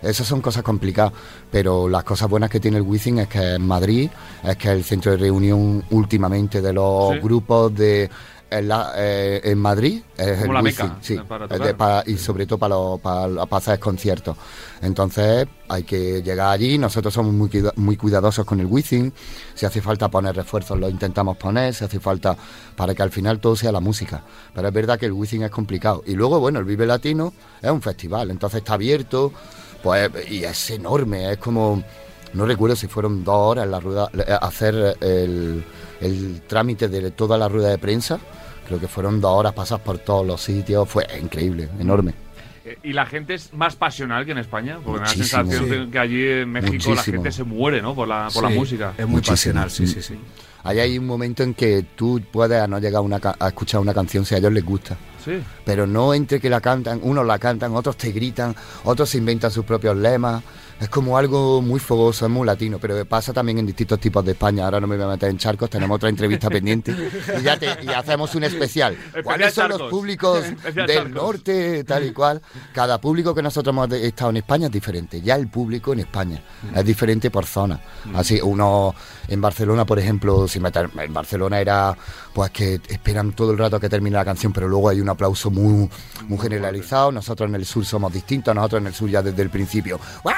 esas 0.00 0.26
son 0.26 0.40
cosas 0.40 0.62
complicadas 0.62 1.12
pero 1.52 1.86
las 1.86 2.02
cosas 2.02 2.30
buenas 2.30 2.48
que 2.48 2.60
tiene 2.60 2.78
el 2.78 2.82
Wizzing 2.82 3.18
es 3.18 3.28
que 3.28 3.56
es 3.56 3.60
Madrid 3.60 4.08
es 4.42 4.56
que 4.56 4.68
es 4.68 4.74
el 4.74 4.84
centro 4.84 5.12
de 5.12 5.18
reunión 5.18 5.84
últimamente 5.90 6.62
de 6.62 6.72
los 6.72 7.12
Sí. 7.12 7.18
grupos 7.22 7.74
de 7.74 8.08
En, 8.50 8.68
la- 8.68 8.92
eh, 8.96 9.40
en 9.44 9.58
Madrid 9.58 10.02
es 10.16 10.38
Como 10.40 10.52
el 10.52 10.54
la 10.54 10.62
meca, 10.62 10.96
sí, 11.00 11.16
para 11.28 11.46
es 11.46 11.50
tocar. 11.50 11.66
de- 11.66 11.74
para- 11.74 12.02
y 12.08 12.16
sobre 12.18 12.46
todo 12.46 12.58
para, 12.58 12.74
los- 12.76 13.00
para, 13.00 13.46
para 13.46 13.56
hacer 13.58 13.80
conciertos. 13.80 14.36
Entonces 14.80 15.48
hay 15.68 15.82
que 15.82 16.22
llegar 16.22 16.50
allí, 16.52 16.78
nosotros 16.78 17.12
somos 17.12 17.32
muy, 17.32 17.48
cuida- 17.48 17.72
muy 17.76 17.96
cuidadosos 17.96 18.44
con 18.44 18.60
el 18.60 18.66
Wizzing, 18.66 19.12
si 19.54 19.66
hace 19.66 19.80
falta 19.80 20.08
poner 20.08 20.36
refuerzos 20.36 20.78
lo 20.78 20.88
intentamos 20.88 21.36
poner, 21.36 21.74
si 21.74 21.84
hace 21.84 21.98
falta 21.98 22.36
para 22.76 22.94
que 22.94 23.02
al 23.02 23.10
final 23.10 23.40
todo 23.40 23.56
sea 23.56 23.72
la 23.72 23.80
música. 23.80 24.22
Pero 24.54 24.68
es 24.68 24.74
verdad 24.74 24.98
que 24.98 25.06
el 25.06 25.12
Wizzing 25.12 25.42
es 25.42 25.50
complicado. 25.50 26.02
Y 26.06 26.14
luego, 26.14 26.38
bueno, 26.38 26.58
el 26.60 26.64
Vive 26.64 26.86
Latino 26.86 27.32
es 27.60 27.70
un 27.70 27.82
festival, 27.82 28.30
entonces 28.30 28.58
está 28.58 28.74
abierto, 28.74 29.32
pues 29.82 30.10
y 30.30 30.44
es 30.44 30.70
enorme, 30.70 31.32
es 31.32 31.38
como 31.38 31.82
no 32.34 32.46
recuerdo 32.46 32.74
si 32.74 32.88
fueron 32.88 33.22
dos 33.22 33.36
horas 33.36 33.68
la 33.68 33.78
rueda, 33.80 34.10
eh, 34.12 34.36
hacer 34.40 34.96
el, 35.00 35.64
el 36.04 36.42
trámite 36.46 36.88
de 36.88 37.10
toda 37.10 37.36
la 37.38 37.48
rueda 37.48 37.68
de 37.70 37.78
prensa. 37.78 38.18
Creo 38.66 38.80
que 38.80 38.88
fueron 38.88 39.20
dos 39.20 39.32
horas 39.32 39.52
pasas 39.52 39.80
por 39.80 39.98
todos 39.98 40.26
los 40.26 40.40
sitios. 40.40 40.88
Fue 40.88 41.06
increíble, 41.20 41.68
enorme. 41.78 42.14
Eh, 42.64 42.78
Y 42.82 42.92
la 42.94 43.04
gente 43.04 43.34
es 43.34 43.52
más 43.52 43.76
pasional 43.76 44.24
que 44.24 44.32
en 44.32 44.38
España, 44.38 44.78
porque 44.82 45.00
me 45.00 45.06
da 45.06 45.12
la 45.12 45.16
Muchísimo. 45.16 45.42
sensación 45.44 45.64
Sí. 45.64 45.70
de 45.86 45.90
que 45.90 45.98
allí 45.98 46.26
en 46.28 46.50
México 46.50 46.70
la 46.72 46.72
Muchísimo. 46.94 47.02
gente 47.16 47.32
se 47.32 47.44
muere, 47.44 47.82
¿no? 47.82 47.94
Por 47.94 48.08
la, 48.08 48.28
por 48.32 48.42
la 48.42 48.48
Sí, 48.50 48.54
música. 48.54 48.92
Es 48.96 49.04
muy 49.06 49.16
Muchísimo. 49.16 49.32
pasional, 49.34 49.70
sí, 49.70 49.86
sí, 49.86 50.00
sí. 50.02 50.14
Ahí 50.62 50.78
hay 50.80 50.96
un 50.96 51.06
momento 51.06 51.42
en 51.42 51.52
que 51.52 51.84
tú 51.94 52.22
puedes 52.32 52.66
no 52.66 52.78
llegar 52.78 53.00
a, 53.00 53.02
una 53.02 53.20
a 53.38 53.48
escuchar 53.48 53.82
una 53.82 53.92
canción 53.92 54.24
si 54.24 54.34
a 54.34 54.38
ellos 54.38 54.50
les 54.50 54.64
gusta. 54.64 54.96
Sí. 55.22 55.32
Pero 55.62 55.86
no 55.86 56.14
entre 56.14 56.40
que 56.40 56.48
la 56.48 56.62
cantan, 56.62 57.00
unos 57.02 57.26
la 57.26 57.38
cantan, 57.38 57.76
otros 57.76 57.98
te 57.98 58.12
gritan, 58.12 58.56
otros 58.84 59.10
se 59.10 59.18
inventan 59.18 59.50
sus 59.50 59.66
propios 59.66 59.94
lemas. 59.94 60.42
Es 60.80 60.88
como 60.88 61.16
algo 61.16 61.62
muy 61.62 61.80
fogoso, 61.80 62.26
es 62.26 62.30
muy 62.30 62.44
latino, 62.46 62.78
pero 62.80 63.04
pasa 63.06 63.32
también 63.32 63.58
en 63.58 63.66
distintos 63.66 63.98
tipos 64.00 64.24
de 64.24 64.32
España. 64.32 64.64
Ahora 64.64 64.80
no 64.80 64.86
me 64.86 64.96
voy 64.96 65.04
a 65.04 65.08
meter 65.08 65.30
en 65.30 65.38
charcos, 65.38 65.70
tenemos 65.70 65.96
otra 65.96 66.08
entrevista 66.08 66.50
pendiente 66.50 66.94
y 67.38 67.42
ya 67.42 67.56
te, 67.56 67.66
y 67.82 67.88
hacemos 67.88 68.34
un 68.34 68.44
especial. 68.44 68.96
¿Cuáles 69.22 69.54
son 69.54 69.70
los 69.70 69.82
públicos 69.90 70.38
Especial 70.44 70.86
del 70.86 70.96
charcos. 70.96 71.12
norte, 71.12 71.84
tal 71.84 72.04
y 72.06 72.12
cual? 72.12 72.42
Cada 72.72 73.00
público 73.00 73.34
que 73.34 73.42
nosotros 73.42 73.72
hemos 73.72 73.92
estado 73.92 74.30
en 74.30 74.38
España 74.38 74.66
es 74.66 74.72
diferente. 74.72 75.20
Ya 75.20 75.36
el 75.36 75.48
público 75.48 75.92
en 75.92 76.00
España 76.00 76.42
es 76.74 76.84
diferente 76.84 77.30
por 77.30 77.46
zona. 77.46 77.80
Así, 78.14 78.40
uno 78.42 78.94
en 79.28 79.40
Barcelona, 79.40 79.84
por 79.84 79.98
ejemplo, 79.98 80.46
si 80.48 80.58
en 80.58 81.12
Barcelona 81.12 81.60
era 81.60 81.96
pues 82.32 82.50
que 82.50 82.80
esperan 82.88 83.32
todo 83.32 83.52
el 83.52 83.58
rato 83.58 83.76
a 83.76 83.80
que 83.80 83.88
termine 83.88 84.16
la 84.16 84.24
canción, 84.24 84.52
pero 84.52 84.68
luego 84.68 84.88
hay 84.88 85.00
un 85.00 85.08
aplauso 85.08 85.50
muy, 85.50 85.88
muy 86.28 86.38
generalizado. 86.38 87.12
Nosotros 87.12 87.48
en 87.48 87.54
el 87.54 87.64
sur 87.64 87.84
somos 87.84 88.12
distintos, 88.12 88.54
nosotros 88.54 88.80
en 88.80 88.86
el 88.88 88.94
sur 88.94 89.08
ya 89.08 89.22
desde 89.22 89.42
el 89.42 89.50
principio, 89.50 89.98
¡guau! 90.22 90.34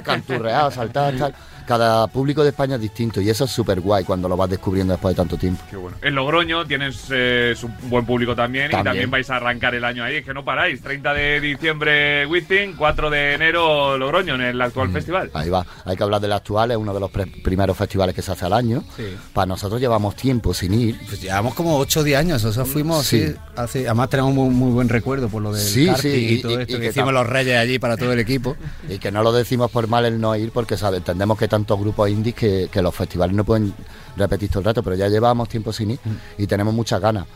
canturreado, 0.00 0.70
saltar, 0.70 1.14
tal. 1.16 1.34
Cada 1.66 2.06
público 2.08 2.42
de 2.42 2.50
España 2.50 2.74
es 2.76 2.80
distinto 2.80 3.20
y 3.20 3.30
eso 3.30 3.44
es 3.44 3.50
súper 3.50 3.80
guay 3.80 4.04
cuando 4.04 4.28
lo 4.28 4.36
vas 4.36 4.50
descubriendo 4.50 4.92
después 4.92 5.14
de 5.14 5.16
tanto 5.22 5.36
tiempo. 5.36 5.62
Qué 5.70 5.76
bueno. 5.76 5.96
En 6.02 6.14
Logroño 6.14 6.64
tienes 6.66 7.06
eh, 7.10 7.54
su 7.56 7.68
buen 7.88 8.04
público 8.04 8.34
también, 8.34 8.66
y 8.66 8.70
También. 8.70 8.84
también 8.84 9.10
vais 9.10 9.30
a 9.30 9.36
arrancar 9.36 9.74
el 9.74 9.84
año 9.84 10.04
ahí, 10.04 10.16
es 10.16 10.24
que 10.24 10.34
no 10.34 10.44
paráis. 10.44 10.80
30 10.82 11.14
de 11.14 11.40
diciembre 11.40 12.26
Wizzing, 12.26 12.74
4 12.76 13.10
de 13.10 13.34
enero 13.34 13.96
Logroño 13.96 14.34
en 14.34 14.42
el 14.42 14.60
actual 14.60 14.88
Mm. 14.88 14.92
festival. 14.92 15.30
Ahí 15.34 15.48
va. 15.48 15.64
Hay 15.84 15.96
que 15.96 16.02
hablar 16.02 16.20
del 16.20 16.32
actual, 16.32 16.70
es 16.72 16.76
uno 16.76 16.92
de 16.92 17.00
los 17.00 17.10
pre- 17.10 17.26
primeros 17.26 17.76
festivales 17.76 18.14
que 18.14 18.22
se 18.22 18.32
hace 18.32 18.44
al 18.46 18.52
año. 18.52 18.82
Sí. 18.96 19.04
Para 19.32 19.46
nosotros 19.46 19.80
llevamos 19.80 20.16
tiempo 20.16 20.52
sin 20.54 20.74
ir. 20.74 20.98
Pues 21.06 21.20
llevamos 21.20 21.54
como 21.54 21.78
8 21.78 22.00
o 22.00 22.02
10 22.04 22.18
años, 22.18 22.44
o 22.44 22.52
sea, 22.52 22.64
fuimos 22.64 23.06
Sí. 23.06 23.26
sí, 23.28 23.34
hace, 23.56 23.86
además 23.86 24.10
tenemos 24.10 24.32
muy, 24.34 24.48
muy 24.50 24.72
buen 24.72 24.88
recuerdo 24.88 25.28
por 25.28 25.42
lo 25.42 25.52
del 25.52 25.62
Sí, 25.62 25.86
karting 25.86 26.02
sí, 26.10 26.34
y, 26.38 26.42
todo 26.42 26.52
y- 26.52 26.62
esto 26.62 26.72
y 26.72 26.76
que 26.76 26.80
que 26.82 26.88
hicimos 26.88 27.12
los 27.12 27.26
reyes 27.26 27.56
allí 27.58 27.78
para 27.78 27.96
todo 27.96 28.12
el 28.12 28.18
equipo. 28.18 28.56
Y 28.88 28.98
que 28.98 29.10
no 29.12 29.22
lo 29.22 29.32
decimos 29.32 29.70
por 29.70 29.86
mal 29.88 30.04
el 30.04 30.20
no 30.20 30.34
ir, 30.36 30.50
porque 30.50 30.76
¿sabe? 30.76 30.98
entendemos 30.98 31.38
que 31.38 31.48
tantos 31.52 31.78
grupos 31.78 32.08
indies 32.08 32.34
que, 32.34 32.70
que 32.72 32.80
los 32.80 32.94
festivales 32.94 33.36
no 33.36 33.44
pueden 33.44 33.74
repetir 34.16 34.48
todo 34.48 34.60
el 34.60 34.64
rato, 34.64 34.82
pero 34.82 34.96
ya 34.96 35.06
llevamos 35.08 35.50
tiempo 35.50 35.70
sin 35.70 35.90
ir 35.90 35.98
y 36.38 36.46
tenemos 36.46 36.72
muchas 36.72 36.98
ganas. 36.98 37.26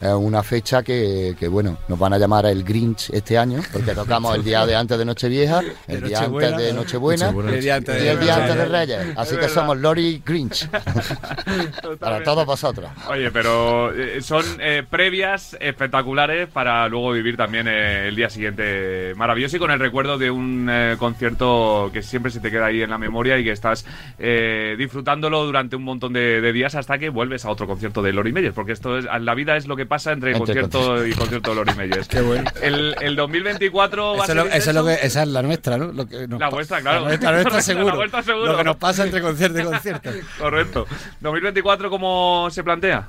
Es 0.00 0.10
una 0.12 0.42
fecha 0.42 0.82
que, 0.82 1.34
que, 1.38 1.48
bueno, 1.48 1.78
nos 1.88 1.98
van 1.98 2.12
a 2.12 2.18
llamar 2.18 2.44
el 2.46 2.62
Grinch 2.64 3.08
este 3.10 3.38
año, 3.38 3.60
porque 3.72 3.94
tocamos 3.94 4.34
el 4.36 4.44
día 4.44 4.66
de 4.66 4.76
antes 4.76 4.98
de 4.98 5.04
Nochevieja, 5.04 5.60
el 5.86 6.00
De 6.02 6.08
día 6.08 6.20
Nochebuena, 6.20 6.48
antes 6.48 6.66
de 6.66 6.72
¿no? 6.72 6.80
Nochebuena 6.80 7.26
Nochebuena. 7.26 7.50
El 7.56 7.60
día 7.62 7.74
antes 7.76 7.96
y 7.96 8.04
de- 8.04 8.10
el 8.10 8.20
día 8.20 8.36
antes 8.36 8.56
de 8.56 8.64
Reyes. 8.66 8.98
Así 9.16 9.36
que 9.36 9.48
somos 9.48 9.78
Lori 9.78 10.22
Grinch. 10.24 10.68
Para 11.98 12.22
todos 12.22 12.44
vosotros. 12.46 12.90
Oye, 13.08 13.30
pero 13.30 13.92
eh, 13.94 14.20
son 14.20 14.44
eh, 14.60 14.82
previas 14.88 15.56
espectaculares 15.60 16.48
para 16.48 16.86
luego 16.88 17.12
vivir 17.12 17.36
también 17.36 17.66
eh, 17.68 18.08
el 18.08 18.16
día 18.16 18.28
siguiente 18.30 19.14
maravilloso 19.16 19.56
y 19.56 19.60
con 19.60 19.70
el 19.70 19.78
recuerdo 19.78 20.18
de 20.18 20.30
un 20.30 20.68
eh, 20.70 20.96
concierto 20.98 21.90
que 21.92 22.02
siempre 22.02 22.30
se 22.30 22.40
te 22.40 22.50
queda 22.50 22.66
ahí 22.66 22.82
en 22.82 22.90
la 22.90 22.98
memoria 22.98 23.38
y 23.38 23.44
que 23.44 23.52
estás 23.52 23.86
eh, 24.18 24.74
disfrutándolo 24.78 25.44
durante 25.44 25.76
un 25.76 25.84
montón 25.84 26.12
de, 26.12 26.40
de 26.40 26.52
días 26.52 26.74
hasta 26.74 26.98
que 26.98 27.08
vuelves 27.08 27.44
a 27.44 27.50
otro 27.50 27.66
concierto 27.66 28.02
de 28.02 28.12
Lori 28.12 28.32
Meyers, 28.32 28.54
porque 28.54 28.72
esto 28.72 28.98
es, 28.98 29.04
la 29.20 29.34
vida 29.34 29.56
es 29.56 29.66
lo 29.66 29.76
que 29.76 29.83
pasa 29.86 30.12
entre, 30.12 30.32
Entre 30.36 30.46
concierto 30.54 31.06
y 31.06 31.12
concierto 31.12 31.50
de 31.50 31.56
Lori 31.56 31.74
Meyers. 31.74 32.08
Qué 32.08 32.20
bueno. 32.20 32.50
El, 32.62 32.94
el 33.00 33.16
2024 33.16 34.16
va 34.16 34.22
a 34.22 34.24
Eso, 34.24 34.26
ser 34.26 34.36
es 34.38 34.44
lo, 34.44 34.50
eso 34.50 34.70
es 34.70 34.76
lo 34.76 34.84
que, 34.84 34.94
esa 35.06 35.22
es 35.22 35.28
la 35.28 35.42
nuestra, 35.42 35.76
¿no? 35.78 35.92
Lo 35.92 36.06
que 36.06 36.26
nos 36.28 36.40
La 36.40 36.48
vuestra, 36.50 36.80
claro. 36.80 37.00
La 37.00 37.08
nuestra, 37.08 37.30
la 37.32 37.36
nuestra 37.42 37.62
seguro. 37.62 37.86
La 37.88 37.94
vuestra 37.94 38.22
seguro. 38.22 38.52
Lo 38.52 38.56
que 38.58 38.64
nos 38.64 38.76
pasa 38.76 39.04
entre 39.04 39.20
concierto 39.20 39.60
y 39.60 39.64
concierto. 39.64 40.10
Correcto. 40.38 40.86
2024 41.20 41.90
cómo 41.90 42.48
se 42.50 42.62
plantea? 42.64 43.08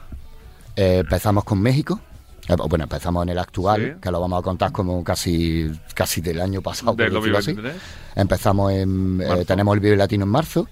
Eh, 0.75 0.97
empezamos 0.99 1.43
con 1.43 1.61
México. 1.61 1.99
Eh, 2.47 2.55
bueno, 2.69 2.83
empezamos 2.83 3.23
en 3.23 3.29
el 3.29 3.39
actual, 3.39 3.93
Sí. 3.95 4.01
que 4.01 4.11
lo 4.11 4.19
vamos 4.21 4.39
a 4.39 4.43
contar 4.43 4.71
como 4.71 5.03
casi 5.03 5.71
casi 5.93 6.21
del 6.21 6.39
año 6.41 6.61
pasado. 6.61 6.93
Del 6.93 7.11
decirlo 7.13 7.37
así. 7.39 7.53
2023. 7.53 7.91
Empezamos 8.15 8.71
en. 8.71 9.21
eh, 9.21 9.45
tenemos 9.45 9.73
el 9.73 9.79
Vive 9.79 9.95
Latino 9.95 10.25
en 10.25 10.29
marzo. 10.31 10.67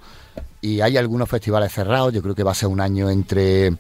Y 0.62 0.80
hay 0.82 0.98
algunos 0.98 1.28
festivales 1.28 1.74
cerrados. 1.74 2.14
Yo 2.14 2.22
creo 2.22 2.36
que 2.36 2.44
va 2.44 2.52
a 2.52 2.56
ser 2.56 2.70
un 2.70 2.80
año 2.80 3.10
entre. 3.10 3.74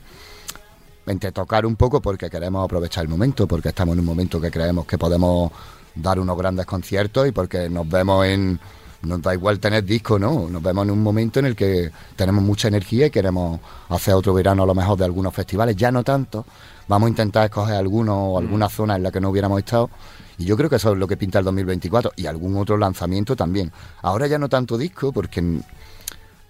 Entre 1.05 1.31
tocar 1.31 1.65
un 1.65 1.75
poco 1.75 2.01
porque 2.01 2.29
queremos 2.29 2.63
aprovechar 2.63 3.03
el 3.03 3.09
momento, 3.09 3.47
porque 3.47 3.69
estamos 3.69 3.93
en 3.93 3.99
un 3.99 4.05
momento 4.05 4.39
que 4.39 4.49
creemos 4.49 4.85
que 4.85 4.97
podemos 4.97 5.51
dar 5.95 6.19
unos 6.19 6.37
grandes 6.37 6.65
conciertos 6.65 7.27
y 7.27 7.31
porque 7.31 7.69
nos 7.69 7.87
vemos 7.87 8.25
en. 8.25 8.59
Nos 9.03 9.21
da 9.21 9.33
igual 9.33 9.59
tener 9.59 9.83
disco, 9.83 10.17
¿no? 10.17 10.47
Nos 10.47 10.63
vemos 10.63 10.85
en 10.85 10.91
un 10.91 11.03
momento 11.03 11.39
en 11.39 11.47
el 11.47 11.57
que 11.57 11.91
tenemos 12.15 12.41
mucha 12.41 12.69
energía 12.69 13.07
y 13.07 13.11
queremos 13.11 13.59
hacer 13.89 14.13
otro 14.13 14.33
verano 14.33 14.63
a 14.63 14.65
lo 14.65 14.73
mejor 14.73 14.97
de 14.97 15.03
algunos 15.03 15.33
festivales, 15.33 15.75
ya 15.75 15.91
no 15.91 16.05
tanto. 16.05 16.45
Vamos 16.87 17.07
a 17.07 17.09
intentar 17.09 17.43
escoger 17.43 17.75
algunos 17.75 18.15
o 18.17 18.37
alguna 18.37 18.69
zona 18.69 18.95
en 18.95 19.03
la 19.03 19.11
que 19.11 19.19
no 19.19 19.29
hubiéramos 19.29 19.59
estado. 19.59 19.89
Y 20.37 20.45
yo 20.45 20.57
creo 20.57 20.69
que 20.69 20.77
eso 20.77 20.93
es 20.93 20.97
lo 20.97 21.07
que 21.07 21.17
pinta 21.17 21.39
el 21.39 21.45
2024 21.45 22.13
y 22.15 22.25
algún 22.25 22.55
otro 22.57 22.77
lanzamiento 22.77 23.35
también. 23.35 23.71
Ahora 24.01 24.27
ya 24.27 24.37
no 24.37 24.49
tanto 24.49 24.77
disco 24.77 25.11
porque 25.11 25.41
mm, 25.41 25.61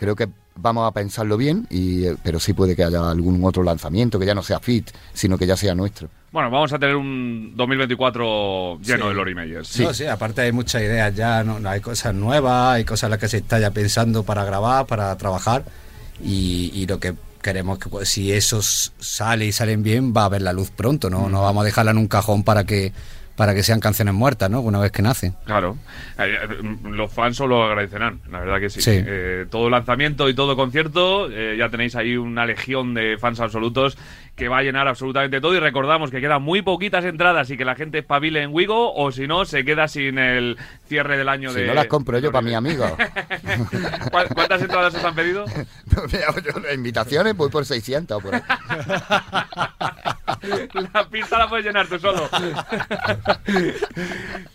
creo 0.04 0.18
que 0.18 0.28
vamos 0.58 0.86
a 0.86 0.92
pensarlo 0.92 1.38
bien, 1.38 1.66
y, 1.70 2.06
eh, 2.08 2.16
pero 2.24 2.38
sí 2.38 2.52
puede 2.52 2.76
que 2.76 2.84
haya 2.84 3.10
algún 3.10 3.42
otro 3.46 3.64
lanzamiento 3.64 4.20
que 4.20 4.26
ya 4.26 4.36
no 4.36 4.44
sea 4.44 4.60
fit, 4.60 4.90
sino 5.14 5.38
que 5.38 5.48
ya 5.48 5.56
sea 5.56 5.74
nuestro. 5.76 6.10
Bueno, 6.34 6.52
vamos 6.52 6.74
a 6.74 6.78
tener 6.80 6.98
un 6.98 7.54
2024 7.56 8.80
lleno 8.82 9.04
Sí. 9.06 9.10
de 9.10 9.16
Lori 9.16 9.34
Meyers. 9.34 9.68
Sí. 9.70 9.84
No, 9.84 9.94
sí, 9.94 10.06
aparte 10.06 10.42
hay 10.42 10.52
muchas 10.52 10.82
ideas 10.82 11.16
ya, 11.16 11.42
¿no? 11.46 11.58
hay 11.70 11.80
cosas 11.80 12.14
nuevas, 12.14 12.76
hay 12.76 12.84
cosas 12.84 13.04
en 13.04 13.12
las 13.12 13.20
que 13.20 13.30
se 13.30 13.38
está 13.38 13.60
ya 13.60 13.72
pensando 13.72 14.24
para 14.24 14.44
grabar, 14.44 14.86
para 14.88 15.16
trabajar 15.18 15.64
y, 16.22 16.70
y 16.74 16.86
lo 16.86 17.00
que 17.00 17.14
queremos 17.42 17.80
que 17.80 17.88
pues, 17.88 18.10
si 18.10 18.34
eso 18.34 18.62
sale 18.62 19.46
y 19.46 19.52
salen 19.54 19.84
bien 19.84 20.14
va 20.16 20.26
a 20.26 20.30
ver 20.30 20.42
la 20.42 20.52
luz 20.52 20.70
pronto, 20.70 21.10
¿no? 21.10 21.30
No 21.30 21.42
vamos 21.44 21.62
a 21.62 21.66
dejarla 21.66 21.92
en 21.92 21.98
un 21.98 22.08
cajón 22.08 22.44
para 22.44 22.66
que 22.66 22.92
para 23.36 23.54
que 23.54 23.64
sean 23.64 23.80
canciones 23.80 24.14
muertas, 24.14 24.50
¿no? 24.50 24.62
Una 24.62 24.80
vez 24.80 24.92
que 24.92 25.02
nacen. 25.02 25.36
Claro. 25.46 25.78
Eh, 26.20 26.38
eh, 26.42 26.78
los 26.84 27.12
fans 27.12 27.38
solo 27.38 27.64
agradecerán, 27.64 28.22
la 28.32 28.40
verdad 28.40 28.60
que 28.60 28.70
sí. 28.70 28.82
Sí. 28.82 28.92
Eh, 28.94 29.46
todo 29.50 29.70
lanzamiento 29.70 30.30
y 30.30 30.36
todo 30.36 30.56
concierto, 30.56 31.30
eh, 31.32 31.56
ya 31.58 31.70
tenéis 31.70 31.96
ahí 31.96 32.16
una 32.16 32.46
legión 32.46 32.94
de 32.94 33.18
fans 33.18 33.40
absolutos 33.40 33.98
que 34.36 34.48
va 34.48 34.58
a 34.60 34.64
llenar 34.64 34.88
absolutamente 34.88 35.40
todo. 35.40 35.54
Y 35.56 35.60
recordamos 35.60 36.10
que 36.12 36.20
quedan 36.22 36.42
muy 36.42 36.62
poquitas 36.62 37.06
entradas 37.06 37.50
y 37.52 37.58
que 37.58 37.66
la 37.66 37.76
gente 37.76 38.00
espabile 38.00 38.42
en 38.42 38.52
Wigo, 38.54 38.94
o 38.96 39.12
si 39.12 39.28
no, 39.28 39.46
se 39.46 39.64
queda 39.64 39.88
sin 39.88 40.18
el 40.18 40.58
cierre 40.88 41.18
del 41.18 41.30
año 41.30 41.52
Si 41.52 41.60
de. 41.62 41.68
no 41.68 41.74
las 41.76 41.86
compro 41.88 42.18
yo 42.20 42.32
para 42.32 42.58
amigos. 42.58 42.92
¿Cuál- 44.12 44.28
¿Cuántas 44.34 44.62
entradas 44.62 44.96
os 44.96 45.04
han 45.04 45.14
pedido? 45.16 45.46
Invitaciones 46.74 47.36
voy 47.36 47.50
por 47.50 47.66
600 47.66 48.22
por 48.24 48.36
ahí. 48.36 48.42
La 50.94 51.08
pista 51.10 51.38
la 51.38 51.48
puedes 51.48 51.66
llenar 51.66 51.88
tú 51.88 51.98
solo. 52.00 52.28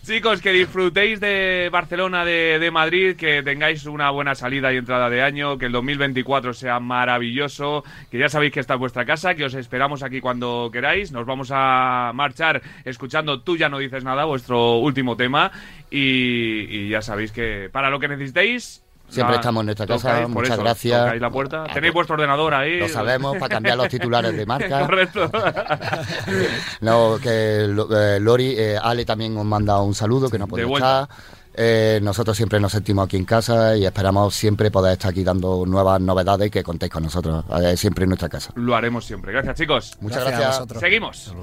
Chicos, 0.05 0.41
que 0.41 0.51
disfrutéis 0.51 1.19
de 1.19 1.69
Barcelona, 1.71 2.23
de, 2.25 2.57
de 2.59 2.71
Madrid, 2.71 3.15
que 3.15 3.41
tengáis 3.43 3.85
una 3.85 4.09
buena 4.11 4.35
salida 4.35 4.71
y 4.73 4.77
entrada 4.77 5.09
de 5.09 5.21
año, 5.23 5.57
que 5.57 5.65
el 5.65 5.71
2024 5.71 6.53
sea 6.53 6.79
maravilloso, 6.79 7.83
que 8.11 8.19
ya 8.19 8.29
sabéis 8.29 8.53
que 8.53 8.59
esta 8.59 8.75
es 8.75 8.79
vuestra 8.79 9.05
casa, 9.05 9.33
que 9.35 9.45
os 9.45 9.53
esperamos 9.69 10.01
aquí 10.01 10.19
cuando 10.19 10.71
queráis. 10.73 11.11
Nos 11.11 11.27
vamos 11.27 11.49
a 11.53 12.11
marchar 12.15 12.59
escuchando 12.83 13.41
Tú 13.41 13.55
ya 13.55 13.69
no 13.69 13.77
dices 13.77 14.03
nada, 14.03 14.25
vuestro 14.25 14.77
último 14.79 15.15
tema. 15.15 15.51
Y, 15.91 16.65
y 16.69 16.89
ya 16.89 17.03
sabéis 17.03 17.31
que 17.31 17.69
para 17.71 17.91
lo 17.91 17.99
que 17.99 18.07
necesitéis... 18.07 18.83
Siempre 19.09 19.33
la- 19.35 19.39
estamos 19.41 19.61
en 19.61 19.65
nuestra 19.67 19.87
casa, 19.87 20.09
tocáis, 20.09 20.29
muchas 20.29 20.53
eso, 20.53 20.61
gracias. 20.63 21.19
la 21.21 21.29
puerta. 21.31 21.63
Ah, 21.63 21.73
Tenéis 21.73 21.93
pues, 21.93 21.93
vuestro 21.93 22.13
ordenador 22.15 22.53
ahí. 22.53 22.79
Lo 22.79 22.87
sabemos, 22.89 23.37
para 23.37 23.49
cambiar 23.49 23.77
los 23.77 23.89
titulares 23.89 24.35
de 24.35 24.45
marca. 24.45 24.79
Correcto. 24.85 25.31
No, 26.81 27.17
que 27.21 27.65
eh, 27.65 28.19
Lori, 28.19 28.55
eh, 28.57 28.77
Ale 28.81 29.05
también 29.05 29.35
os 29.37 29.45
manda 29.45 29.79
un 29.81 29.93
saludo, 29.95 30.29
que 30.29 30.37
no 30.39 30.47
puede 30.47 30.63
estar. 30.71 31.07
Eh, 31.53 31.99
nosotros 32.01 32.37
siempre 32.37 32.59
nos 32.59 32.71
sentimos 32.71 33.05
aquí 33.05 33.17
en 33.17 33.25
casa 33.25 33.75
y 33.75 33.85
esperamos 33.85 34.33
siempre 34.35 34.71
poder 34.71 34.93
estar 34.93 35.11
aquí 35.11 35.23
dando 35.23 35.65
nuevas 35.65 35.99
novedades 35.99 36.47
y 36.47 36.51
que 36.51 36.63
contéis 36.63 36.91
con 36.91 37.03
nosotros, 37.03 37.43
eh, 37.61 37.75
siempre 37.75 38.03
en 38.03 38.09
nuestra 38.09 38.29
casa. 38.29 38.51
Lo 38.55 38.75
haremos 38.75 39.05
siempre. 39.05 39.31
Gracias, 39.33 39.57
chicos. 39.57 39.97
Muchas 39.99 40.19
Gracias 40.19 40.35
a 40.35 40.39
gracias. 40.41 40.59
vosotros. 40.59 40.79
Seguimos. 40.81 41.33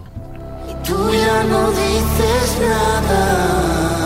Tú 0.86 1.10
ya 1.12 1.44
no 1.44 1.70
dices 1.70 2.58
nada. 2.60 4.05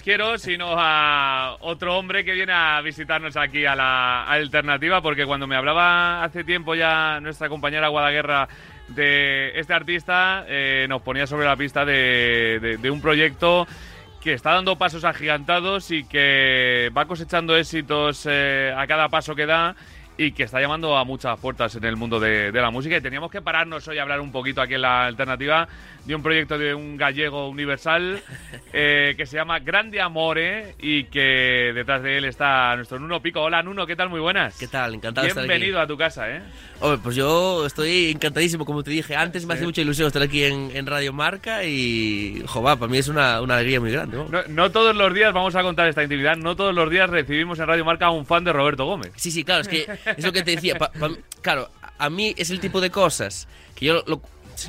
Quiero, 0.00 0.38
sino 0.38 0.74
a 0.78 1.56
otro 1.60 1.98
hombre 1.98 2.24
que 2.24 2.32
viene 2.32 2.52
a 2.52 2.80
visitarnos 2.80 3.36
aquí 3.36 3.66
a 3.66 3.74
la 3.74 4.24
alternativa, 4.24 5.02
porque 5.02 5.26
cuando 5.26 5.46
me 5.48 5.56
hablaba 5.56 6.22
hace 6.22 6.44
tiempo 6.44 6.76
ya 6.76 7.18
nuestra 7.20 7.48
compañera 7.48 7.88
Guadaguerra 7.88 8.48
de 8.88 9.50
este 9.58 9.74
artista, 9.74 10.44
eh, 10.48 10.86
nos 10.88 11.02
ponía 11.02 11.26
sobre 11.26 11.46
la 11.46 11.56
pista 11.56 11.84
de, 11.84 12.58
de- 12.62 12.76
de 12.78 12.90
un 12.90 13.00
proyecto 13.02 13.66
que 14.22 14.34
está 14.34 14.52
dando 14.52 14.76
pasos 14.76 15.02
agigantados 15.04 15.90
y 15.90 16.04
que 16.04 16.90
va 16.96 17.06
cosechando 17.06 17.56
éxitos 17.56 18.24
eh, 18.30 18.72
a 18.76 18.86
cada 18.86 19.08
paso 19.08 19.34
que 19.34 19.46
da 19.46 19.74
y 20.16 20.32
que 20.32 20.44
está 20.44 20.60
llamando 20.60 20.96
a 20.96 21.04
muchas 21.04 21.38
puertas 21.38 21.74
en 21.76 21.84
el 21.84 21.96
mundo 21.96 22.20
de, 22.20 22.52
de 22.52 22.60
la 22.60 22.70
música. 22.70 22.96
Y 22.96 23.00
teníamos 23.00 23.30
que 23.30 23.40
pararnos 23.40 23.86
hoy 23.88 23.98
a 23.98 24.02
hablar 24.02 24.20
un 24.20 24.32
poquito 24.32 24.60
aquí 24.60 24.74
en 24.74 24.82
la 24.82 25.06
alternativa 25.06 25.68
de 26.04 26.14
un 26.14 26.22
proyecto 26.22 26.58
de 26.58 26.74
un 26.74 26.96
gallego 26.96 27.48
universal 27.48 28.20
eh, 28.72 29.14
que 29.16 29.26
se 29.26 29.36
llama 29.36 29.60
Grande 29.60 30.00
Amore 30.00 30.74
y 30.80 31.04
que 31.04 31.72
detrás 31.74 32.02
de 32.02 32.18
él 32.18 32.24
está 32.24 32.74
nuestro 32.76 32.98
Nuno 32.98 33.20
Pico. 33.20 33.40
Hola 33.40 33.62
Nuno, 33.62 33.86
¿qué 33.86 33.96
tal? 33.96 34.08
Muy 34.08 34.20
buenas. 34.20 34.58
¿Qué 34.58 34.66
tal? 34.68 34.94
Encantado 34.94 35.24
de 35.24 35.28
estar 35.28 35.44
aquí. 35.44 35.48
Bienvenido 35.48 35.80
a 35.80 35.86
tu 35.86 35.96
casa, 35.96 36.28
¿eh? 36.30 36.42
Hombre, 36.80 37.00
pues 37.02 37.14
yo 37.14 37.64
estoy 37.66 38.10
encantadísimo, 38.10 38.64
como 38.64 38.82
te 38.82 38.90
dije 38.90 39.14
antes, 39.14 39.46
me 39.46 39.54
hace 39.54 39.64
mucha 39.64 39.80
ilusión 39.80 40.08
estar 40.08 40.22
aquí 40.22 40.44
en, 40.44 40.70
en 40.74 40.86
Radio 40.86 41.12
Marca 41.12 41.64
y, 41.64 42.42
joder, 42.46 42.78
para 42.78 42.90
mí 42.90 42.98
es 42.98 43.08
una, 43.08 43.40
una 43.40 43.54
alegría 43.54 43.80
muy 43.80 43.92
grande. 43.92 44.16
¿no? 44.16 44.28
No, 44.28 44.42
no 44.48 44.70
todos 44.72 44.96
los 44.96 45.14
días, 45.14 45.32
vamos 45.32 45.54
a 45.54 45.62
contar 45.62 45.86
esta 45.88 46.02
intimidad, 46.02 46.36
no 46.36 46.56
todos 46.56 46.74
los 46.74 46.90
días 46.90 47.08
recibimos 47.08 47.58
en 47.60 47.68
Radio 47.68 47.84
Marca 47.84 48.06
a 48.06 48.10
un 48.10 48.26
fan 48.26 48.42
de 48.42 48.52
Roberto 48.52 48.84
Gómez. 48.84 49.12
Sí, 49.16 49.30
sí, 49.30 49.44
claro, 49.44 49.62
es 49.62 49.68
que 49.68 49.86
es 50.16 50.24
lo 50.24 50.32
que 50.32 50.42
te 50.42 50.52
decía. 50.56 50.76
pa- 50.78 50.92
pa- 50.92 51.10
claro, 51.40 51.70
a 51.98 52.10
mí 52.10 52.34
es 52.36 52.50
el 52.50 52.60
tipo 52.60 52.80
de 52.80 52.90
cosas 52.90 53.46
que 53.74 53.86
yo 53.86 54.02
lo- 54.06 54.22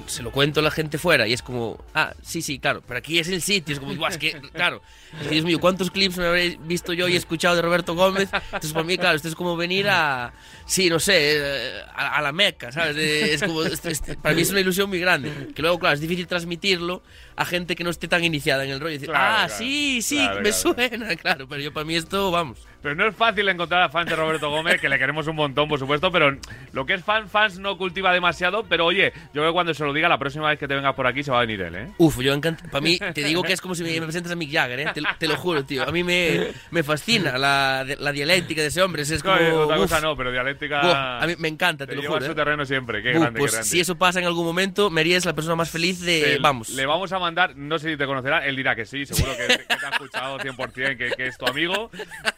se, 0.08 0.24
lo 0.24 0.32
cuento 0.32 0.62
a 0.62 0.64
la 0.64 0.72
gente 0.72 0.98
fuera 0.98 1.28
y 1.28 1.34
es 1.34 1.42
como, 1.44 1.78
ah, 1.94 2.14
sí, 2.24 2.42
sí, 2.42 2.58
claro, 2.58 2.82
pero 2.88 2.98
aquí 2.98 3.20
es 3.20 3.28
el 3.28 3.42
sitio, 3.42 3.74
es 3.74 3.80
como, 3.80 3.94
"Buah, 3.94 4.10
es 4.10 4.18
que, 4.18 4.32
claro, 4.54 4.82
Dios 5.30 5.44
mío, 5.46 5.60
¿cuántos 5.60 5.92
clips 5.92 6.18
me 6.18 6.26
habréis 6.26 6.58
visto 6.66 6.94
yo 6.94 7.08
y 7.10 7.16
escuchado 7.16 7.56
de 7.58 7.62
Roberto 7.62 7.94
Gómez? 7.94 8.30
Entonces, 8.34 8.72
para 8.74 8.86
mí, 8.86 8.98
claro, 8.98 9.18
esto 9.18 9.28
es 9.28 9.36
como 9.36 9.56
venir 9.58 9.88
a, 9.90 10.34
sí, 10.66 10.90
no 10.90 11.00
sé, 11.00 11.36
eh, 11.38 11.82
a, 11.94 12.18
a 12.18 12.22
la 12.22 12.32
Meca, 12.32 12.72
¿sabes? 12.72 12.96
Eh, 12.98 13.34
Es 13.34 13.44
como, 13.44 13.62
es- 13.64 13.86
es- 13.86 14.02
para 14.22 14.34
mí 14.34 14.42
es 14.42 14.50
una 14.52 14.62
ilusión 14.62 14.88
muy 14.90 15.00
grande, 15.00 15.50
que 15.54 15.62
luego, 15.62 15.78
claro, 15.78 15.94
es 15.96 16.02
difícil 16.02 16.28
transmitirlo 16.28 17.04
a 17.36 17.46
gente 17.46 17.76
que 17.76 17.84
no 17.84 17.90
esté 17.90 18.08
tan 18.08 18.24
iniciada 18.24 18.64
en 18.64 18.72
el 18.72 18.80
rollo 18.80 18.92
y 18.92 18.94
decir, 18.96 19.10
Claro, 19.10 19.26
ah, 19.44 19.46
claro, 19.48 19.64
sí, 19.64 20.02
sí, 20.02 20.16
claro, 20.16 20.42
me 20.42 20.52
suena, 20.54 21.16
claro, 21.18 21.48
pero 21.48 21.62
yo 21.62 21.74
para 21.74 21.86
mí 21.86 21.96
esto, 21.96 22.32
vamos. 22.32 22.58
Pero 22.84 22.94
no 22.96 23.08
es 23.08 23.16
fácil 23.16 23.48
encontrar 23.50 23.82
a 23.82 23.90
fans 23.90 24.10
de 24.10 24.16
Roberto 24.16 24.50
Gómez, 24.50 24.80
que 24.80 24.90
le 24.90 25.00
queremos 25.00 25.26
un 25.28 25.36
montón, 25.38 25.68
por 25.70 25.80
supuesto, 25.80 26.12
pero 26.12 26.38
lo 26.74 26.86
que 26.86 26.94
es 26.96 27.04
fan, 27.04 27.30
fans 27.30 27.58
no 27.58 27.78
cultiva 27.78 28.12
demasiado, 28.14 28.64
pero 28.68 28.86
oye, 28.86 29.12
yo 29.34 29.42
creo 29.42 29.48
que 29.48 29.54
cuando 29.54 29.74
se 29.74 29.84
lo 29.86 29.94
diga, 29.94 30.10
la 30.10 30.18
próxima 30.20 30.50
vez 30.50 30.60
que 30.60 30.68
te 30.68 30.76
vengas 30.76 30.94
por 30.94 31.08
aquí 31.08 31.24
se 31.24 31.32
va 31.32 31.38
a 31.38 31.42
venir 31.42 31.62
él, 31.62 31.76
¿eh? 31.76 31.88
Uf, 31.98 32.20
yo 32.20 32.34
encanta. 32.34 32.66
Para 32.70 32.82
mí, 32.84 33.00
te 33.00 33.24
digo 33.24 33.42
que 33.42 33.54
es 33.54 33.62
como 33.62 33.74
si 33.74 33.84
me, 33.84 33.92
me 34.00 34.02
presentas 34.02 34.32
a 34.34 34.36
Mick 34.36 34.52
Jagger, 34.52 34.80
¿eh? 34.82 34.86
te, 34.94 35.02
te 35.18 35.28
lo 35.28 35.38
juro, 35.38 35.64
tío. 35.64 35.84
A 35.88 35.92
mí 35.92 36.04
me, 36.04 36.50
me 36.72 36.84
fascina 36.84 37.38
la, 37.38 37.86
la 38.00 38.12
dialéctica 38.12 38.62
de 38.62 38.68
ese 38.68 38.82
hombre. 38.82 39.04
Es 39.04 39.24
como. 39.24 39.36
No, 39.38 39.60
otra 39.62 39.76
uf, 39.78 39.82
cosa 39.84 40.02
no, 40.02 40.16
pero 40.18 40.32
dialéctica... 40.32 40.82
buah, 40.82 41.24
a 41.24 41.28
mí 41.28 41.36
me 41.38 41.48
encanta, 41.48 41.86
te, 41.86 41.92
te 41.96 42.02
lo 42.02 42.02
juro. 42.08 42.18
a 42.24 42.26
su 42.26 42.32
¿eh? 42.32 42.36
terreno 42.36 42.66
siempre, 42.66 43.02
qué 43.02 43.12
Uf, 43.12 43.20
grande, 43.22 43.40
pues 43.40 43.52
qué 43.52 43.56
grande. 43.58 43.70
si 43.70 43.80
eso 43.80 43.96
pasa 43.98 44.20
en 44.20 44.26
algún 44.26 44.46
momento, 44.46 44.90
Mería 44.90 45.18
es 45.18 45.26
la 45.26 45.34
persona 45.34 45.56
más 45.56 45.70
feliz 45.70 46.02
de. 46.02 46.22
Te- 46.22 46.38
vamos. 46.40 46.70
Le 46.70 46.86
vamos 46.86 47.14
a 47.14 47.20
mandar, 47.20 47.56
no 47.56 47.80
sé 47.80 47.92
si 47.92 47.98
te 47.98 48.06
conocerá, 48.06 48.46
él 48.46 48.58
dirá 48.58 48.76
que 48.76 48.86
sí, 48.86 49.06
seguro 49.06 49.32
que, 49.38 49.48
que 49.58 49.64
te 49.78 49.86
ha 49.86 49.90
escuchado 49.90 50.38
100%, 50.38 50.98
que, 50.98 51.12
que 51.16 51.28
es 51.28 51.38
tu 51.38 51.46
amigo, 51.46 51.90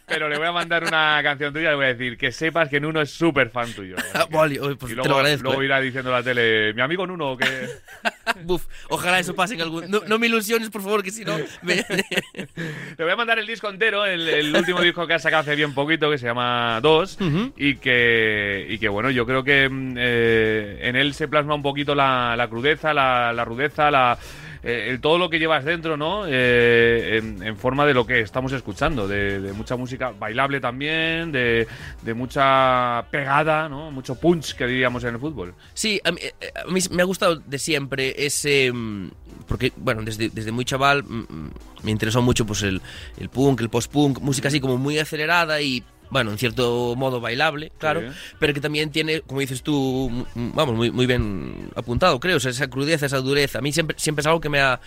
pero 0.05 0.29
le 0.29 0.34
voy 0.37 0.47
a 0.47 0.51
mandar 0.51 0.83
una 0.83 1.19
canción 1.23 1.53
tuya 1.53 1.67
y 1.67 1.69
le 1.71 1.75
voy 1.75 1.85
a 1.85 1.93
decir 1.93 2.17
que 2.17 2.31
sepas 2.31 2.69
que 2.69 2.79
Nuno 2.79 3.01
es 3.01 3.11
súper 3.11 3.49
fan 3.49 3.71
tuyo. 3.73 3.95
¿eh? 3.97 4.01
Pues 4.31 4.51
y 4.51 4.55
te 4.55 4.95
luego, 4.95 5.09
lo 5.09 5.15
agradezco. 5.17 5.43
luego 5.47 5.61
¿eh? 5.61 5.65
irá 5.65 5.79
diciendo 5.79 6.09
en 6.09 6.15
la 6.15 6.23
tele, 6.23 6.73
mi 6.73 6.81
amigo 6.81 7.05
Nuno, 7.07 7.37
que... 7.37 7.45
Buf, 8.43 8.65
ojalá 8.89 9.19
eso 9.19 9.33
pase 9.35 9.53
en 9.55 9.61
algún. 9.61 9.89
No, 9.89 10.01
no 10.07 10.19
me 10.19 10.27
ilusiones, 10.27 10.69
por 10.69 10.81
favor, 10.81 11.03
que 11.03 11.11
si 11.11 11.23
no. 11.23 11.37
me- 11.61 11.83
Te 12.97 13.03
voy 13.03 13.11
a 13.11 13.15
mandar 13.15 13.39
el 13.39 13.47
disco 13.47 13.69
entero, 13.69 14.05
el, 14.05 14.27
el 14.27 14.55
último 14.55 14.81
disco 14.81 15.05
que 15.07 15.13
has 15.13 15.21
sacado 15.21 15.41
hace 15.41 15.55
bien 15.55 15.73
poquito, 15.73 16.09
que 16.09 16.17
se 16.17 16.25
llama 16.27 16.79
Dos, 16.81 17.17
y, 17.57 17.75
que, 17.75 18.65
y 18.69 18.77
que, 18.77 18.89
bueno, 18.89 19.09
yo 19.11 19.25
creo 19.25 19.43
que 19.43 19.69
mm, 19.69 19.95
eh, 19.97 20.79
en 20.81 20.95
él 20.95 21.13
se 21.13 21.27
plasma 21.27 21.55
un 21.55 21.61
poquito 21.63 21.95
la, 21.95 22.35
la 22.35 22.47
crudeza, 22.47 22.93
la, 22.93 23.31
la 23.33 23.45
rudeza, 23.45 23.89
la, 23.91 24.17
eh, 24.65 24.89
el- 24.89 24.99
todo 24.99 25.19
lo 25.19 25.29
que 25.29 25.37
llevas 25.37 25.63
dentro, 25.63 25.95
¿no? 25.95 26.23
Eh, 26.27 27.21
en, 27.41 27.55
forma 27.55 27.85
de 27.85 27.93
lo 27.93 28.05
que 28.05 28.19
estamos 28.19 28.51
escuchando, 28.51 29.07
de, 29.07 29.53
mucha 29.53 29.75
música 29.75 30.11
bailable 30.17 30.59
también, 30.59 31.31
de, 31.31 31.67
mucha 32.15 33.05
pegada, 33.11 33.69
¿no? 33.69 33.91
Mucho 33.91 34.15
punch, 34.15 34.55
que 34.55 34.65
diríamos 34.65 35.03
en 35.03 35.13
el 35.13 35.19
fútbol. 35.19 35.53
Sí, 35.73 36.01
a 36.03 36.11
mí, 36.11 36.19
eh, 36.21 36.33
a 36.55 36.93
me 36.93 37.01
ha 37.01 37.05
gustado 37.05 37.35
de 37.35 37.59
siempre 37.59 38.25
ese... 38.25 38.71
mm, 38.73 39.09
Porque, 39.47 39.71
bueno, 39.77 40.01
desde, 40.01 40.29
desde 40.29 40.51
muy 40.51 40.65
chaval 40.65 41.03
mm, 41.03 41.25
mm, 41.29 41.51
me 41.83 41.91
interesó 41.91 42.21
mucho 42.21 42.45
pues 42.45 42.63
el, 42.63 42.81
el 43.17 43.29
punk, 43.29 43.61
el 43.61 43.69
post-punk, 43.69 44.19
música 44.19 44.47
así 44.47 44.59
como 44.59 44.77
muy 44.77 44.97
acelerada 44.97 45.61
y, 45.61 45.83
bueno, 46.09 46.31
en 46.31 46.37
cierto 46.37 46.93
modo 46.97 47.19
bailable, 47.19 47.71
claro, 47.77 48.01
Sí. 48.01 48.07
pero 48.39 48.53
que 48.53 48.61
también 48.61 48.91
tiene, 48.91 49.21
como 49.21 49.39
dices 49.41 49.61
tú, 49.63 50.25
vamos, 50.35 50.75
muy, 50.75 50.91
muy 50.91 51.05
bien 51.05 51.69
apuntado, 51.75 52.19
creo, 52.19 52.37
o 52.37 52.39
sea, 52.39 52.51
esa 52.51 52.67
crudeza, 52.69 53.05
esa 53.05 53.17
dureza. 53.17 53.59
A 53.59 53.61
mí 53.61 53.71
siempre, 53.71 53.95
siempre 53.99 54.21
es 54.21 54.27
algo 54.27 54.39
que 54.41 54.49
me 54.49 54.59
ha 54.61 54.79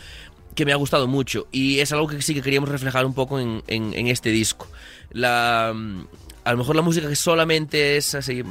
que 0.55 0.65
me 0.65 0.73
ha 0.73 0.77
gustado 0.77 1.07
mucho 1.07 1.47
y 1.53 1.79
es 1.79 1.93
algo 1.93 2.09
que 2.09 2.21
sí 2.21 2.35
que 2.35 2.43
queríamos 2.43 2.69
reflejar 2.69 3.07
un 3.07 3.15
poco 3.15 3.39
en, 3.39 3.63
en- 3.69 3.95
en 3.95 4.09
este 4.09 4.31
disco. 4.31 4.67
La, 5.13 5.69
a 5.69 6.51
lo 6.53 6.59
mejor 6.59 6.75
la 6.75 6.83
música 6.83 7.09
que 7.09 7.15
solamente 7.15 7.97
es 7.97 8.15
así 8.17 8.43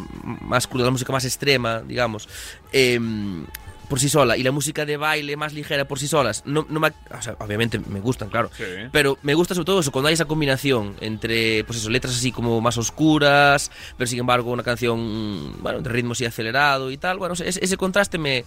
más 0.41 0.67
cruda, 0.67 0.85
la 0.85 0.91
música 0.91 1.11
más 1.11 1.25
extrema, 1.25 1.81
digamos, 1.81 2.29
em, 2.71 3.45
por 3.89 3.99
sí 3.99 4.09
sola, 4.09 4.35
y 4.37 4.43
la 4.43 4.51
música 4.51 4.85
de 4.85 4.97
baile 4.97 5.37
más 5.37 5.53
ligera 5.53 5.85
por 5.85 5.97
sí 5.99 6.07
solas, 6.07 6.43
no, 6.45 6.65
no 6.69 6.79
me, 6.79 6.87
o 6.89 7.21
sea, 7.21 7.35
obviamente 7.39 7.79
me 7.79 7.99
gustan, 8.01 8.29
claro, 8.29 8.49
Sí. 8.57 8.63
pero 8.91 9.17
me 9.23 9.33
gusta 9.33 9.55
sobre 9.55 9.65
todo 9.65 9.79
eso, 9.79 9.91
cuando 9.91 10.07
hay 10.09 10.13
esa 10.13 10.25
combinación 10.25 10.95
entre, 11.01 11.63
pues 11.63 11.79
eso, 11.79 11.89
letras 11.89 12.15
así 12.15 12.31
como 12.31 12.59
más 12.61 12.77
oscuras, 12.77 13.71
pero 13.97 14.07
sin 14.07 14.19
embargo 14.19 14.51
una 14.51 14.63
canción, 14.63 15.61
bueno, 15.61 15.81
de 15.81 15.89
ritmo 15.89 16.11
así 16.13 16.25
acelerado 16.25 16.91
y 16.91 16.97
tal, 16.97 17.17
bueno, 17.17 17.33
ese, 17.33 17.63
ese 17.63 17.77
contraste 17.77 18.17
me, 18.17 18.43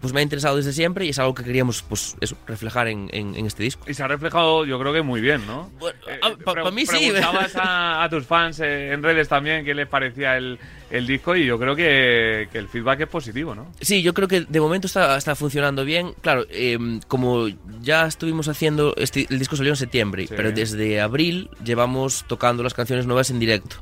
pues 0.00 0.12
me 0.12 0.20
ha 0.20 0.22
interesado 0.22 0.56
desde 0.56 0.72
siempre 0.72 1.04
y 1.06 1.10
es 1.10 1.18
algo 1.18 1.34
que 1.34 1.44
queríamos, 1.44 1.82
pues 1.82 2.16
eso, 2.20 2.36
reflejar 2.46 2.88
en, 2.88 3.08
en- 3.12 3.34
en 3.36 3.46
este 3.46 3.62
disco. 3.62 3.84
Y 3.88 3.94
se 3.94 4.02
ha 4.02 4.08
reflejado, 4.08 4.64
yo 4.64 4.78
creo 4.80 4.92
que 4.92 5.02
muy 5.02 5.20
bien, 5.20 5.46
¿no? 5.46 5.70
Bueno, 5.78 5.98
Eh, 6.08 6.18
ah, 6.22 6.30
pa- 6.44 6.52
pre- 6.54 6.62
pa' 6.62 6.70
mí 6.70 6.86
sí. 6.86 6.96
Preguntabas 7.10 7.54
a, 7.56 8.02
a 8.02 8.08
tus 8.08 8.24
fans 8.26 8.60
eh, 8.60 8.92
en 8.92 9.02
redes 9.02 9.28
también 9.28 9.64
qué 9.64 9.74
les 9.74 9.86
parecía 9.86 10.36
el, 10.36 10.58
el 10.90 11.06
disco 11.06 11.36
y 11.36 11.46
yo 11.46 11.58
creo 11.58 11.76
que, 11.76 12.48
que 12.50 12.58
el 12.58 12.68
feedback 12.68 13.00
es 13.02 13.08
positivo, 13.08 13.54
¿no? 13.54 13.66
Sí, 13.80 14.02
yo 14.02 14.12
creo 14.12 14.26
que 14.28 14.40
de 14.42 14.60
momento 14.60 14.86
está, 14.86 15.16
está 15.16 15.34
funcionando 15.36 15.84
bien. 15.84 16.14
Claro, 16.20 16.44
eh, 16.50 16.78
como 17.08 17.46
ya 17.80 18.06
estuvimos 18.06 18.48
haciendo, 18.48 18.94
este, 18.96 19.26
el 19.30 19.38
disco 19.38 19.56
salió 19.56 19.72
en 19.72 19.76
septiembre, 19.76 20.26
Sí. 20.26 20.34
pero 20.36 20.50
desde 20.52 21.00
abril 21.00 21.48
llevamos 21.64 22.24
tocando 22.26 22.62
las 22.62 22.74
canciones 22.74 23.06
nuevas 23.06 23.30
en 23.30 23.38
directo, 23.38 23.76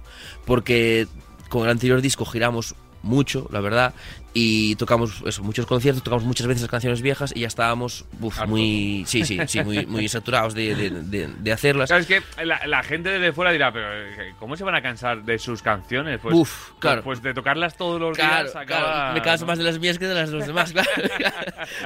porque 0.44 1.06
con 1.48 1.64
el 1.64 1.70
anterior 1.70 2.00
disco 2.02 2.24
giramos 2.26 2.74
mucho, 3.02 3.48
la 3.52 3.60
verdad, 3.60 3.94
y 4.34 4.76
tocamos 4.76 5.22
eso, 5.26 5.42
muchos 5.42 5.66
conciertos, 5.66 6.02
tocamos 6.04 6.24
muchas 6.24 6.46
veces 6.46 6.62
las 6.62 6.70
canciones 6.70 7.00
viejas 7.02 7.32
y 7.34 7.40
ya 7.40 7.46
estábamos 7.48 8.04
uf, 8.20 8.38
muy, 8.46 9.04
sí, 9.06 9.24
sí, 9.24 9.38
sí, 9.48 9.64
muy, 9.64 9.86
muy 9.86 10.08
saturados 10.08 10.54
de, 10.54 10.74
de- 10.74 10.90
de- 10.90 11.26
de 11.38 11.52
hacerlas. 11.52 11.88
Sabes 11.88 12.06
que 12.06 12.22
la, 12.44 12.64
la 12.66 12.82
gente 12.82 13.08
desde 13.08 13.32
fuera 13.32 13.50
dirá, 13.52 13.72
pero 13.72 13.86
eh, 13.92 14.34
¿cómo 14.38 14.56
se 14.56 14.64
van 14.64 14.74
a 14.74 14.82
cansar 14.82 15.24
de 15.24 15.38
sus 15.38 15.62
canciones? 15.62 16.20
Pues, 16.22 16.34
Uf, 16.36 16.70
claro. 16.78 17.02
Pues, 17.02 17.22
de 17.22 17.32
tocarlas 17.34 17.76
todos 17.76 18.00
los 18.00 18.16
Claro, 18.16 18.44
días 18.44 18.56
acaba... 18.56 18.80
claro, 18.82 19.14
me 19.14 19.22
canso 19.22 19.46
más 19.46 19.58
de 19.58 19.64
las 19.64 19.78
mías 19.78 19.98
que 19.98 20.06
de 20.06 20.14
las 20.14 20.30
de 20.30 20.36
los 20.36 20.46
demás, 20.46 20.72
claro. 20.72 20.88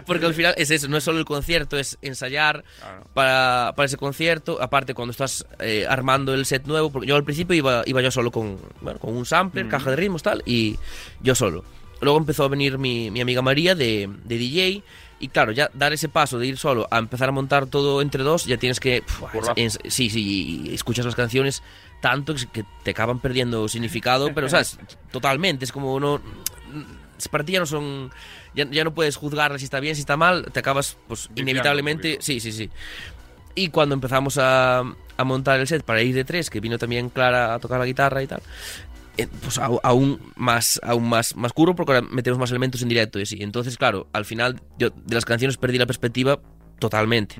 Porque 0.04 0.26
al 0.26 0.34
final 0.34 0.54
es 0.58 0.70
eso, 0.70 0.88
no 0.88 0.96
es 0.96 1.04
solo 1.04 1.18
el 1.20 1.24
concierto, 1.24 1.78
es 1.78 1.96
ensayar 2.02 2.64
Claro. 2.80 3.04
para, 3.14 3.72
para 3.76 3.86
ese 3.86 3.96
concierto. 3.96 4.60
Aparte, 4.60 4.94
cuando 4.94 5.12
estás 5.12 5.46
eh, 5.60 5.86
armando 5.88 6.34
el 6.34 6.44
set 6.44 6.66
nuevo, 6.66 6.90
porque 6.90 7.06
yo 7.06 7.16
al 7.16 7.24
principio 7.24 7.54
iba, 7.54 7.82
iba 7.86 8.02
yo 8.02 8.10
solo 8.10 8.30
con, 8.30 8.58
bueno, 8.80 8.98
con 8.98 9.16
un 9.16 9.24
sampler, 9.26 9.68
caja 9.68 9.90
de 9.90 9.96
ritmos, 9.96 10.22
tal, 10.22 10.42
y 10.44 10.76
yo 11.20 11.34
solo. 11.34 11.64
Luego 12.02 12.18
empezó 12.18 12.44
a 12.44 12.48
venir 12.48 12.78
mi, 12.78 13.10
mi 13.10 13.20
amiga 13.20 13.40
María 13.42 13.74
de, 13.74 14.10
de 14.24 14.38
DJ. 14.38 14.82
Y 15.20 15.28
claro, 15.28 15.52
ya 15.52 15.70
dar 15.72 15.92
ese 15.92 16.08
paso 16.08 16.38
de 16.40 16.48
ir 16.48 16.58
solo 16.58 16.88
a 16.90 16.98
empezar 16.98 17.28
a 17.28 17.32
montar 17.32 17.66
todo 17.66 18.02
entre 18.02 18.24
dos, 18.24 18.44
ya 18.44 18.56
tienes 18.56 18.80
que. 18.80 19.02
pf, 19.02 19.80
sí, 19.88 20.10
sí, 20.10 20.64
y 20.68 20.74
escuchas 20.74 21.04
las 21.06 21.14
canciones 21.14 21.62
tanto 22.00 22.34
que- 22.52 22.64
te 22.82 22.90
acaban 22.90 23.20
perdiendo 23.20 23.68
significado, 23.68 24.34
pero, 24.34 24.48
¿sabes? 24.48 24.78
Totalmente. 25.12 25.64
Es 25.64 25.70
como 25.70 26.00
no. 26.00 26.20
Para 27.30 27.44
ti 27.44 27.52
ya 27.52 27.60
no 27.60 27.66
son. 27.66 28.10
Ya, 28.52 28.68
ya 28.68 28.82
no 28.82 28.92
puedes 28.92 29.14
juzgarlas 29.16 29.60
si 29.60 29.64
está 29.66 29.78
bien, 29.78 29.94
si 29.94 30.00
está 30.00 30.16
mal, 30.16 30.50
te 30.52 30.58
acabas, 30.58 30.96
pues, 31.06 31.30
inevitablemente. 31.36 32.18
Sí, 32.20 32.40
sí, 32.40 32.50
sí. 32.50 32.68
Y 33.54 33.68
cuando 33.68 33.94
empezamos 33.94 34.38
a, 34.38 34.80
a 34.80 35.24
montar 35.24 35.60
el 35.60 35.68
set 35.68 35.84
para 35.84 36.02
ir 36.02 36.14
de 36.16 36.24
tres, 36.24 36.50
que 36.50 36.58
vino 36.58 36.78
también 36.78 37.10
Clara 37.10 37.54
a 37.54 37.58
tocar 37.60 37.78
la 37.78 37.86
guitarra 37.86 38.22
y 38.22 38.26
tal, 38.26 38.42
eh, 39.18 39.28
pues 39.42 39.58
aún 39.58 40.20
más 40.36 40.80
aún 40.82 41.08
más 41.08 41.36
más 41.36 41.52
curro 41.52 41.74
porque 41.74 41.92
ahora 41.92 42.06
metemos 42.10 42.38
más 42.38 42.50
elementos 42.50 42.82
en 42.82 42.88
directo 42.88 43.18
y 43.18 43.22
así. 43.22 43.42
Entonces, 43.42 43.76
claro, 43.76 44.08
al 44.12 44.24
final 44.24 44.60
yo 44.78 44.90
de 44.90 45.14
las 45.14 45.24
canciones 45.24 45.56
perdí 45.56 45.78
la 45.78 45.86
perspectiva 45.86 46.40
totalmente. 46.78 47.36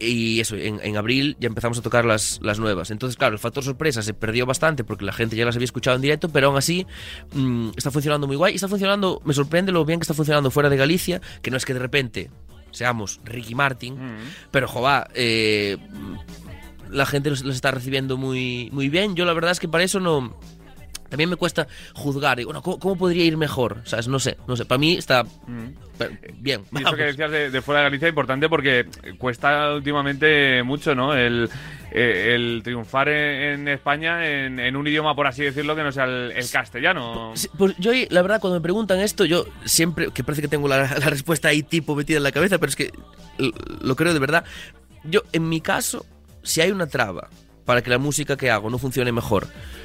Y 0.00 0.40
eso, 0.40 0.56
en, 0.56 0.80
en 0.82 0.96
abril 0.96 1.36
ya 1.38 1.46
empezamos 1.46 1.78
a 1.78 1.82
tocar 1.82 2.04
las, 2.04 2.40
las 2.42 2.58
nuevas. 2.58 2.90
Entonces, 2.90 3.16
claro, 3.16 3.34
el 3.34 3.38
factor 3.38 3.62
sorpresa 3.62 4.02
se 4.02 4.12
perdió 4.12 4.44
bastante 4.44 4.82
porque 4.82 5.04
la 5.04 5.12
gente 5.12 5.36
ya 5.36 5.44
las 5.44 5.54
había 5.54 5.64
escuchado 5.64 5.96
en 5.96 6.02
directo, 6.02 6.28
pero 6.28 6.48
aún 6.48 6.56
así 6.56 6.86
mm, 7.32 7.70
está 7.76 7.90
funcionando 7.90 8.26
muy 8.26 8.36
guay. 8.36 8.52
Y 8.52 8.56
está 8.56 8.68
funcionando, 8.68 9.22
me 9.24 9.32
sorprende 9.34 9.72
lo 9.72 9.84
bien 9.84 10.00
que 10.00 10.04
está 10.04 10.14
funcionando 10.14 10.50
fuera 10.50 10.68
de 10.68 10.76
Galicia, 10.76 11.20
que 11.42 11.50
no 11.50 11.56
es 11.56 11.64
que 11.64 11.74
de 11.74 11.80
repente 11.80 12.30
seamos 12.72 13.20
Ricky 13.24 13.54
Martin, 13.54 13.96
pero 14.50 14.66
jová, 14.66 15.06
eh, 15.14 15.78
la 16.90 17.06
gente 17.06 17.30
los, 17.30 17.44
los 17.44 17.54
está 17.54 17.70
recibiendo 17.70 18.16
muy, 18.16 18.68
muy 18.72 18.88
bien. 18.88 19.14
Yo 19.14 19.24
la 19.24 19.32
verdad 19.32 19.52
es 19.52 19.60
que 19.60 19.68
para 19.68 19.84
eso 19.84 20.00
no... 20.00 20.36
También 21.14 21.30
me 21.30 21.36
cuesta 21.36 21.68
juzgar. 21.94 22.40
y, 22.40 22.44
Bueno, 22.44 22.60
¿cómo, 22.60 22.80
cómo 22.80 22.96
podría 22.96 23.24
ir 23.24 23.36
mejor? 23.36 23.82
¿Sabes? 23.84 24.08
No 24.08 24.18
sé, 24.18 24.36
no 24.48 24.56
sé. 24.56 24.64
Para 24.64 24.80
mí 24.80 24.94
está 24.94 25.24
pero, 25.96 26.10
bien. 26.40 26.62
Y 26.72 26.82
eso 26.82 26.96
que 26.96 27.04
decías 27.04 27.30
de, 27.30 27.50
de 27.50 27.62
fuera 27.62 27.82
de 27.82 27.84
Galicia 27.84 28.08
es 28.08 28.10
importante 28.10 28.48
porque 28.48 28.86
cuesta 29.16 29.72
últimamente 29.72 30.64
mucho, 30.64 30.96
¿no? 30.96 31.14
El, 31.14 31.48
eh, 31.92 32.32
el 32.34 32.62
triunfar 32.64 33.08
en, 33.10 33.68
España 33.68 34.26
en, 34.28 34.58
en 34.58 34.74
un 34.74 34.88
idioma, 34.88 35.14
por 35.14 35.28
así 35.28 35.44
decirlo, 35.44 35.76
que 35.76 35.84
no 35.84 35.92
sea 35.92 36.04
el, 36.06 36.32
el 36.32 36.50
castellano. 36.50 37.30
Sí, 37.36 37.48
Pues 37.56 37.76
yo, 37.78 37.92
la 38.10 38.22
verdad, 38.22 38.40
cuando 38.40 38.58
me 38.58 38.62
preguntan 38.62 38.98
esto, 38.98 39.24
yo 39.24 39.46
siempre, 39.64 40.10
que 40.10 40.24
parece 40.24 40.42
que 40.42 40.48
tengo 40.48 40.66
la, 40.66 40.78
la 40.78 41.10
respuesta 41.10 41.46
ahí 41.46 41.62
tipo 41.62 41.94
metida 41.94 42.16
en 42.16 42.24
la 42.24 42.32
cabeza, 42.32 42.58
pero 42.58 42.70
es 42.70 42.76
que 42.76 42.90
lo 43.38 43.94
creo 43.94 44.12
de 44.12 44.18
verdad. 44.18 44.44
Yo, 45.04 45.22
en 45.32 45.48
mi 45.48 45.60
caso, 45.60 46.04
si 46.42 46.60
hay 46.60 46.72
una 46.72 46.88
traba 46.88 47.28
para 47.64 47.82
que 47.82 47.90
la 47.90 47.98
música 47.98 48.36
que 48.36 48.50
hago 48.50 48.70
no 48.70 48.78
funcione 48.78 49.12
mejor, 49.12 49.46
mm, 49.46 49.83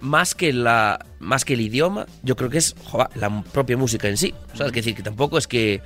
más 0.00 0.34
que 0.34 0.52
la 0.52 1.04
más 1.20 1.44
que 1.44 1.54
el 1.54 1.60
idioma, 1.60 2.06
yo 2.22 2.36
creo 2.36 2.50
que 2.50 2.58
es 2.58 2.74
joder, 2.84 3.08
la 3.16 3.42
propia 3.42 3.76
música 3.76 4.08
en 4.08 4.16
sí. 4.16 4.34
¿Sabes? 4.54 4.68
Es 4.68 4.72
decir, 4.72 4.94
que 4.94 5.02
tampoco 5.02 5.38
es 5.38 5.46
que. 5.46 5.80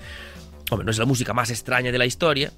Hombre, 0.71 0.85
no 0.87 0.91
es 0.91 0.99
la 0.99 1.05
música 1.05 1.33
más 1.35 1.51
extraña 1.51 1.93
de 1.93 1.99
la 1.99 2.07
historia. 2.07 2.51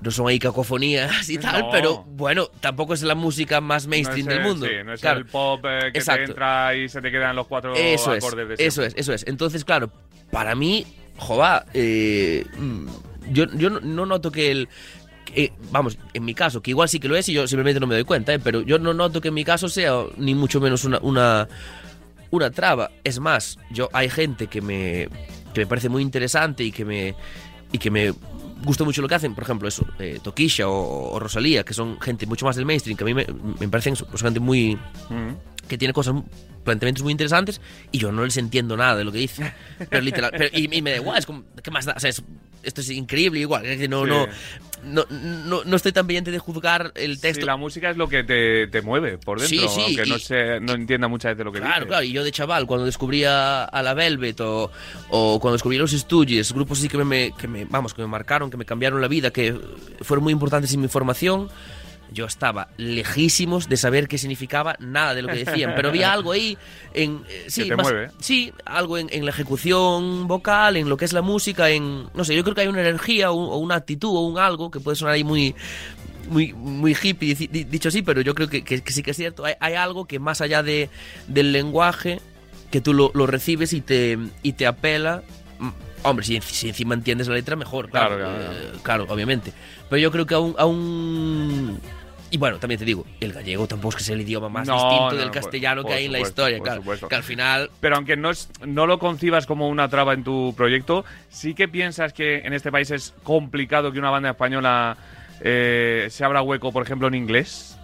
No 0.00 0.10
son 0.12 0.28
ahí 0.28 0.38
cacofonías 0.38 1.28
y 1.28 1.38
tal, 1.38 1.62
No. 1.62 1.70
pero 1.70 2.04
bueno, 2.04 2.46
tampoco 2.60 2.94
es 2.94 3.02
la 3.02 3.14
música 3.16 3.60
más 3.60 3.84
No 3.86 3.90
mainstream 3.90 4.20
es 4.20 4.26
del 4.26 4.38
el- 4.38 4.44
mundo. 4.44 4.66
Sí, 4.66 4.72
no 4.84 4.92
es 4.94 5.00
Claro. 5.00 5.18
el 5.18 5.26
pop 5.26 5.64
eh, 5.64 5.90
que 5.92 5.98
Exacto. 5.98 6.24
te 6.24 6.30
entra 6.30 6.74
y 6.76 6.88
se 6.88 7.00
te 7.00 7.10
quedan 7.10 7.34
los 7.34 7.46
cuatro 7.48 7.74
Eso 7.74 8.14
es, 8.14 8.24
acordes 8.24 8.48
de 8.48 8.54
eso 8.64 8.82
siempre. 8.82 9.00
es, 9.00 9.06
eso 9.06 9.12
es. 9.12 9.24
Entonces, 9.26 9.64
claro, 9.64 9.90
para 10.30 10.54
mí 10.54 10.86
jova, 11.16 11.64
eh, 11.74 12.44
mm, 12.56 12.86
yo, 13.32 13.46
yo 13.56 13.70
no, 13.70 13.80
no 13.80 14.06
noto 14.06 14.30
que 14.30 14.50
el... 14.52 14.68
que, 15.32 15.52
vamos, 15.70 15.98
en 16.14 16.24
mi 16.24 16.34
caso, 16.34 16.60
que 16.60 16.70
igual 16.70 16.88
sí 16.88 17.00
que 17.00 17.08
lo 17.08 17.16
es 17.16 17.28
y 17.28 17.32
yo 17.32 17.46
simplemente 17.46 17.80
no 17.80 17.86
me 17.86 17.94
doy 17.94 18.04
cuenta, 18.04 18.32
¿eh? 18.34 18.38
pero 18.38 18.62
yo 18.62 18.78
no 18.78 18.94
noto 18.94 19.20
que 19.20 19.28
en 19.28 19.34
mi 19.34 19.44
caso 19.44 19.68
sea 19.68 20.02
ni 20.16 20.34
mucho 20.34 20.60
menos 20.60 20.84
una, 20.84 20.98
una, 21.00 21.48
una 22.30 22.50
traba. 22.50 22.90
Es 23.04 23.20
más, 23.20 23.58
yo 23.70 23.88
hay 23.92 24.08
gente 24.08 24.46
que 24.46 24.60
me, 24.60 25.08
que 25.54 25.60
me 25.60 25.66
parece 25.66 25.88
muy 25.88 26.02
interesante 26.02 26.64
y 26.64 26.72
que 26.72 26.84
me, 26.84 27.14
y 27.72 27.78
que 27.78 27.90
me 27.90 28.12
gusta 28.64 28.84
mucho 28.84 29.02
lo 29.02 29.08
que 29.08 29.14
hacen, 29.14 29.34
por 29.34 29.44
ejemplo, 29.44 29.68
eso, 29.68 29.86
eh, 29.98 30.18
Tokisha 30.22 30.68
o, 30.68 31.18
Rosalía, 31.18 31.64
que 31.64 31.74
son 31.74 32.00
gente 32.00 32.26
mucho 32.26 32.44
más 32.44 32.56
del 32.56 32.66
mainstream, 32.66 32.96
que 32.96 33.04
a 33.04 33.06
mí 33.06 33.14
me, 33.14 33.26
me 33.60 33.68
parecen 33.68 33.94
pues, 34.10 34.22
gente 34.22 34.40
muy 34.40 34.76
Mm. 35.08 35.57
Que 35.68 35.78
tiene 35.78 35.92
cosas, 35.94 36.14
planteamientos 36.64 37.02
muy 37.02 37.12
interesantes 37.12 37.60
y 37.92 37.98
yo 37.98 38.10
no 38.12 38.24
les 38.24 38.36
entiendo 38.36 38.76
nada 38.76 38.96
de 38.96 39.04
lo 39.04 39.12
que 39.12 39.18
dice. 39.18 39.52
Pero 39.90 40.02
literal, 40.02 40.32
pero- 40.36 40.50
y, 40.56 40.74
y 40.76 40.82
me 40.82 40.90
da 40.90 40.96
igual, 40.96 41.18
es 41.18 41.26
como, 41.26 41.44
¿qué 41.62 41.70
más 41.70 41.84
da? 41.84 41.94
O 41.96 42.00
sea, 42.00 42.10
es- 42.10 42.22
esto 42.62 42.80
es 42.80 42.90
increíble 42.90 43.38
igual, 43.40 43.62
no, 43.64 43.78
Sí. 43.78 43.88
no, 43.88 44.26
no, 44.84 45.04
no, 45.10 45.64
no 45.64 45.76
estoy 45.76 45.92
tan 45.92 46.06
pendiente 46.06 46.30
de 46.30 46.38
juzgar 46.38 46.92
el 46.96 47.20
texto. 47.20 47.40
Sí, 47.42 47.46
la 47.46 47.56
música 47.56 47.88
es 47.90 47.96
lo 47.96 48.08
que 48.08 48.24
te, 48.24 48.66
te 48.66 48.82
mueve 48.82 49.16
por 49.18 49.40
dentro, 49.40 49.68
Sí, 49.68 49.80
aunque 49.84 50.06
no, 50.06 50.16
y- 50.16 50.20
se, 50.20 50.60
no 50.60 50.72
entienda 50.74 51.08
muchas 51.08 51.32
veces 51.32 51.44
lo 51.46 51.52
que 51.52 51.60
Claro, 51.60 51.74
dice. 51.76 51.86
claro, 51.88 52.02
y 52.04 52.12
yo 52.12 52.24
de 52.24 52.32
chaval, 52.32 52.66
cuando 52.66 52.84
descubría 52.84 53.64
a 53.64 53.82
la 53.82 53.94
Velvet 53.94 54.40
o, 54.40 54.70
o 55.10 55.40
cuando 55.40 55.52
descubrí 55.54 55.78
los 55.78 55.92
Stooges, 55.92 56.52
grupos 56.52 56.80
así 56.80 56.88
que 56.88 56.98
me, 56.98 57.32
que 57.38 57.48
me, 57.48 57.64
vamos, 57.64 57.94
que 57.94 58.02
me 58.02 58.08
marcaron, 58.08 58.50
que 58.50 58.56
me 58.56 58.64
cambiaron 58.64 59.00
la 59.00 59.08
vida, 59.08 59.30
que 59.30 59.56
fueron 60.02 60.24
muy 60.24 60.32
importantes 60.32 60.72
en 60.74 60.80
mi 60.80 60.88
formación, 60.88 61.48
yo 62.12 62.24
estaba 62.26 62.68
lejísimos 62.76 63.68
de 63.68 63.76
saber 63.76 64.08
qué 64.08 64.18
significaba 64.18 64.76
nada 64.80 65.14
de 65.14 65.22
lo 65.22 65.28
que 65.28 65.44
decían, 65.44 65.72
pero 65.76 65.88
había 65.88 66.12
algo 66.12 66.32
ahí 66.32 66.56
en 66.94 67.22
eh, 67.28 67.44
sí, 67.48 67.68
te 67.68 67.76
más- 67.76 67.84
mueve. 67.86 68.10
sí, 68.20 68.52
algo 68.64 68.98
en, 68.98 69.08
en 69.12 69.24
la 69.24 69.30
ejecución 69.30 70.26
vocal, 70.26 70.76
en 70.76 70.88
lo 70.88 70.96
que 70.96 71.04
es 71.04 71.12
la 71.12 71.22
música, 71.22 71.68
en 71.70 72.08
no 72.14 72.24
sé, 72.24 72.34
yo 72.34 72.42
creo 72.44 72.54
que 72.54 72.62
hay 72.62 72.68
una 72.68 72.80
energía 72.80 73.30
o, 73.30 73.36
o 73.36 73.58
una 73.58 73.74
actitud 73.76 74.08
o 74.16 74.20
un 74.26 74.38
algo 74.38 74.70
que 74.70 74.80
puede 74.80 74.96
sonar 74.96 75.14
ahí 75.14 75.24
muy 75.24 75.54
muy, 76.28 76.52
muy 76.52 76.94
hippie 77.00 77.34
dicho 77.34 77.88
así, 77.88 78.02
pero 78.02 78.20
yo 78.20 78.34
creo 78.34 78.48
que, 78.48 78.62
que- 78.62 78.82
que 78.82 78.92
sí 78.92 79.02
que 79.02 79.12
es 79.12 79.16
cierto. 79.16 79.44
Hay, 79.46 79.54
hay 79.60 79.74
algo 79.74 80.04
que 80.06 80.18
más 80.18 80.40
allá 80.42 80.62
de, 80.62 80.90
del 81.26 81.52
lenguaje, 81.52 82.20
que 82.70 82.82
tú 82.82 82.92
lo, 82.92 83.10
lo 83.14 83.26
recibes 83.26 83.72
y 83.72 83.80
te, 83.80 84.18
y 84.42 84.52
te 84.52 84.66
apela. 84.66 85.22
Mm, 85.58 85.68
Hombre, 86.02 86.26
si, 86.26 86.38
si 86.42 86.68
encima 86.68 86.92
entiendes 86.94 87.28
la 87.28 87.34
letra, 87.34 87.56
mejor, 87.56 87.88
claro, 87.88 88.16
Claro, 88.18 88.36
claro, 88.36 88.52
eh, 88.52 88.72
claro, 88.82 89.06
obviamente. 89.08 89.54
Pero 89.88 90.00
yo 90.00 90.10
creo 90.12 90.26
que 90.26 90.34
aún, 90.34 90.54
aún... 90.58 91.80
Y 92.30 92.36
bueno, 92.38 92.58
también 92.58 92.78
te 92.78 92.84
digo, 92.84 93.06
el 93.20 93.32
gallego 93.32 93.66
tampoco 93.66 93.90
es 93.90 93.96
que 93.96 94.04
sea 94.04 94.14
el 94.14 94.20
idioma 94.20 94.48
más 94.48 94.66
No, 94.68 94.74
distinto 94.74 95.12
no, 95.12 95.16
del 95.16 95.30
castellano 95.30 95.82
por 95.82 95.90
que 95.90 95.96
hay 95.96 96.04
en 96.06 96.12
la 96.12 96.20
historia, 96.20 96.60
claro. 96.60 96.80
supuesto. 96.80 97.08
Que 97.08 97.14
al 97.14 97.22
final... 97.22 97.70
Pero 97.80 97.96
aunque 97.96 98.16
no, 98.16 98.30
es, 98.30 98.50
no 98.66 98.86
lo 98.86 98.98
concibas 98.98 99.46
como 99.46 99.68
una 99.68 99.88
traba 99.88 100.12
en 100.12 100.24
tu 100.24 100.54
proyecto, 100.56 101.04
sí 101.30 101.54
que 101.54 101.68
piensas 101.68 102.12
que 102.12 102.38
en 102.38 102.52
este 102.52 102.70
país 102.70 102.90
es 102.90 103.14
complicado 103.22 103.92
que 103.92 103.98
una 103.98 104.10
banda 104.10 104.30
española 104.30 104.96
eh, 105.40 106.08
se 106.10 106.24
abra 106.24 106.42
hueco, 106.42 106.70
por 106.70 106.82
ejemplo, 106.82 107.08
en 107.08 107.14
inglés. 107.14 107.77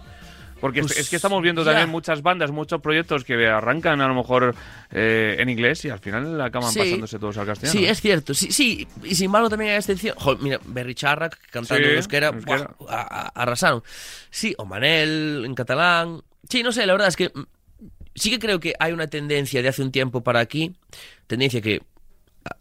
Porque 0.61 0.79
es- 0.79 0.85
Pues, 0.87 0.99
es 0.99 1.09
que 1.09 1.17
estamos 1.17 1.41
viendo 1.41 1.63
ya. 1.63 1.71
también 1.71 1.89
muchas 1.89 2.21
bandas, 2.21 2.49
muchos 2.51 2.81
proyectos 2.81 3.23
que 3.23 3.45
arrancan 3.47 3.99
a 4.01 4.07
lo 4.07 4.15
mejor 4.15 4.55
eh, 4.91 5.35
en 5.39 5.49
inglés 5.49 5.83
y 5.85 5.89
al 5.89 5.99
final 5.99 6.39
acaban 6.41 6.71
Sí. 6.71 6.79
pasándose 6.79 7.19
todos 7.19 7.37
al 7.37 7.45
castellano. 7.45 7.77
Sí, 7.79 7.85
es 7.85 7.99
cierto. 8.01 8.33
Sí, 8.33 8.51
sí, 8.51 8.87
y 9.03 9.15
sin 9.15 9.25
embargo 9.25 9.49
también 9.49 9.71
hay 9.71 9.77
excepción. 9.77 10.15
Jo, 10.17 10.37
mira, 10.37 10.59
Berry 10.65 10.95
Charrac 10.95 11.37
cantando 11.51 11.83
Sí, 11.83 11.89
en 11.91 11.97
euskera, 11.97 12.27
euskera. 12.29 12.71
buah, 12.79 12.89
a- 12.89 13.01
a- 13.01 13.41
arrasaron. 13.41 13.83
Sí, 14.29 14.55
o 14.57 14.65
Manel 14.65 15.43
en 15.45 15.53
catalán. 15.55 16.21
Sí, 16.49 16.63
no 16.63 16.71
sé, 16.71 16.85
la 16.85 16.93
verdad 16.93 17.09
es 17.09 17.15
que 17.17 17.29
mm, 17.33 17.43
sí 18.15 18.29
que 18.29 18.39
creo 18.39 18.59
que 18.59 18.73
hay 18.79 18.93
una 18.93 19.07
tendencia 19.07 19.61
de 19.61 19.67
hace 19.67 19.81
un 19.81 19.91
tiempo 19.91 20.23
para 20.23 20.39
aquí, 20.39 20.73
tendencia 21.27 21.59
que 21.61 21.81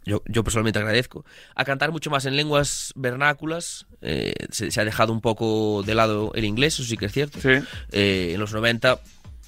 yo, 0.04 0.22
yo 0.26 0.44
personalmente 0.44 0.78
agradezco, 0.78 1.24
a 1.54 1.64
cantar 1.64 1.92
mucho 1.92 2.10
más 2.10 2.24
en 2.26 2.36
lenguas 2.36 2.92
vernáculas. 2.96 3.86
eh, 4.02 4.32
se, 4.50 4.70
se 4.70 4.80
ha 4.80 4.84
dejado 4.84 5.12
un 5.12 5.20
poco 5.20 5.82
de 5.84 5.94
lado 5.94 6.32
el 6.34 6.44
inglés, 6.44 6.74
eso 6.74 6.84
sí 6.84 6.96
que 6.96 7.06
es 7.06 7.12
cierto. 7.12 7.40
Sí. 7.40 7.50
Eh, 7.92 8.32
en 8.34 8.40
los 8.40 8.52
90 8.52 8.98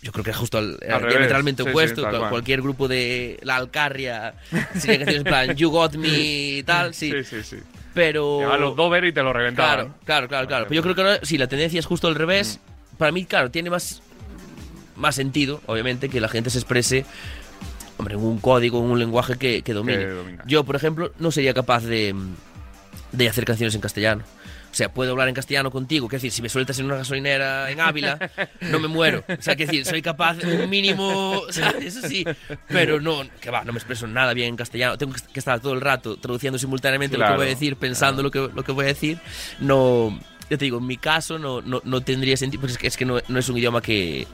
yo 0.03 0.13
creo 0.13 0.25
que 0.25 0.31
es 0.31 0.37
justo 0.37 0.59
al, 0.59 0.79
Al 0.89 1.09
diametralmente 1.09 1.63
Sí, 1.63 1.67
sí, 1.69 1.71
opuesto. 1.71 2.03
Cual- 2.03 2.19
cual. 2.19 2.31
cualquier 2.31 2.63
grupo 2.63 2.87
de 2.87 3.39
la 3.43 3.57
Alcarria 3.57 4.35
sería 4.51 4.67
canciones 5.05 5.09
en 5.09 5.25
plan 5.25 5.57
You 5.57 5.71
Got 5.71 5.95
Me 5.97 6.09
y 6.09 6.63
tal, 6.63 6.95
sí. 6.95 7.11
Sí, 7.13 7.25
sí, 7.25 7.43
sí. 7.43 7.57
Pero. 7.95 8.53
A 8.53 8.59
los 8.59 8.77
Dover 8.77 9.05
y 9.07 9.13
te 9.13 9.23
lo 9.23 9.33
reventaban. 9.33 9.75
Claro, 9.77 9.95
claro, 10.05 10.29
claro, 10.29 10.47
claro. 10.47 10.65
Pero 10.69 10.77
yo 10.77 10.83
creo 10.83 10.95
que 10.95 11.01
ahora, 11.01 11.19
sí, 11.23 11.39
la 11.39 11.47
tendencia 11.49 11.79
es 11.81 11.87
justo 11.87 12.09
al 12.09 12.15
revés. 12.15 12.61
Mm. 12.93 12.97
Para 12.99 13.11
mí, 13.11 13.25
claro, 13.25 13.51
tiene 13.51 13.71
más, 13.71 14.03
más 14.97 15.15
sentido, 15.15 15.61
obviamente, 15.67 16.09
que 16.11 16.21
la 16.21 16.29
gente 16.29 16.51
se 16.51 16.59
exprese 16.59 17.05
hombre, 17.99 18.15
en 18.15 18.21
un 18.23 18.39
código, 18.39 18.79
en 18.79 18.91
un 18.91 18.99
lenguaje 18.99 19.37
que, 19.37 19.63
que 19.63 19.73
domine. 19.73 19.99
Que. 19.99 20.37
Yo, 20.47 20.65
por 20.65 20.77
ejemplo, 20.77 21.13
no 21.19 21.31
sería 21.31 21.55
capaz 21.55 21.85
de, 21.85 22.15
de 23.13 23.29
hacer 23.29 23.45
canciones 23.45 23.75
en 23.75 23.81
castellano. 23.81 24.25
O 24.71 24.75
sea, 24.77 24.93
puedo 24.93 25.13
hablar 25.13 25.29
en 25.29 25.35
castellano 25.35 25.71
contigo, 25.71 26.07
que 26.07 26.17
decir, 26.17 26.31
si 26.31 26.43
me 26.43 26.51
sueltas 26.51 26.79
en 26.79 26.85
una 26.85 26.97
gasolinera 26.97 27.71
en 27.71 27.81
Ávila, 27.81 28.19
no 28.61 28.79
me 28.79 28.89
muero. 28.89 29.25
O 29.27 29.41
sea, 29.41 29.57
que 29.57 29.65
decir, 29.65 29.87
soy 29.87 30.03
capaz 30.03 30.37
un 30.45 30.69
mínimo, 30.69 31.41
¿sabes? 31.49 31.97
Eso 31.97 32.07
sí, 32.07 32.27
pero 32.69 33.01
no, 33.01 33.23
que 33.41 33.51
va, 33.51 33.65
no 33.65 33.73
me 33.73 33.79
expreso 33.79 34.07
nada 34.07 34.35
bien 34.35 34.51
en 34.51 34.57
castellano. 34.57 34.99
Tengo 34.99 35.15
que 35.15 35.39
estar 35.39 35.61
todo 35.61 35.73
el 35.73 35.81
rato 35.81 36.19
traduciendo 36.19 36.59
simultáneamente 36.59 37.17
lo 37.17 37.27
que 37.27 37.37
voy 37.37 37.47
a 37.47 37.49
decir, 37.49 37.77
pensando 37.77 38.23
lo, 38.23 38.31
que, 38.31 38.51
lo 38.55 38.63
que 38.65 38.73
voy 38.73 38.85
a 38.85 38.89
decir. 38.89 39.19
No, 39.61 40.21
ya 40.51 40.57
te 40.57 40.65
digo, 40.65 40.79
en 40.79 40.87
mi 40.87 40.97
caso 40.97 41.39
no, 41.39 41.61
no, 41.63 41.81
no 41.85 42.01
tendría 42.01 42.37
sentido, 42.37 42.61
porque 42.61 42.73
es 42.73 42.79
que, 42.79 42.87
es 42.87 42.97
que 42.97 43.05
no, 43.05 43.19
no 43.29 43.39
es 43.39 43.49
un 43.49 43.59
idioma 43.59 43.81
que, 43.81 44.27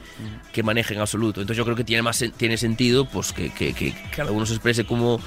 que 0.51 0.63
maneje 0.63 0.93
en 0.93 0.99
absoluto. 1.01 1.41
Entonces 1.41 1.57
yo 1.57 1.63
creo 1.65 1.75
que 1.75 1.83
tiene 1.83 2.01
más 2.03 2.23
tiene 2.37 2.57
sentido 2.57 3.05
pues 3.05 3.31
que, 3.33 3.49
que, 3.51 3.73
que 3.73 3.93
cada 4.15 4.31
uno 4.31 4.45
se 4.45 4.53
exprese 4.53 4.85
como... 4.85 5.19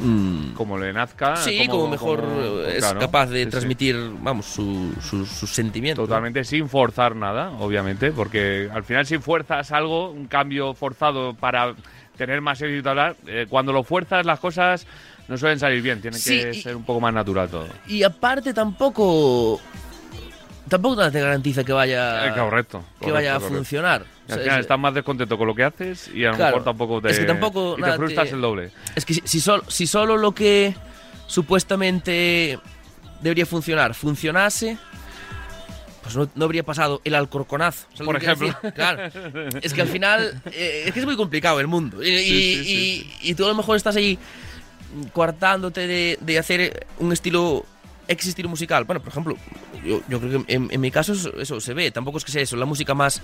mm, 0.00 0.52
Como 0.54 0.78
le 0.78 0.92
nazca. 0.92 1.36
Sí, 1.36 1.66
como, 1.68 1.88
mejor 1.88 2.20
como- 2.20 2.40
eh, 2.62 2.74
es 2.78 2.84
claro, 2.84 3.00
capaz 3.00 3.26
de 3.26 3.38
sí, 3.40 3.44
sí. 3.44 3.50
transmitir, 3.50 3.96
vamos, 4.20 4.46
su- 4.46 4.92
su- 5.00 5.26
sus 5.26 5.50
sentimientos. 5.50 6.06
Totalmente 6.08 6.44
sin 6.44 6.68
forzar 6.68 7.14
nada, 7.16 7.50
obviamente, 7.58 8.10
porque 8.12 8.68
al 8.72 8.84
final 8.84 9.06
si 9.06 9.18
fuerzas 9.18 9.70
algo, 9.72 10.10
un 10.10 10.26
cambio 10.26 10.74
forzado 10.74 11.34
para 11.34 11.74
tener 12.16 12.40
más 12.40 12.60
éxito 12.60 12.90
hablar, 12.90 13.14
eh, 13.28 13.46
cuando 13.48 13.72
lo 13.72 13.84
fuerzas 13.84 14.26
las 14.26 14.40
cosas 14.40 14.86
no 15.28 15.36
suelen 15.38 15.58
salir 15.60 15.82
bien, 15.82 16.00
tiene 16.00 16.18
Sí, 16.18 16.30
que 16.40 16.50
y- 16.58 16.62
ser 16.62 16.74
un 16.74 16.82
poco 16.84 17.00
más 17.00 17.14
natural 17.14 17.48
todo. 17.48 17.68
Y 17.86 18.02
aparte 18.02 18.52
tampoco... 18.54 19.60
Tampoco 20.68 21.10
te 21.10 21.20
garantiza 21.20 21.64
que 21.64 21.72
vaya, 21.72 22.28
Eh, 22.28 22.32
correcto, 22.34 22.84
que 23.00 23.10
vaya 23.10 23.32
a 23.32 23.34
correcto. 23.34 23.56
funcionar. 23.56 24.00
Al 24.02 24.06
O 24.24 24.28
sea, 24.28 24.38
final 24.38 24.58
es- 24.58 24.64
estás 24.64 24.78
más 24.78 24.94
descontento 24.94 25.38
con 25.38 25.46
lo 25.46 25.54
que 25.54 25.64
haces 25.64 26.10
y 26.14 26.24
a 26.24 26.30
lo 26.30 26.36
Claro, 26.36 26.56
mejor 26.56 26.64
tampoco 26.64 27.00
te, 27.02 27.10
es 27.10 27.18
que 27.20 27.24
tampoco 27.24 27.72
y 27.72 27.76
te 27.76 27.80
nada 27.82 27.96
frustras 27.96 28.28
te- 28.28 28.34
el 28.34 28.40
doble. 28.40 28.70
Es 28.94 29.04
que 29.04 29.14
si, 29.14 29.22
si 29.24 29.40
solo, 29.40 29.64
si 29.68 29.86
solo 29.86 30.16
lo 30.16 30.32
que 30.32 30.74
supuestamente 31.26 32.58
debería 33.22 33.46
funcionar 33.46 33.94
funcionase, 33.94 34.76
pues 36.02 36.14
no, 36.16 36.28
no 36.34 36.44
habría 36.44 36.62
pasado 36.62 37.00
el 37.04 37.14
alcorconazo. 37.14 37.86
¿sabes 37.94 38.06
Por 38.06 38.16
ejemplo. 38.16 38.54
Claro. 38.74 39.10
Es 39.62 39.72
que 39.72 39.82
al 39.82 39.88
final 39.88 40.40
eh, 40.52 40.84
es 40.86 40.92
que 40.92 41.00
es 41.00 41.06
muy 41.06 41.16
complicado 41.16 41.60
el 41.60 41.66
mundo. 41.66 42.02
Y, 42.02 42.06
Sí, 42.06 42.64
sí, 42.64 43.10
y- 43.22 43.30
y 43.30 43.34
tú 43.34 43.44
a 43.44 43.48
lo 43.48 43.54
mejor 43.54 43.76
estás 43.76 43.96
ahí 43.96 44.18
coartándote 45.12 45.86
de, 45.86 46.18
de 46.20 46.38
hacer 46.38 46.86
un 46.98 47.12
estilo 47.12 47.64
Estilo 48.08 48.48
musical. 48.48 48.84
Bueno, 48.84 49.00
por 49.00 49.10
ejemplo, 49.10 49.36
yo, 49.84 50.00
yo 50.08 50.20
creo 50.20 50.44
que 50.44 50.52
en, 50.54 50.68
en 50.70 50.80
mi 50.80 50.90
caso 50.90 51.12
eso, 51.12 51.32
eso 51.38 51.60
se 51.60 51.74
ve. 51.74 51.90
Tampoco 51.90 52.18
es 52.18 52.24
que 52.24 52.32
sea 52.32 52.42
eso, 52.42 52.56
la 52.56 52.64
música 52.66 52.94
más 52.94 53.20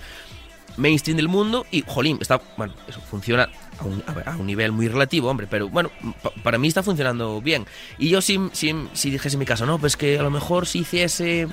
mainstream 0.77 1.15
del 1.17 1.27
mundo 1.29 1.65
y, 1.71 1.83
jolín, 1.87 2.17
está, 2.19 2.41
bueno, 2.57 2.73
eso 2.87 2.99
funciona 2.99 3.47
a 3.79 3.83
un, 3.85 4.03
a- 4.25 4.35
un 4.35 4.45
nivel 4.45 4.71
muy 4.73 4.87
relativo, 4.89 5.29
hombre, 5.29 5.47
pero 5.49 5.69
bueno, 5.69 5.89
pa- 6.21 6.31
para 6.43 6.57
mí 6.57 6.67
está 6.67 6.83
funcionando 6.83 7.39
bien. 7.41 7.65
Y 7.97 8.09
yo 8.09 8.21
si, 8.21 8.39
si, 8.51 8.73
si 8.93 9.09
dijese 9.09 9.35
en 9.35 9.39
mi 9.39 9.45
caso, 9.45 9.65
no, 9.65 9.79
pues 9.79 9.95
que 9.95 10.19
a 10.19 10.23
lo 10.23 10.29
mejor 10.31 10.67
si 10.67 10.79
hiciese, 10.79 11.47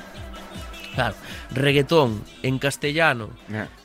claro, 0.96 1.14
reggaetón 1.52 2.24
en 2.42 2.58
castellano, 2.58 3.30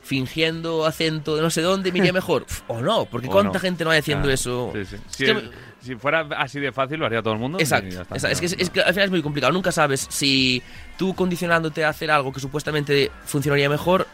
fingiendo 0.02 0.86
acento 0.86 1.36
de 1.36 1.42
no 1.42 1.50
sé 1.50 1.62
dónde, 1.62 1.92
me 1.92 2.00
iría 2.00 2.14
mejor. 2.14 2.46
O 2.68 2.82
no, 2.82 3.06
porque 3.06 3.28
O 3.28 3.32
cuánta 3.32 3.54
no. 3.54 3.60
gente 3.60 3.84
no 3.84 3.92
hay 3.92 4.00
haciendo 4.00 4.30
eso. 4.32 4.72
sí, 4.74 4.86
sí. 4.86 4.96
Es 4.96 5.02
Si, 5.16 5.26
que- 5.26 5.32
el- 5.32 5.52
si 5.88 5.96
fuera 5.96 6.28
así 6.38 6.60
de 6.60 6.72
fácil, 6.72 7.00
lo 7.00 7.06
haría 7.06 7.22
todo 7.22 7.34
el 7.34 7.40
mundo. 7.40 7.60
Exacto, 7.60 7.90
ya 7.90 8.02
está. 8.02 8.16
exacto. 8.16 8.46
Es, 8.46 8.54
que, 8.54 8.64
es 8.64 8.70
que 8.70 8.82
al 8.82 8.94
final 8.94 9.06
es 9.06 9.12
muy 9.12 9.22
complicado. 9.22 9.52
Nunca 9.54 9.72
sabes 9.72 10.08
si 10.10 10.62
tú 10.98 11.16
condicionándote 11.16 11.84
a 11.84 11.90
hacer 11.90 12.12
algo 12.12 12.32
que 12.32 12.40
supuestamente 12.40 13.12
funcionaría 13.26 13.70
mejor, 13.70 14.08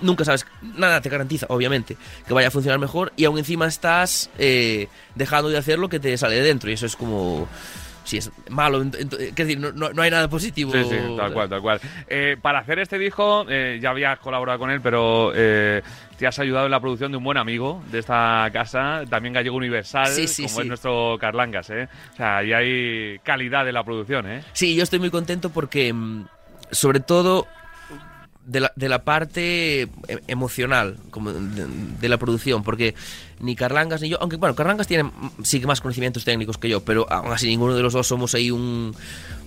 nunca 0.00 0.24
sabes, 0.24 0.46
nada 0.62 1.00
te 1.00 1.08
garantiza, 1.08 1.46
obviamente, 1.48 1.96
que 2.26 2.34
vaya 2.34 2.48
a 2.48 2.50
funcionar 2.50 2.78
mejor 2.78 3.12
y 3.16 3.24
aún 3.24 3.38
encima 3.38 3.66
estás 3.66 4.30
eh, 4.38 4.88
dejando 5.14 5.50
de 5.50 5.58
hacer 5.58 5.78
lo 5.78 5.88
que 5.88 6.00
te 6.00 6.16
sale 6.16 6.36
de 6.36 6.42
dentro 6.42 6.70
y 6.70 6.74
eso 6.74 6.86
es 6.86 6.96
como... 6.96 7.48
Si 8.10 8.16
es 8.16 8.28
malo, 8.48 8.82
es 8.82 8.90
decir, 9.36 9.60
no, 9.60 9.70
no- 9.70 10.02
hay 10.02 10.10
nada 10.10 10.28
positivo. 10.28 10.72
Sí, 10.72 10.82
sí, 10.82 10.96
tal 11.16 11.32
cual, 11.32 11.48
tal 11.48 11.60
cual. 11.62 11.80
Eh, 12.08 12.36
para 12.42 12.58
hacer 12.58 12.80
este 12.80 12.98
disco, 12.98 13.46
eh, 13.48 13.78
ya 13.80 13.90
habías 13.90 14.18
colaborado 14.18 14.58
con 14.58 14.68
él, 14.68 14.80
pero 14.80 15.30
eh, 15.32 15.80
te 16.18 16.26
has 16.26 16.36
ayudado 16.40 16.64
en 16.66 16.72
la 16.72 16.80
producción 16.80 17.12
de 17.12 17.18
un 17.18 17.22
buen 17.22 17.38
amigo 17.38 17.84
de 17.92 18.00
esta 18.00 18.50
casa, 18.52 19.04
también 19.08 19.32
gallego 19.32 19.56
universal, 19.56 20.08
Sí, 20.08 20.26
sí, 20.26 20.42
como 20.42 20.56
sí. 20.56 20.60
es 20.62 20.66
nuestro 20.66 21.18
Carlangas, 21.20 21.70
¿eh? 21.70 21.88
O 22.12 22.16
sea, 22.16 22.38
ahí 22.38 22.52
hay 22.52 23.18
calidad 23.20 23.68
en 23.68 23.74
la 23.74 23.84
producción, 23.84 24.28
¿eh? 24.28 24.42
Sí, 24.54 24.74
yo 24.74 24.82
estoy 24.82 24.98
muy 24.98 25.10
contento 25.10 25.50
porque, 25.50 25.92
mm, 25.92 26.24
sobre 26.72 26.98
todo, 26.98 27.46
de 28.46 28.60
la, 28.60 28.72
de 28.74 28.88
la 28.88 29.04
parte 29.04 29.82
e- 29.82 29.88
emocional 30.26 30.96
como 31.10 31.32
de, 31.32 31.66
de 32.00 32.08
la 32.08 32.16
producción, 32.18 32.62
porque 32.62 32.94
ni 33.40 33.54
Carlangas 33.56 34.00
ni 34.02 34.08
yo, 34.08 34.18
aunque 34.20 34.36
bueno, 34.36 34.54
Carlangas 34.54 34.86
tiene 34.86 35.10
sí 35.42 35.60
que 35.60 35.66
más 35.66 35.80
conocimientos 35.80 36.24
técnicos 36.24 36.58
que 36.58 36.68
yo, 36.68 36.80
pero 36.84 37.10
aún 37.12 37.32
así 37.32 37.46
ninguno 37.46 37.74
de 37.74 37.82
los 37.82 37.92
dos 37.92 38.06
somos 38.06 38.34
ahí 38.34 38.50
un, 38.50 38.94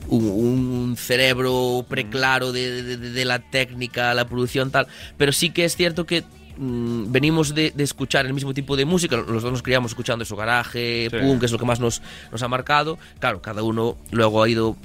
un, 0.08 0.24
un 0.26 0.96
cerebro 0.98 1.86
preclaro 1.88 2.52
de, 2.52 2.98
de- 2.98 3.26
la 3.26 3.39
técnica, 3.39 4.14
la 4.14 4.26
producción 4.28 4.72
tal, 4.72 4.88
pero 5.18 5.32
sí 5.32 5.50
que 5.50 5.66
es 5.66 5.76
cierto 5.76 6.06
que 6.06 6.24
mm, 6.58 7.12
venimos 7.12 7.54
de, 7.56 7.72
de 7.76 7.84
escuchar 7.84 8.26
el 8.26 8.34
mismo 8.34 8.54
tipo 8.54 8.76
de 8.76 8.86
música, 8.86 9.18
los 9.18 9.44
dos 9.44 9.52
nos 9.52 9.64
criamos 9.64 9.91
escuchando 9.91 10.24
eso, 10.24 10.36
garaje, 10.36 11.08
Sí. 11.12 11.18
punk, 11.18 11.39
que 11.41 11.46
es 11.48 11.52
lo 11.52 11.58
que 11.60 11.66
más 11.66 11.80
nos, 11.80 12.02
nos 12.32 12.41
ha 12.44 12.48
marcado, 12.48 12.98
claro, 13.20 13.41
cada 13.41 13.64
uno 13.64 13.98
luego 14.12 14.44
ha 14.44 14.50
ido 14.50 14.76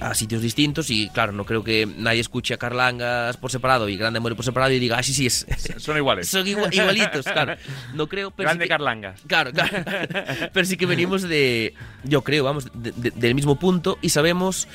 a 0.00 0.14
sitios 0.14 0.42
distintos 0.42 0.90
y 0.90 1.08
claro, 1.10 1.32
no 1.32 1.44
creo 1.44 1.62
que 1.64 1.86
nadie 1.86 2.20
escuche 2.20 2.54
a 2.54 2.56
Carlangas 2.56 3.36
por 3.36 3.50
separado 3.50 3.88
y 3.88 3.96
Grande 3.96 4.18
Amore 4.18 4.34
por 4.34 4.44
separado 4.44 4.72
y 4.72 4.78
diga, 4.78 4.98
ah, 4.98 5.02
sí, 5.02 5.12
sí, 5.14 5.26
es, 5.26 5.46
Son 5.78 5.96
iguales. 5.96 6.28
son 6.30 6.46
igua- 6.46 6.72
igualitos, 6.72 7.24
claro. 7.26 7.56
No 7.94 8.06
creo, 8.08 8.30
pero 8.30 8.48
sí 8.48 8.50
Grande 8.50 8.64
que- 8.64 8.68
Carlangas. 8.68 9.20
Claro, 9.26 9.52
claro. 9.52 9.70
Pero 10.52 10.66
sí 10.66 10.76
que 10.76 10.86
venimos 10.86 11.22
de, 11.22 11.74
yo 12.04 12.22
creo, 12.22 12.44
vamos, 12.44 12.68
de- 12.74 12.92
de- 12.92 13.10
del 13.10 13.34
mismo 13.34 13.58
punto 13.58 13.98
y 14.02 14.08
sabemos, 14.10 14.66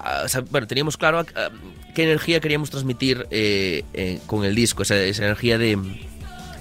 ah, 0.00 0.26
bueno, 0.50 0.66
teníamos 0.66 0.96
claro 0.96 1.24
qué 1.94 2.02
energía 2.04 2.40
queríamos 2.40 2.70
transmitir 2.70 3.26
eh, 3.30 3.84
eh, 3.94 4.20
con 4.26 4.44
el 4.44 4.54
disco, 4.54 4.82
esa, 4.82 4.96
esa 4.96 5.24
energía 5.24 5.58
de 5.58 5.78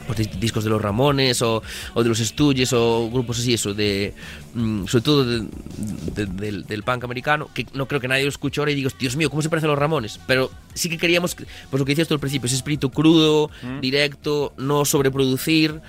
pues, 0.08 0.20
dis- 0.20 0.40
discos 0.40 0.64
de 0.64 0.70
los 0.72 0.82
Ramones 0.82 1.42
o, 1.42 1.62
o 1.94 2.04
de 2.04 2.10
los 2.10 2.18
Stooges 2.20 2.74
o 2.74 3.10
grupos 3.12 3.40
así, 3.40 3.54
eso, 3.54 3.74
de 3.74 4.14
mm, 4.56 4.86
sobre 4.88 5.04
todo 5.04 5.26
de- 5.26 5.46
de- 6.16 6.26
del, 6.26 6.64
del 6.66 6.84
punk 6.84 7.04
americano, 7.04 7.50
que 7.54 7.66
no 7.74 7.88
creo 7.88 8.00
que 8.02 8.08
nadie 8.08 8.24
lo 8.24 8.30
escuche 8.30 8.60
ahora 8.62 8.72
y 8.72 8.76
diga, 8.76 8.90
Dios 9.00 9.16
mío, 9.16 9.30
¿cómo 9.30 9.42
se 9.42 9.50
parecen 9.50 9.70
los 9.70 9.78
Ramones? 9.78 10.20
Pero 10.26 10.50
sí 10.74 10.90
que 10.90 10.98
queríamos, 10.98 11.36
que- 11.36 11.46
pues 11.70 11.80
lo 11.80 11.86
que 11.86 11.92
decías 11.92 12.08
tú 12.08 12.14
al 12.14 12.20
principio, 12.20 12.48
ese 12.48 12.56
espíritu 12.56 12.90
crudo, 12.90 13.52
directo, 13.82 14.54
no 14.58 14.86
sobreproducir, 14.86 15.80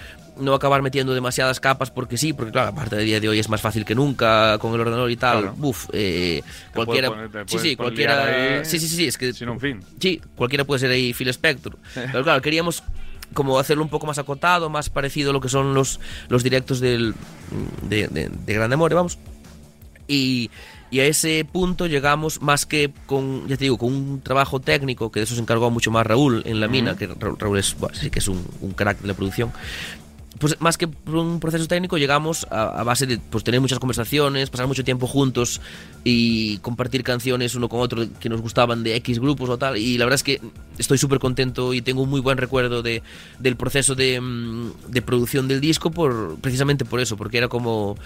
no 0.41 0.55
acabar 0.55 0.83
metiendo 0.83 1.14
demasiadas 1.14 1.59
capas 1.59 1.91
porque 1.91 2.16
sí, 2.16 2.33
porque 2.33 2.53
claro, 2.53 2.69
aparte 2.69 2.95
de 2.95 3.03
día 3.03 3.19
de 3.19 3.29
hoy 3.29 3.41
es 3.41 3.49
más 3.49 3.61
fácil 3.61 3.85
que 3.85 3.97
nunca 3.97 4.57
con 4.59 4.73
el 4.73 4.81
ordenador 4.81 5.11
y 5.11 5.16
tal. 5.16 5.41
Claro. 5.41 5.57
Buf, 5.57 5.87
eh, 5.93 6.43
cualquiera. 6.73 7.09
poner- 7.09 7.27
sí, 7.29 7.33
puedes 7.33 7.49
sí, 7.49 7.57
poner 7.57 7.77
cualquiera. 7.77 8.64
Sí, 8.64 8.79
sí, 8.79 8.87
sí, 8.89 9.07
es 9.09 9.19
que 9.19 9.33
Sin 9.33 9.49
un 9.49 9.59
fin. 9.59 9.81
Sí, 10.01 10.21
cualquiera 10.37 10.64
puede 10.64 10.79
ser 10.79 10.91
ahí 10.93 11.12
Phil 11.12 11.27
Spector. 11.31 11.77
Pero 11.95 12.23
claro, 12.23 12.41
queríamos 12.41 12.85
como 13.35 13.59
hacerlo 13.59 13.83
un 13.83 13.91
poco 13.91 14.07
más 14.07 14.18
acotado, 14.18 14.70
más 14.70 14.91
parecido 14.91 15.31
a 15.31 15.33
lo 15.33 15.41
que 15.41 15.49
son 15.49 15.74
los, 15.74 16.01
los 16.29 16.43
directos 16.43 16.81
del, 16.81 17.14
de, 17.89 18.09
de, 18.09 18.29
de 18.29 18.55
Grande 18.55 18.74
Amore, 18.74 18.95
vamos. 18.95 19.18
Y, 20.07 20.51
y 20.91 21.01
a 21.01 21.05
ese 21.05 21.47
punto 21.51 21.87
llegamos 21.87 22.41
más 22.41 22.64
que 22.64 22.91
con, 23.07 23.47
ya 23.47 23.57
te 23.59 23.64
digo, 23.64 23.76
con 23.76 23.93
un 23.93 24.20
trabajo 24.22 24.59
técnico, 24.59 25.12
que 25.12 25.20
de 25.20 25.24
eso 25.24 25.35
se 25.35 25.41
encargó 25.43 25.70
mucho 25.70 25.91
más 25.91 26.07
Raúl 26.07 26.43
en 26.47 26.61
la 26.61 26.68
mina, 26.68 26.97
que 26.97 27.07
Ra- 27.07 27.35
Raúl 27.39 27.59
es, 27.59 27.76
bueno, 27.79 27.95
sí 27.95 28.09
que 28.11 28.20
es 28.20 28.29
un, 28.29 28.43
un 28.62 28.72
crack 28.72 29.01
de 29.01 29.09
la 29.09 29.14
producción. 29.14 29.53
Pues 30.39 30.61
más 30.61 30.78
que 30.78 30.89
por 30.89 31.16
un 31.16 31.41
proceso 31.41 31.66
técnico 31.66 31.99
llegamos 31.99 32.47
a, 32.51 32.80
a 32.80 32.84
base 32.84 33.07
de 33.07 33.18
pues, 33.18 33.45
tener 33.45 33.61
muchas 33.61 33.78
conversaciones, 33.78 34.51
pasar 34.51 34.66
mucho 34.66 34.84
tiempo 34.84 35.07
juntos 35.07 35.61
y 36.05 36.59
compartir 36.59 37.03
canciones 37.03 37.55
uno 37.55 37.68
con 37.68 37.80
otro 37.80 38.07
que 38.20 38.28
nos 38.28 38.41
gustaban 38.41 38.82
de 38.82 38.97
X 38.97 39.18
grupos 39.18 39.51
o 39.51 39.59
tal. 39.59 39.76
Y 39.76 39.99
la 39.99 40.05
verdad 40.05 40.16
es 40.16 40.22
que 40.22 40.41
estoy 40.78 40.99
súper 40.99 41.18
contento 41.18 41.74
y 41.74 41.82
tengo 41.82 42.03
un 42.03 42.11
muy 42.11 42.20
buen 42.20 42.39
recuerdo 42.39 42.82
de, 42.82 43.03
del 43.39 43.57
proceso 43.57 43.95
de, 43.95 44.20
mm, 44.20 44.72
de 44.89 45.03
producción 45.03 45.49
del 45.49 45.61
disco 45.61 45.91
por 45.91 46.39
precisamente 46.41 46.84
por 46.84 47.01
eso, 47.01 47.16
porque 47.16 47.39
era 47.39 47.49
como 47.49 47.97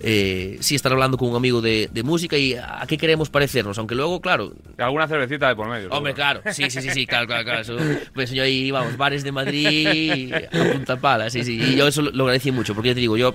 eh, 0.00 0.58
sí 0.60 0.74
estar 0.74 0.92
hablando 0.92 1.16
con 1.16 1.30
un 1.30 1.36
amigo 1.36 1.60
de, 1.60 1.88
de 1.92 2.02
música 2.02 2.36
y 2.36 2.54
a 2.54 2.84
qué 2.86 2.98
queremos 2.98 3.30
parecernos, 3.30 3.78
aunque 3.78 3.94
luego, 3.94 4.20
claro, 4.20 4.52
Alguna 4.78 5.08
cervecita 5.08 5.48
de 5.48 5.56
por 5.56 5.68
medio. 5.68 5.88
Hombre, 5.90 6.14
claro, 6.14 6.40
sí, 6.52 6.70
sí, 6.70 6.80
sí, 6.80 6.90
sí, 6.90 7.06
claro, 7.06 7.26
claro, 7.26 7.44
claro. 7.44 7.60
Eso, 7.60 7.76
pues 8.14 8.30
yo 8.30 8.42
ahí, 8.42 8.70
vamos, 8.70 8.96
bares 8.96 9.24
de 9.24 9.32
Madrid 9.32 10.32
a 10.34 10.72
punta 10.72 10.96
pala, 10.96 11.30
sí, 11.30 11.42
sí. 11.42 11.58
Y 11.58 11.77
yo 11.78 11.88
eso 11.88 12.02
lo, 12.02 12.10
lo 12.10 12.24
agradecí 12.24 12.52
mucho, 12.52 12.74
porque 12.74 12.88
ya 12.90 12.94
te 12.94 13.00
digo, 13.00 13.16
yo 13.16 13.34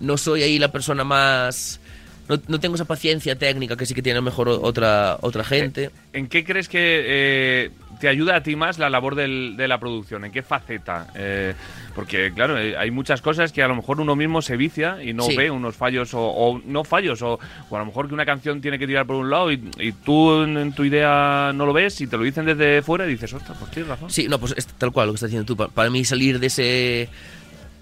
no 0.00 0.16
soy 0.16 0.42
ahí 0.42 0.58
la 0.58 0.70
persona 0.72 1.04
más... 1.04 1.80
No, 2.28 2.40
no 2.46 2.60
tengo 2.60 2.76
esa 2.76 2.84
paciencia 2.84 3.34
técnica 3.36 3.76
que 3.76 3.84
sí 3.84 3.94
que 3.94 4.00
tiene 4.02 4.18
a 4.18 4.20
lo 4.20 4.24
mejor 4.24 4.48
otra, 4.48 5.18
otra 5.22 5.42
gente. 5.42 5.90
¿En 6.12 6.28
qué 6.28 6.44
crees 6.44 6.68
que 6.68 6.78
eh, 7.04 7.70
te 8.00 8.06
ayuda 8.08 8.36
a 8.36 8.42
ti 8.44 8.54
más 8.54 8.78
la 8.78 8.88
labor 8.88 9.16
del- 9.16 9.56
de 9.56 9.66
la 9.66 9.78
producción? 9.80 10.24
¿En 10.24 10.30
qué 10.30 10.40
faceta? 10.40 11.08
Eh, 11.16 11.52
porque, 11.96 12.32
claro, 12.32 12.56
eh, 12.58 12.76
hay 12.76 12.92
muchas 12.92 13.20
cosas 13.20 13.52
que 13.52 13.60
a 13.62 13.66
lo 13.68 13.74
mejor 13.74 14.00
uno 14.00 14.14
mismo 14.14 14.40
se 14.40 14.56
vicia 14.56 15.02
y 15.02 15.12
no 15.12 15.24
Sí. 15.24 15.36
ve 15.36 15.50
unos 15.50 15.74
fallos, 15.76 16.14
o, 16.14 16.20
o 16.22 16.60
no 16.64 16.84
fallos, 16.84 17.20
o, 17.22 17.40
o 17.68 17.76
a 17.76 17.80
lo 17.80 17.86
mejor 17.86 18.06
que 18.06 18.14
una 18.14 18.24
canción 18.24 18.60
tiene 18.60 18.78
que 18.78 18.86
tirar 18.86 19.04
por 19.04 19.16
un 19.16 19.28
lado 19.28 19.50
y, 19.50 19.60
y 19.80 19.90
tú 19.90 20.44
en, 20.44 20.56
en 20.56 20.72
tu 20.72 20.84
idea 20.84 21.50
no 21.52 21.66
lo 21.66 21.72
ves 21.72 22.00
y 22.00 22.06
te 22.06 22.16
lo 22.16 22.22
dicen 22.22 22.46
desde 22.46 22.82
fuera 22.82 23.04
y 23.04 23.10
dices, 23.10 23.32
ostras, 23.34 23.58
pues 23.58 23.72
tienes 23.72 23.88
razón. 23.90 24.08
Sí, 24.10 24.28
no, 24.28 24.38
pues 24.38 24.54
es 24.56 24.66
tal 24.68 24.92
cual 24.92 25.08
lo 25.08 25.12
que 25.12 25.16
estás 25.16 25.30
diciendo 25.30 25.46
tú. 25.46 25.56
Pa- 25.56 25.68
Para, 25.68 25.90
mí 25.90 26.04
salir 26.04 26.38
de 26.38 26.46
ese 26.46 27.08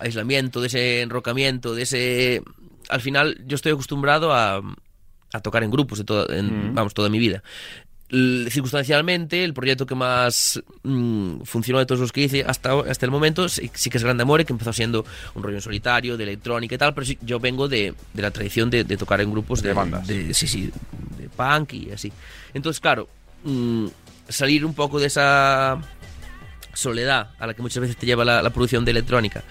aislamiento, 0.01 0.61
de 0.61 0.67
ese 0.69 1.03
enrocamiento, 1.03 1.75
de 1.75 1.83
ese... 1.83 2.43
Al 2.89 3.01
final 3.01 3.39
yo 3.47 3.55
estoy 3.55 3.73
acostumbrado 3.73 4.33
a, 4.33 4.61
a 5.33 5.41
tocar 5.41 5.63
en 5.63 5.71
grupos, 5.71 5.99
de 5.99 6.05
toda, 6.05 6.37
en, 6.37 6.71
Mm. 6.71 6.75
vamos, 6.75 6.95
toda 6.95 7.09
mi 7.09 7.19
vida. 7.19 7.43
Circunstancialmente, 8.49 9.45
el 9.45 9.55
proyecto 9.55 9.87
que 9.87 9.95
más 9.95 10.61
mm, 10.83 11.43
funcionó 11.43 11.79
de 11.79 11.87
todos 11.87 12.01
los 12.01 12.11
que 12.13 12.23
hice 12.23 12.43
hasta, 12.45 12.73
hasta 12.81 13.07
el 13.07 13.13
momento 13.13 13.49
sí, 13.49 13.71
sí 13.75 13.89
que 13.91 13.99
es 13.99 14.05
Grande 14.05 14.23
Amore, 14.23 14.45
que 14.45 14.53
empezó 14.53 14.73
siendo 14.73 15.05
un 15.35 15.43
rollo 15.43 15.57
en 15.57 15.63
solitario, 15.63 16.17
de 16.17 16.25
electrónica 16.25 16.75
y 16.75 16.79
tal, 16.79 16.93
pero 16.95 17.07
sí, 17.07 17.19
yo 17.23 17.39
vengo 17.39 17.69
de, 17.69 17.95
de 18.13 18.23
la 18.23 18.31
tradición 18.33 18.69
de, 18.71 18.83
de 18.85 18.97
tocar 18.97 19.21
en 19.21 19.31
grupos 19.31 19.63
de, 19.63 19.69
De 19.69 19.75
bandas. 19.75 20.07
sí, 20.07 20.33
sí, 20.35 20.71
de 21.19 21.29
punk 21.29 21.75
y 21.75 21.93
así. 21.93 22.13
Entonces, 22.53 22.81
claro, 22.81 23.09
mm, 23.45 23.87
salir 24.29 24.65
un 24.65 24.75
poco 24.75 24.99
de 24.99 25.07
esa 25.07 25.81
soledad 26.73 27.31
a 27.39 27.47
la 27.47 27.55
que 27.55 27.63
muchas 27.63 27.81
veces 27.81 27.97
te 27.97 28.07
lleva 28.07 28.25
la, 28.25 28.43
la 28.43 28.51
producción 28.51 28.85
de 28.85 28.93
electrónica 28.93 29.43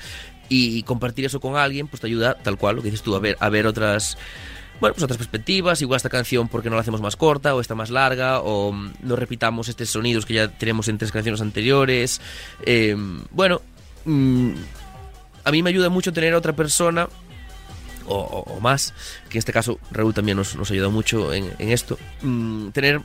y 0.50 0.84
compartir 0.84 1.26
eso 1.26 1.40
con 1.40 1.56
alguien, 1.56 1.88
pues 1.88 2.02
te 2.02 2.08
ayuda 2.08 2.36
tal 2.36 2.58
cual, 2.58 2.76
lo 2.78 2.82
que 2.82 2.90
dices 2.90 3.04
tú, 3.04 3.16
a 3.16 3.20
ver, 3.20 3.38
a 3.40 3.50
ver 3.50 3.68
otras 3.68 4.18
bueno, 4.80 4.94
pues 4.94 5.04
otras 5.04 5.18
perspectivas, 5.18 5.82
igual 5.82 5.98
esta 5.98 6.10
canción 6.10 6.48
porque 6.48 6.70
no 6.70 6.76
la 6.76 6.82
hacemos 6.82 7.02
más 7.02 7.16
corta 7.16 7.54
o 7.54 7.60
está 7.60 7.76
más 7.76 7.90
larga 7.90 8.40
o 8.40 8.72
mm, 8.72 8.94
no 9.04 9.16
repitamos 9.16 9.68
estos 9.68 9.90
sonidos 9.90 10.26
que 10.26 10.36
ya 10.36 10.48
tenemos 10.48 10.88
en 10.88 10.98
tres 10.98 11.12
canciones 11.12 11.42
anteriores. 11.42 12.22
Eh, 12.66 12.96
bueno, 13.32 13.62
mm, 14.06 14.52
a 15.44 15.52
mí 15.52 15.64
me 15.64 15.70
ayuda 15.70 15.90
mucho 15.90 16.14
tener 16.14 16.34
a 16.34 16.38
otra 16.38 16.54
persona 16.54 17.10
o, 18.12 18.60
más, 18.60 18.94
que 19.30 19.38
en 19.38 19.40
este 19.40 19.54
caso 19.54 19.80
Raúl 19.92 20.16
también 20.16 20.36
nos, 20.36 20.56
nos 20.56 20.72
ayuda 20.72 20.90
mucho 20.90 21.32
en, 21.32 21.54
en 21.60 21.70
esto, 21.70 22.00
mm, 22.24 22.70
tener 22.70 23.02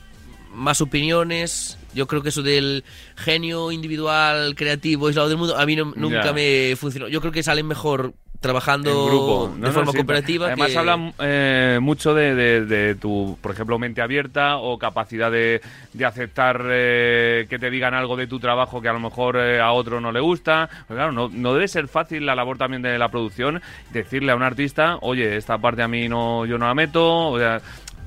más 0.55 0.81
opiniones. 0.81 1.79
Yo 1.95 2.07
creo 2.07 2.23
que 2.23 2.31
eso 2.31 2.43
del 2.43 2.85
genio 3.17 3.71
individual, 3.73 4.55
creativo, 4.57 5.07
aislado 5.09 5.29
del 5.29 5.39
mundo, 5.39 5.57
a 5.57 5.67
mí 5.67 5.77
no- 5.77 5.93
nunca 5.97 6.25
Ya. 6.27 6.33
me 6.33 6.75
funcionó. 6.77 7.09
Yo 7.09 7.21
creo 7.21 7.33
que 7.33 7.43
salen 7.43 7.67
mejor 7.67 8.15
trabajando 8.41 9.07
grupo. 9.07 9.49
No, 9.49 9.55
de 9.55 9.69
no, 9.69 9.73
forma 9.73 9.93
sí, 9.93 9.97
cooperativa. 9.99 10.47
Además, 10.49 10.71
que- 10.73 10.77
habla 10.79 11.13
eh, 11.21 11.79
mucho 11.81 12.13
de, 12.13 12.35
de- 12.35 12.67
de 12.67 12.95
tu, 12.97 13.39
por 13.41 13.53
ejemplo, 13.53 13.79
mente 13.79 14.03
abierta 14.03 14.59
o 14.59 14.79
capacidad 14.79 15.31
de, 15.33 15.63
de 15.95 16.05
aceptar 16.05 16.61
eh, 16.69 17.47
que 17.49 17.59
te 17.59 17.71
digan 17.71 17.95
algo 17.95 18.17
de 18.17 18.27
tu 18.27 18.39
trabajo 18.41 18.83
que 18.83 18.89
a 18.89 18.93
lo 18.93 19.01
mejor 19.01 19.37
eh, 19.39 19.61
a 19.61 19.73
otro 19.73 19.99
no 19.99 20.13
le 20.13 20.21
gusta. 20.21 20.69
Pero 20.87 20.99
claro, 20.99 21.13
no, 21.13 21.31
no 21.33 21.55
debe 21.55 21.69
ser 21.69 21.89
fácil 21.89 22.27
la 22.27 22.35
labor 22.35 22.59
también 22.59 22.83
de 22.83 22.99
la 22.99 23.09
producción 23.09 23.63
decirle 23.95 24.33
a 24.33 24.37
un 24.37 24.43
artista, 24.43 24.99
oye, 25.01 25.37
esta 25.37 25.57
parte 25.57 25.81
a 25.83 25.89
mí 25.89 26.07
no, 26.11 26.45
yo 26.45 26.59
no 26.59 26.67
la 26.67 26.75
meto. 26.75 27.29
O 27.31 27.39
sea, 27.39 27.63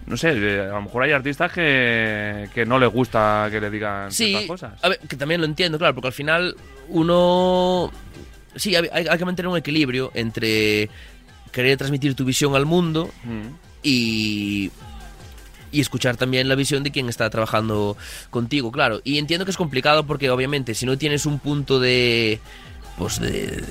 no 0.08 0.18
sé, 0.18 0.32
eh, 0.36 0.62
a 0.62 0.74
lo 0.76 0.82
mejor 0.82 1.04
hay 1.04 1.12
artistas 1.12 1.52
que, 1.52 2.50
que 2.54 2.66
no 2.66 2.80
les 2.80 2.90
gusta 2.90 3.48
que 3.52 3.60
le 3.62 3.70
digan 3.70 4.12
Sí, 4.12 4.28
ciertas 4.28 4.48
cosas. 4.48 4.84
a 4.84 4.90
ver, 4.90 5.00
que 5.00 5.16
también 5.16 5.42
lo 5.42 5.46
entiendo, 5.48 5.78
claro, 5.78 5.94
porque 5.94 6.08
al 6.08 6.14
final 6.14 6.56
uno... 6.90 7.92
Sí, 8.56 8.76
hay 8.76 9.18
que 9.18 9.26
mantener 9.26 9.50
un 9.50 9.58
equilibrio 9.58 10.10
entre 10.16 10.90
querer 11.52 11.78
transmitir 11.78 12.16
tu 12.16 12.26
visión 12.26 12.56
al 12.56 12.66
mundo 12.66 13.10
Mm. 13.24 13.48
y, 13.84 14.72
y 15.72 15.82
escuchar 15.82 16.18
también 16.18 16.48
la 16.50 16.56
visión 16.56 16.82
de 16.84 16.92
quien 16.92 17.08
está 17.10 17.30
trabajando 17.30 17.96
contigo, 18.32 18.72
claro. 18.72 19.00
Y 19.04 19.18
entiendo 19.20 19.46
que 19.46 19.52
es 19.52 19.58
complicado 19.58 20.08
porque 20.08 20.30
obviamente 20.32 20.74
si 20.74 20.86
no 20.88 20.98
tienes 20.98 21.26
un 21.26 21.38
punto 21.40 21.80
de 21.80 22.40
pues 22.98 23.20
de, 23.22 23.64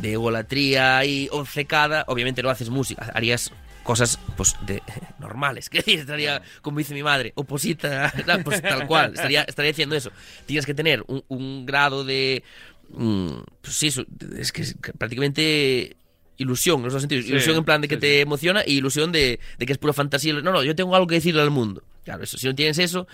de 0.00 0.12
egolatría 0.12 1.04
y 1.04 1.28
obcecada, 1.30 2.04
obviamente 2.08 2.42
no 2.42 2.50
haces 2.50 2.68
música, 2.70 3.12
harías 3.14 3.52
cosas 3.84 4.18
pues 4.36 4.56
de 4.66 4.82
normales, 5.20 5.70
que 5.70 5.84
estaría 5.86 6.42
como 6.62 6.78
dice 6.78 6.94
mi 6.94 7.04
madre, 7.04 7.32
oposita, 7.36 8.12
pues 8.42 8.60
tal 8.60 8.88
cual, 8.88 9.14
estaría, 9.14 9.42
estaría 9.42 9.70
diciendo 9.70 9.94
eso. 9.94 10.10
Tienes 10.46 10.66
que 10.66 10.74
tener 10.74 11.04
un, 11.06 11.22
un 11.28 11.66
grado 11.66 12.04
de 12.04 12.42
mm, 12.90 13.28
pues 13.60 13.76
sí, 13.76 13.92
es 14.36 14.50
que 14.50 14.62
es 14.62 14.74
prácticamente 14.98 15.96
ilusión, 16.36 16.78
en 16.78 16.84
los 16.84 16.92
dos 16.94 17.02
sentidos. 17.02 17.24
Sí, 17.26 17.30
ilusión 17.30 17.56
en 17.56 17.64
plan 17.64 17.80
de 17.80 17.86
que 17.86 17.94
sí, 17.94 18.00
te 18.00 18.20
emociona 18.22 18.62
y 18.66 18.78
ilusión 18.78 19.12
de, 19.12 19.38
de 19.58 19.66
que 19.66 19.72
es 19.72 19.78
pura 19.78 19.92
fantasía. 19.92 20.32
No, 20.34 20.50
no, 20.50 20.64
yo 20.64 20.74
tengo 20.74 20.96
algo 20.96 21.06
que 21.06 21.14
decirle 21.14 21.42
al 21.42 21.50
mundo. 21.50 21.84
Claro, 22.04 22.24
eso, 22.24 22.36
si 22.36 22.46
no 22.46 22.54
tienes 22.54 22.78
eso, 22.78 23.06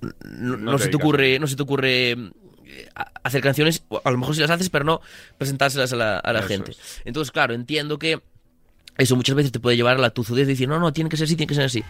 no, 0.00 0.56
No 0.56 0.72
no 0.72 0.78
se 0.78 0.88
te 0.88 0.96
ocurre, 0.96 1.38
no 1.40 1.46
se 1.48 1.56
te 1.56 1.62
ocurre 1.62 2.16
hacer 3.22 3.40
canciones, 3.40 3.84
a 4.04 4.10
lo 4.10 4.18
mejor 4.18 4.34
si 4.34 4.40
las 4.40 4.50
haces, 4.50 4.70
pero 4.70 4.84
no 4.84 5.00
presentárselas 5.38 5.92
a 5.92 5.96
la, 5.96 6.18
a 6.18 6.32
la 6.32 6.42
gente. 6.42 6.72
es. 6.72 7.02
Entonces, 7.04 7.32
claro, 7.32 7.54
entiendo 7.54 7.98
que 7.98 8.20
eso 8.98 9.16
muchas 9.16 9.36
veces 9.36 9.52
te 9.52 9.60
puede 9.60 9.76
llevar 9.76 9.96
a 9.96 10.00
la 10.00 10.10
tuzudez 10.10 10.46
de 10.46 10.52
decir, 10.52 10.68
no, 10.68 10.78
no, 10.78 10.92
tiene 10.92 11.10
que 11.10 11.16
ser 11.16 11.24
así, 11.24 11.36
tiene 11.36 11.48
que 11.48 11.54
ser 11.54 11.64
así. 11.64 11.84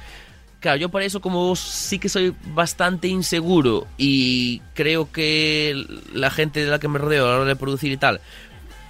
Claro, 0.61 0.79
yo 0.79 0.89
por 0.89 1.03
eso 1.03 1.21
como 1.21 1.55
sí 1.55 1.99
que 1.99 2.09
soy 2.09 2.35
bastante 2.55 3.09
inseguro 3.09 3.87
y 3.99 4.61
creo 4.75 5.13
que 5.13 5.85
la 6.13 6.31
gente 6.31 6.65
de 6.65 6.71
la 6.71 6.79
que 6.79 6.89
me 6.89 6.99
rodeo 6.99 7.27
a 7.27 7.31
la 7.31 7.37
hora 7.37 7.45
de 7.45 7.57
producir 7.57 7.93
y 7.93 7.97
tal, 7.97 8.21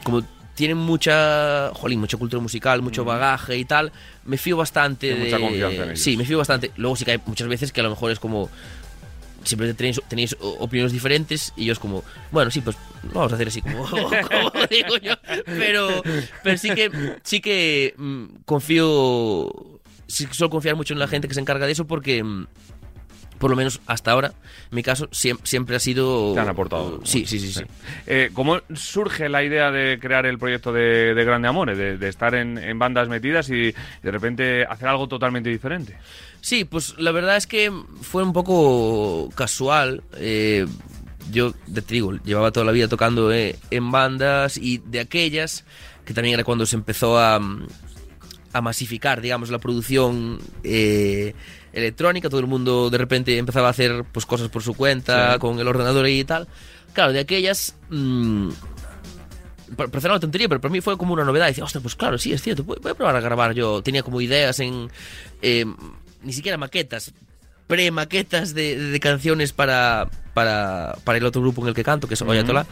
como 0.05 0.23
tienen 0.55 0.79
mucha, 0.79 1.71
jolín, 1.75 2.01
mucha 2.01 2.17
cultura 2.17 2.41
musical, 2.41 2.83
mucho 2.83 3.05
bagaje 3.05 3.59
y 3.59 3.65
tal, 3.65 3.93
me 4.25 4.39
fío 4.39 4.57
bastante 4.57 5.15
de... 5.15 5.25
mucha 5.25 5.39
confianza 5.39 5.83
en 5.83 5.91
ellos. 5.91 6.01
Sí, 6.01 6.17
me 6.17 6.25
fío 6.25 6.39
bastante. 6.39 6.73
Luego 6.77 6.97
sí 6.97 7.05
que 7.05 7.11
hay 7.13 7.21
muchas 7.27 7.47
veces 7.47 7.73
que 7.73 7.81
a 7.81 7.85
lo 7.85 7.91
mejor 7.91 8.11
es 8.11 8.19
como... 8.19 8.49
Siempre 9.47 9.73
tenéis, 9.75 10.01
tenéis 10.09 10.37
opiniones 10.41 10.93
diferentes 10.93 11.53
y 11.57 11.65
yo 11.67 11.73
es 11.73 11.79
como, 11.79 12.03
bueno, 12.33 12.51
sí, 12.51 12.61
pues 12.61 12.77
vamos 13.15 13.31
a 13.33 13.37
hacer 13.37 13.49
así 13.49 13.63
como, 13.63 13.85
como 13.89 14.67
digo 14.69 14.97
yo. 15.01 15.15
Pero, 15.47 16.03
pero 16.43 16.59
sí 16.59 16.71
que, 16.75 16.91
sí 17.23 17.41
que 17.41 17.95
mm, 17.97 18.25
confío, 18.45 19.81
sí 20.09 20.27
que 20.27 20.35
suelo 20.35 20.51
confiar 20.51 20.77
mucho 20.77 20.95
en 20.95 20.99
la 21.01 21.09
gente 21.09 21.29
que 21.29 21.35
se 21.35 21.41
encarga 21.41 21.65
de 21.67 21.73
eso 21.73 21.87
porque, 21.87 22.23
mm, 22.25 22.47
por 23.39 23.51
lo 23.51 23.57
menos 23.57 23.81
hasta 23.87 24.11
ahora, 24.13 24.29
en 24.71 24.75
mi 24.75 24.83
caso, 24.83 25.09
siem- 25.11 25.39
siempre 25.45 25.77
ha 25.77 25.79
sido... 25.81 26.33
Te 26.35 26.41
han 26.41 26.49
aportado. 26.49 27.01
Sí, 27.05 27.27
sí, 27.27 27.39
sí, 27.39 27.53
sí. 27.53 27.63
Eh, 28.07 28.31
¿Cómo 28.33 28.61
surge 28.75 29.29
la 29.29 29.45
idea 29.45 29.71
de 29.71 29.99
crear 30.01 30.25
el 30.27 30.39
proyecto 30.39 30.73
de, 30.73 31.15
de 31.15 31.25
Grande 31.25 31.47
Amores? 31.47 31.77
De, 31.77 31.99
de 31.99 32.09
estar 32.09 32.35
en, 32.35 32.57
en 32.57 32.79
bandas 32.79 33.09
metidas 33.09 33.49
y 33.51 33.75
de 34.03 34.11
repente 34.11 34.65
hacer 34.65 34.89
algo 34.89 35.07
totalmente 35.07 35.51
diferente. 35.51 35.97
Sí, 36.47 36.65
pues 36.65 36.95
la 36.97 37.11
verdad 37.11 37.37
es 37.37 37.49
que 37.49 37.73
fue 38.03 38.23
un 38.23 38.33
poco 38.33 39.31
casual. 39.35 40.05
eh, 40.15 40.65
yo, 41.33 41.53
te 41.75 41.81
digo, 41.89 42.13
llevaba 42.25 42.53
toda 42.53 42.65
la 42.65 42.71
vida 42.71 42.87
tocando 42.87 43.33
eh, 43.33 43.59
en 43.73 43.91
bandas 43.91 44.57
y 44.57 44.79
de 44.79 45.01
aquellas, 45.01 45.65
que 46.05 46.15
también 46.15 46.35
era 46.35 46.45
cuando 46.45 46.65
se 46.65 46.77
empezó 46.77 47.19
a, 47.19 47.41
a 48.53 48.61
masificar, 48.61 49.21
digamos, 49.21 49.51
la 49.51 49.59
producción 49.59 50.39
eh, 50.63 51.35
electrónica. 51.73 52.29
Todo 52.31 52.39
el 52.39 52.47
mundo 52.47 52.91
de 52.91 52.99
repente 52.99 53.37
empezaba 53.39 53.67
a 53.67 53.71
hacer 53.73 54.05
pues, 54.13 54.25
cosas 54.25 54.49
por 54.49 54.63
su 54.63 54.75
cuenta, 54.75 55.33
Sí. 55.33 55.39
con 55.41 55.59
el 55.59 55.67
ordenador 55.67 56.07
y 56.07 56.23
tal. 56.23 56.47
Claro, 56.93 57.13
de 57.13 57.19
aquellas... 57.19 57.75
mm, 57.91 58.51
pa- 59.77 59.89
Parece 59.89 60.07
una 60.09 60.21
tontería, 60.21 60.49
pero 60.49 60.61
para 60.61 60.71
mí 60.71 60.81
fue 60.81 60.97
como 60.97 61.13
una 61.13 61.25
novedad. 61.25 61.49
Decía, 61.49 61.65
ostras, 61.65 61.83
pues 61.83 61.97
claro, 61.97 62.19
sí, 62.19 62.33
es 62.33 62.41
cierto, 62.41 62.63
voy 62.63 62.77
a 62.89 62.95
probar 62.95 63.17
a 63.17 63.21
grabar 63.21 63.53
yo. 63.53 63.83
Tenía 63.83 64.05
como 64.05 64.21
ideas 64.21 64.61
en. 64.61 64.89
eh, 65.43 65.65
ni 66.23 66.33
siquiera 66.33 66.57
maquetas, 66.59 67.13
pre-maquetas 67.67 68.55
de, 68.55 68.99
canciones 69.03 69.53
para, 69.53 70.09
para, 70.35 70.97
para 71.05 71.19
el 71.19 71.25
otro 71.25 71.41
grupo 71.43 71.63
en 71.63 71.69
el 71.69 71.75
que 71.75 71.85
canto, 71.85 72.07
que 72.09 72.15
es 72.15 72.23
Oyatola. 72.23 72.67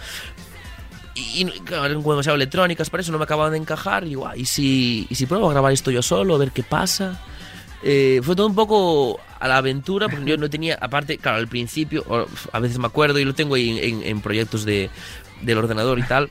Y, 1.15 1.43
y, 1.43 1.61
claro, 1.61 1.85
demasiado 1.89 2.35
electrónicas, 2.35 2.91
para 2.91 3.01
eso 3.03 3.13
no 3.13 3.19
me 3.19 3.25
acababan 3.25 3.53
de 3.53 3.59
encajar. 3.59 4.05
Y 4.05 4.11
digo, 4.11 4.27
"Ah, 4.27 4.37
¿y 4.37 4.45
si, 4.47 5.07
¿y 5.09 5.15
si 5.15 5.27
pruebo 5.27 5.49
a 5.49 5.53
grabar 5.53 5.73
esto 5.73 5.91
yo 5.91 6.03
solo, 6.03 6.35
a 6.35 6.39
ver 6.39 6.51
qué 6.51 6.63
pasa? 6.65 7.21
Eh, 7.85 8.21
fue 8.25 8.35
todo 8.35 8.47
un 8.47 8.55
poco 8.55 9.21
a 9.39 9.47
la 9.47 9.59
aventura, 9.59 10.09
porque 10.09 10.25
yo 10.31 10.37
no 10.39 10.49
tenía, 10.51 10.77
aparte, 10.81 11.19
claro, 11.19 11.39
al 11.39 11.49
principio, 11.49 12.05
a 12.53 12.59
veces 12.59 12.79
me 12.79 12.87
acuerdo 12.87 13.19
y 13.19 13.25
lo 13.25 13.35
tengo 13.35 13.55
ahí 13.57 13.79
en, 13.79 14.01
en- 14.01 14.03
en 14.09 14.21
proyectos 14.23 14.65
de, 14.65 14.91
del 15.43 15.59
ordenador 15.59 15.99
y 15.99 16.03
tal, 16.05 16.31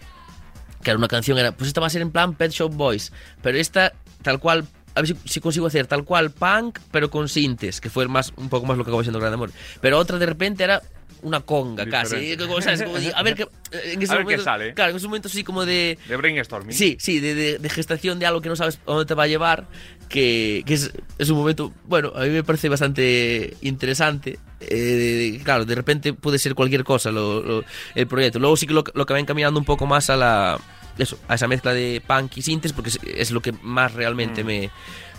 que 0.84 0.89
era 0.89 0.97
una 0.97 1.07
canción, 1.07 1.38
era, 1.38 1.51
pues 1.53 1.68
esta 1.68 1.80
va 1.80 1.88
a 1.88 1.89
ser 1.91 2.01
en 2.01 2.11
plan 2.11 2.34
Pet 2.34 2.51
Shop 2.51 2.74
Boys, 2.74 3.14
pero 3.41 3.57
esta, 3.59 3.93
tal 4.24 4.39
cual, 4.39 4.66
a 4.95 5.01
ver 5.01 5.07
si, 5.07 5.15
si 5.25 5.39
consigo 5.39 5.67
hacer 5.67 5.87
tal 5.87 6.03
cual 6.03 6.31
punk, 6.31 6.79
pero 6.91 7.09
con 7.09 7.27
sintes, 7.29 7.81
que 7.81 7.89
fue 7.89 8.07
más, 8.07 8.33
un 8.37 8.49
poco 8.49 8.65
más 8.65 8.77
lo 8.77 8.83
que 8.83 8.89
acabó 8.91 9.03
siendo 9.03 9.19
Grande 9.19 9.35
Amor. 9.35 9.51
Pero 9.81 9.97
otra 9.97 10.17
de 10.19 10.25
repente 10.25 10.63
era 10.63 10.81
una 11.23 11.39
conga 11.39 11.85
casi, 11.87 12.15
Diferente. 12.17 12.45
como, 12.47 12.61
¿sabes? 12.61 12.83
Como 12.83 12.97
de, 12.99 13.13
a 13.15 13.23
ver 13.23 13.35
qué, 13.35 13.47
en 13.93 14.01
ese 14.01 14.11
A 14.11 14.17
ver 14.17 14.25
qué 14.25 14.31
momento- 14.35 14.43
sale. 14.43 14.73
Claro, 14.73 14.91
en 14.91 14.97
esos 14.97 15.07
momentos 15.07 15.31
así 15.31 15.43
como 15.45 15.65
de... 15.65 15.97
De 16.07 16.17
brainstorming. 16.17 16.75
Sí, 16.75 16.97
sí, 16.99 17.19
de, 17.21 17.33
de- 17.33 17.57
de 17.59 17.69
gestación 17.69 18.19
de 18.19 18.25
algo 18.25 18.41
que 18.41 18.49
no 18.49 18.55
sabes 18.57 18.75
a 18.85 18.91
dónde 18.91 19.05
te 19.05 19.13
va 19.13 19.23
a 19.23 19.27
llevar, 19.27 19.65
que, 20.09 20.63
que 20.65 20.73
es, 20.73 20.91
es 21.17 21.29
un 21.29 21.37
momento, 21.37 21.71
bueno, 21.85 22.11
a 22.13 22.23
mí 22.23 22.29
me 22.29 22.43
parece 22.43 22.67
bastante 22.67 23.55
interesante. 23.61 24.37
Eh, 24.59 25.39
claro, 25.45 25.63
de 25.65 25.75
repente 25.75 26.13
puede 26.13 26.39
ser 26.39 26.55
cualquier 26.55 26.83
cosa 26.83 27.09
lo- 27.09 27.41
lo- 27.41 27.63
el 27.95 28.05
proyecto. 28.07 28.39
Luego 28.39 28.57
sí 28.57 28.67
que 28.67 28.73
lo, 28.73 28.83
lo 28.93 29.05
que 29.05 29.13
va 29.13 29.19
encaminando 29.21 29.57
un 29.59 29.65
poco 29.65 29.85
más 29.87 30.09
a 30.09 30.17
la 30.17 30.59
eso, 30.97 31.17
a 31.27 31.35
esa 31.35 31.47
mezcla 31.47 31.73
de 31.73 32.01
punk 32.05 32.37
y 32.37 32.41
sintes, 32.41 32.73
porque 32.73 32.89
es, 32.89 32.99
es 33.03 33.31
lo 33.31 33.41
que 33.41 33.53
más 33.61 33.93
realmente 33.93 34.43
Mm. 34.43 34.47
me, 34.47 34.69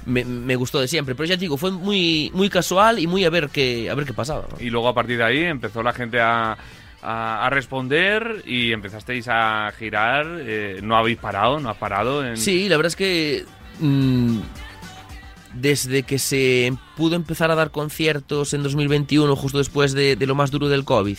me, 0.07 0.25
me 0.25 0.57
gustó 0.57 0.81
de 0.81 0.89
siempre. 0.89 1.14
Pero 1.14 1.27
ya 1.27 1.37
te 1.37 1.41
digo, 1.41 1.57
fue 1.57 1.70
muy, 1.70 2.31
muy 2.35 2.49
casual 2.51 2.99
y 2.99 3.07
muy 3.07 3.25
a 3.25 3.31
ver 3.31 3.49
qué, 3.49 3.89
a 3.91 3.95
ver 3.95 4.05
qué 4.07 4.12
pasaba. 4.12 4.47
¿no? 4.51 4.57
Y 4.64 4.70
luego 4.70 4.89
a 4.89 4.95
partir 4.95 5.16
de 5.18 5.25
ahí 5.25 5.39
empezó 5.45 5.83
la 5.83 5.93
gente 5.93 6.20
a, 6.20 6.57
a, 7.03 7.47
a 7.47 7.51
responder 7.51 8.43
y 8.47 8.72
empezasteis 8.72 9.27
a 9.29 9.72
girar. 9.79 10.27
eh, 10.41 10.81
no 10.83 10.97
habéis 10.97 11.18
parado, 11.18 11.59
no 11.61 11.70
has 11.70 11.77
parado. 11.79 12.25
En... 12.27 12.37
Sí, 12.37 12.68
la 12.68 12.77
verdad 12.77 12.89
es 12.89 12.97
que 12.97 13.45
mm, 13.81 14.39
desde 15.55 16.03
que 16.03 16.18
se 16.18 16.72
pudo 16.97 17.14
empezar 17.16 17.51
a 17.51 17.55
dar 17.55 17.70
conciertos 17.70 18.55
en 18.55 18.62
2021, 18.62 19.35
justo 19.37 19.59
después 19.59 19.93
de, 19.93 20.16
de 20.16 20.27
lo 20.27 20.35
más 20.35 20.51
duro 20.51 20.68
del 20.68 20.85
COVID, 20.85 21.18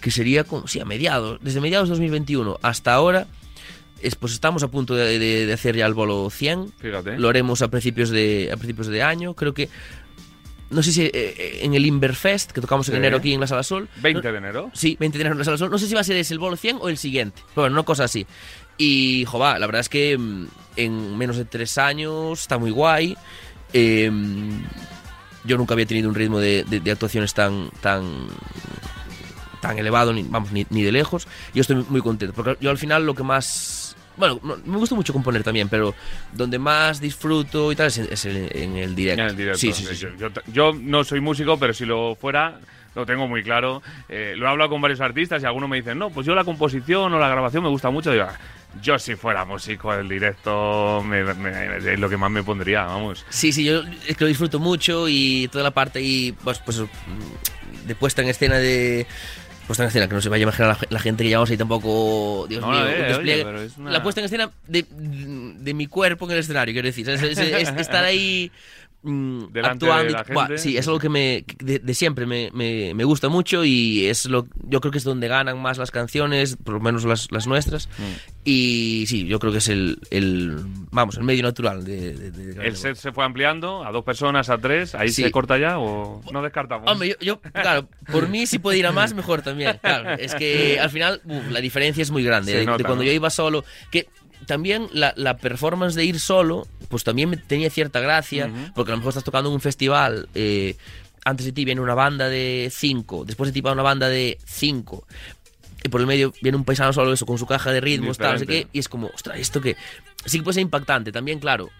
que 0.00 0.10
sería 0.10 0.44
como, 0.44 0.66
sí, 0.66 0.80
a 0.80 0.84
mediados, 0.84 1.38
desde 1.42 1.60
mediados 1.60 1.88
de 1.88 1.92
2021 1.94 2.58
hasta 2.62 2.94
ahora, 2.94 3.26
es, 4.02 4.14
pues 4.16 4.32
estamos 4.32 4.62
a 4.62 4.68
punto 4.68 4.94
de, 4.94 5.18
de- 5.18 5.46
de 5.46 5.52
hacer 5.52 5.76
ya 5.76 5.86
el 5.86 5.94
bolo 5.94 6.28
100. 6.30 6.72
Fíjate. 6.78 7.18
Lo 7.18 7.28
haremos 7.28 7.62
a 7.62 7.68
principios 7.68 8.10
de, 8.10 8.50
a 8.52 8.56
principios 8.56 8.86
de 8.88 9.02
año, 9.02 9.34
creo 9.34 9.54
que... 9.54 9.68
No 10.70 10.84
sé 10.84 10.92
si 10.92 11.02
eh, 11.02 11.10
eh, 11.12 11.58
en 11.62 11.74
el 11.74 11.84
Inverfest, 11.84 12.52
que 12.52 12.60
tocamos 12.60 12.88
en 12.88 12.92
Sí. 12.92 12.98
enero 12.98 13.16
aquí 13.16 13.34
en 13.34 13.40
la 13.40 13.48
Sala 13.48 13.64
Sol. 13.64 13.88
20 14.02 14.30
de 14.30 14.38
enero. 14.38 14.70
Sí, 14.72 14.96
20 15.00 15.18
de 15.18 15.22
enero 15.22 15.32
en 15.34 15.38
la 15.40 15.44
Sala 15.44 15.58
Sol. 15.58 15.68
No 15.68 15.78
sé 15.78 15.88
si 15.88 15.94
va 15.94 16.00
a 16.00 16.04
ser 16.04 16.16
ese 16.16 16.32
el 16.32 16.38
bolo 16.38 16.56
100 16.56 16.78
o 16.80 16.88
el 16.88 16.96
siguiente. 16.96 17.42
Pero 17.54 17.62
bueno, 17.62 17.74
una 17.74 17.82
cosa 17.82 18.04
así. 18.04 18.24
Y, 18.78 19.24
jova, 19.26 19.58
la 19.58 19.66
verdad 19.66 19.80
es 19.80 19.88
que 19.88 20.16
mm, 20.16 20.46
en 20.76 21.18
menos 21.18 21.36
de 21.38 21.44
tres 21.44 21.76
años 21.76 22.40
está 22.42 22.56
muy 22.56 22.70
guay. 22.70 23.16
Eh, 23.72 24.12
yo 25.44 25.56
nunca 25.58 25.74
había 25.74 25.86
tenido 25.86 26.08
un 26.08 26.14
ritmo 26.14 26.38
de, 26.38 26.62
de- 26.62 26.78
de 26.78 26.90
actuaciones 26.92 27.34
tan 27.34 27.70
tan 27.80 28.28
tan 29.60 29.76
elevado, 29.78 30.12
ni, 30.12 30.22
vamos, 30.22 30.52
ni, 30.52 30.66
ni 30.70 30.82
de 30.82 30.92
lejos. 30.92 31.26
Yo 31.52 31.60
estoy 31.62 31.84
muy 31.88 32.00
contento. 32.00 32.32
Porque 32.34 32.56
yo 32.60 32.70
al 32.70 32.78
final 32.78 33.04
lo 33.04 33.14
que 33.14 33.22
más... 33.22 33.79
Bueno, 34.20 34.38
no- 34.42 34.56
me 34.64 34.76
gusta 34.78 34.94
mucho 34.94 35.12
componer 35.12 35.42
también, 35.42 35.68
pero 35.68 35.94
donde 36.32 36.58
más 36.60 37.00
disfruto 37.00 37.72
y 37.72 37.76
tal 37.76 37.88
es, 37.88 37.98
en- 37.98 38.08
es 38.12 38.24
en, 38.26 38.48
en 38.56 38.76
el 38.76 38.94
directo. 38.94 39.22
En 39.22 39.28
el 39.30 39.36
directo. 39.36 39.58
Sí, 39.58 39.72
sí, 39.72 39.86
sí. 39.92 40.06
Yo, 40.52 40.72
no 40.72 41.02
soy 41.02 41.20
músico, 41.20 41.58
pero 41.58 41.74
si 41.74 41.84
lo 41.86 42.14
fuera, 42.14 42.60
lo 42.94 43.04
tengo 43.06 43.26
muy 43.26 43.42
claro. 43.42 43.82
Eh, 44.08 44.34
lo 44.36 44.46
he 44.46 44.48
hablado 44.50 44.70
con 44.70 44.80
varios 44.80 45.00
artistas 45.00 45.42
y 45.42 45.46
algunos 45.46 45.68
me 45.68 45.76
dicen, 45.78 45.98
no, 45.98 46.10
pues 46.10 46.26
yo 46.26 46.34
la 46.36 46.44
composición 46.44 47.12
o 47.12 47.18
la 47.18 47.28
grabación 47.28 47.62
me 47.64 47.68
gusta 47.68 47.90
mucho. 47.90 48.12
Digo, 48.12 48.24
"Ah, 48.28 48.38
yo 48.82 48.98
si 49.00 49.16
fuera 49.16 49.44
músico, 49.44 49.92
el 49.94 50.08
directo 50.08 51.02
me- 51.04 51.24
me- 51.34 51.76
es 51.92 51.98
lo 51.98 52.08
que 52.08 52.16
más 52.16 52.30
me 52.30 52.42
pondría, 52.44 52.84
vamos. 52.84 53.24
Sí, 53.28 53.52
sí, 53.52 53.64
yo 53.64 53.82
es 54.06 54.16
que 54.16 54.24
lo 54.24 54.28
disfruto 54.28 54.58
mucho 54.60 55.08
y 55.08 55.48
toda 55.50 55.64
la 55.64 55.70
parte 55.72 55.98
ahí, 56.00 56.32
pues, 56.44 56.58
pues 56.60 56.78
mm, 56.80 57.86
de 57.86 57.94
puesta 57.96 58.22
en 58.22 58.28
escena 58.28 58.58
de. 58.58 59.06
Puesta 59.70 59.84
en 59.84 59.88
escena, 59.90 60.08
que 60.08 60.14
no 60.16 60.20
se 60.20 60.28
vaya 60.28 60.42
a 60.42 60.48
imaginar 60.48 60.68
la, 60.80 60.86
la 60.90 60.98
gente 60.98 61.22
que 61.22 61.28
llevamos 61.28 61.48
ahí 61.48 61.56
tampoco. 61.56 62.44
Dios 62.48 62.60
No, 62.60 62.72
mío, 62.72 62.80
oye, 62.82 63.02
despliegue. 63.04 63.64
es 63.66 63.76
una- 63.78 63.92
La 63.92 64.02
puesta 64.02 64.20
en 64.20 64.24
escena 64.24 64.50
de, 64.66 64.84
de 64.90 65.74
mi 65.74 65.86
cuerpo 65.86 66.24
en 66.24 66.32
el 66.32 66.38
escenario, 66.38 66.72
quiero 66.74 66.86
decir. 66.86 67.08
Es, 67.08 67.22
es- 67.22 67.38
es 67.38 67.68
estar 67.76 68.02
ahí. 68.04 68.50
Mm, 69.02 69.46
Delante 69.52 69.86
actuando 69.86 70.04
de 70.04 70.48
la 70.50 70.58
sí, 70.58 70.76
es 70.76 70.86
algo 70.86 70.98
que 70.98 71.08
me 71.08 71.44
de, 71.58 71.78
de 71.78 71.94
siempre 71.94 72.26
me, 72.26 72.50
me- 72.52 72.92
me 72.94 73.04
gusta 73.04 73.28
mucho 73.28 73.64
y 73.64 74.06
es 74.06 74.26
lo 74.26 74.46
yo 74.68 74.80
creo 74.80 74.92
que 74.92 74.98
es 74.98 75.04
donde 75.04 75.26
ganan 75.28 75.60
más 75.60 75.78
las 75.78 75.90
canciones, 75.90 76.56
por 76.62 76.74
lo 76.74 76.80
menos 76.80 77.04
las, 77.04 77.30
las 77.32 77.46
nuestras. 77.46 77.88
Mm. 77.98 78.30
Y 78.44 79.04
sí, 79.06 79.26
yo 79.26 79.38
creo 79.38 79.52
que 79.52 79.58
es 79.58 79.68
el, 79.68 79.98
el 80.10 80.56
vamos, 80.90 81.16
el 81.18 81.24
medio 81.24 81.42
natural 81.42 81.84
de, 81.84 82.14
de- 82.14 82.30
de- 82.30 82.66
El 82.66 82.76
set 82.76 82.96
se 82.96 83.12
fue 83.12 83.24
ampliando 83.24 83.84
a 83.84 83.92
dos 83.92 84.04
personas, 84.04 84.48
a 84.50 84.58
tres. 84.58 84.94
¿Ahí 84.94 85.08
Sí. 85.10 85.22
se 85.22 85.30
corta 85.30 85.58
ya 85.58 85.78
o 85.78 86.20
no 86.32 86.42
descartamos? 86.42 86.90
Hombre, 86.90 87.08
yo, 87.10 87.14
yo, 87.20 87.40
claro, 87.40 87.88
por 88.10 88.28
mí 88.28 88.46
si 88.46 88.58
puede 88.58 88.78
ir 88.78 88.86
a 88.86 88.92
más, 88.92 89.12
mejor 89.14 89.42
también. 89.42 89.78
Claro, 89.82 90.10
es 90.18 90.34
que 90.34 90.78
al 90.80 90.90
final 90.90 91.20
uf, 91.24 91.50
la 91.50 91.60
diferencia 91.60 92.02
es 92.02 92.10
muy 92.10 92.22
grande. 92.24 92.52
De, 92.54 92.64
cuando 92.64 92.96
¿no? 92.96 93.02
yo 93.02 93.12
iba 93.12 93.28
solo, 93.30 93.64
que 93.90 94.08
también 94.46 94.86
la, 94.92 95.12
la 95.16 95.36
performance 95.36 95.94
de 95.94 96.04
ir 96.06 96.18
solo, 96.18 96.66
pues 96.90 97.02
también 97.04 97.30
me 97.30 97.38
tenía 97.38 97.70
cierta 97.70 98.00
gracia, 98.00 98.50
porque 98.74 98.92
a 98.92 98.94
lo 98.94 98.98
mejor 98.98 99.12
estás 99.12 99.24
tocando 99.24 99.48
en 99.48 99.54
un 99.54 99.60
festival. 99.62 100.28
eh, 100.34 100.76
antes 101.24 101.46
de 101.46 101.52
ti 101.52 101.64
viene 101.64 101.80
una 101.80 101.94
banda 101.94 102.28
de 102.28 102.70
cinco, 102.74 103.24
después 103.24 103.48
de 103.48 103.52
ti 103.52 103.60
va 103.62 103.72
una 103.72 103.82
banda 103.82 104.08
de 104.10 104.38
cinco. 104.44 105.06
Y 105.84 105.88
por 105.88 106.00
el 106.02 106.06
medio 106.06 106.32
viene 106.42 106.56
un 106.58 106.64
paisano 106.64 106.92
solo 106.92 107.12
eso, 107.12 107.24
con 107.24 107.38
su 107.38 107.46
caja 107.46 107.72
de 107.72 107.80
ritmos, 107.80 108.18
tal, 108.18 108.32
no 108.34 108.38
sé 108.40 108.46
qué, 108.46 108.68
y 108.72 108.78
es 108.80 108.88
como, 108.88 109.06
ostras, 109.14 109.38
esto 109.38 109.60
que 109.62 109.76
sí 110.26 110.38
que 110.38 110.44
puede 110.44 110.54
ser 110.54 110.62
impactante. 110.62 111.10
También, 111.12 111.38
claro, 111.38 111.70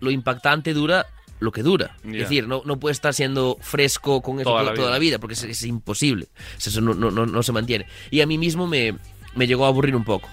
lo 0.00 0.10
impactante 0.10 0.72
dura 0.74 1.06
lo 1.40 1.52
que 1.52 1.62
dura. 1.62 1.96
Es 2.04 2.10
decir, 2.28 2.46
no, 2.46 2.62
no 2.66 2.78
puede 2.78 2.92
estar 2.92 3.14
siendo 3.14 3.56
fresco 3.62 4.20
con 4.20 4.40
eso 4.40 4.50
Toda 4.50 4.62
la 4.62 4.74
toda 4.74 4.88
vida. 4.88 4.92
la 4.92 4.98
vida, 4.98 5.18
porque 5.18 5.32
es, 5.34 5.42
es 5.44 5.62
imposible. 5.62 6.26
Eso 6.58 6.80
no, 6.82 6.92
no- 6.92 7.10
no- 7.10 7.26
no 7.26 7.42
se 7.42 7.52
mantiene. 7.52 7.86
Y 8.10 8.20
a 8.20 8.26
mí 8.26 8.36
mismo 8.36 8.66
me, 8.66 8.94
me 9.36 9.46
llegó 9.46 9.64
a 9.64 9.68
aburrir 9.68 9.96
un 9.96 10.04
poco. 10.04 10.28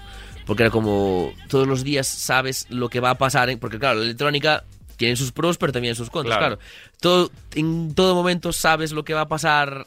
Porque 0.48 0.64
era 0.64 0.70
como 0.72 1.32
todos 1.48 1.68
los 1.68 1.84
días 1.84 2.08
sabes 2.08 2.66
lo 2.70 2.88
que 2.88 2.98
va 2.98 3.10
a 3.10 3.14
pasar. 3.18 3.56
Porque 3.58 3.78
claro, 3.78 4.00
la 4.00 4.06
electrónica 4.06 4.64
tiene 4.96 5.14
sus 5.14 5.30
pros, 5.30 5.58
pero 5.58 5.72
también 5.72 5.94
sus 5.94 6.10
contras. 6.10 6.38
Claro. 6.38 6.56
Claro. 6.58 6.70
Todo, 7.00 7.30
en 7.54 7.94
todo 7.94 8.16
momento 8.16 8.52
sabes 8.52 8.90
lo 8.90 9.04
que 9.04 9.14
va 9.14 9.20
a 9.20 9.28
pasar 9.28 9.86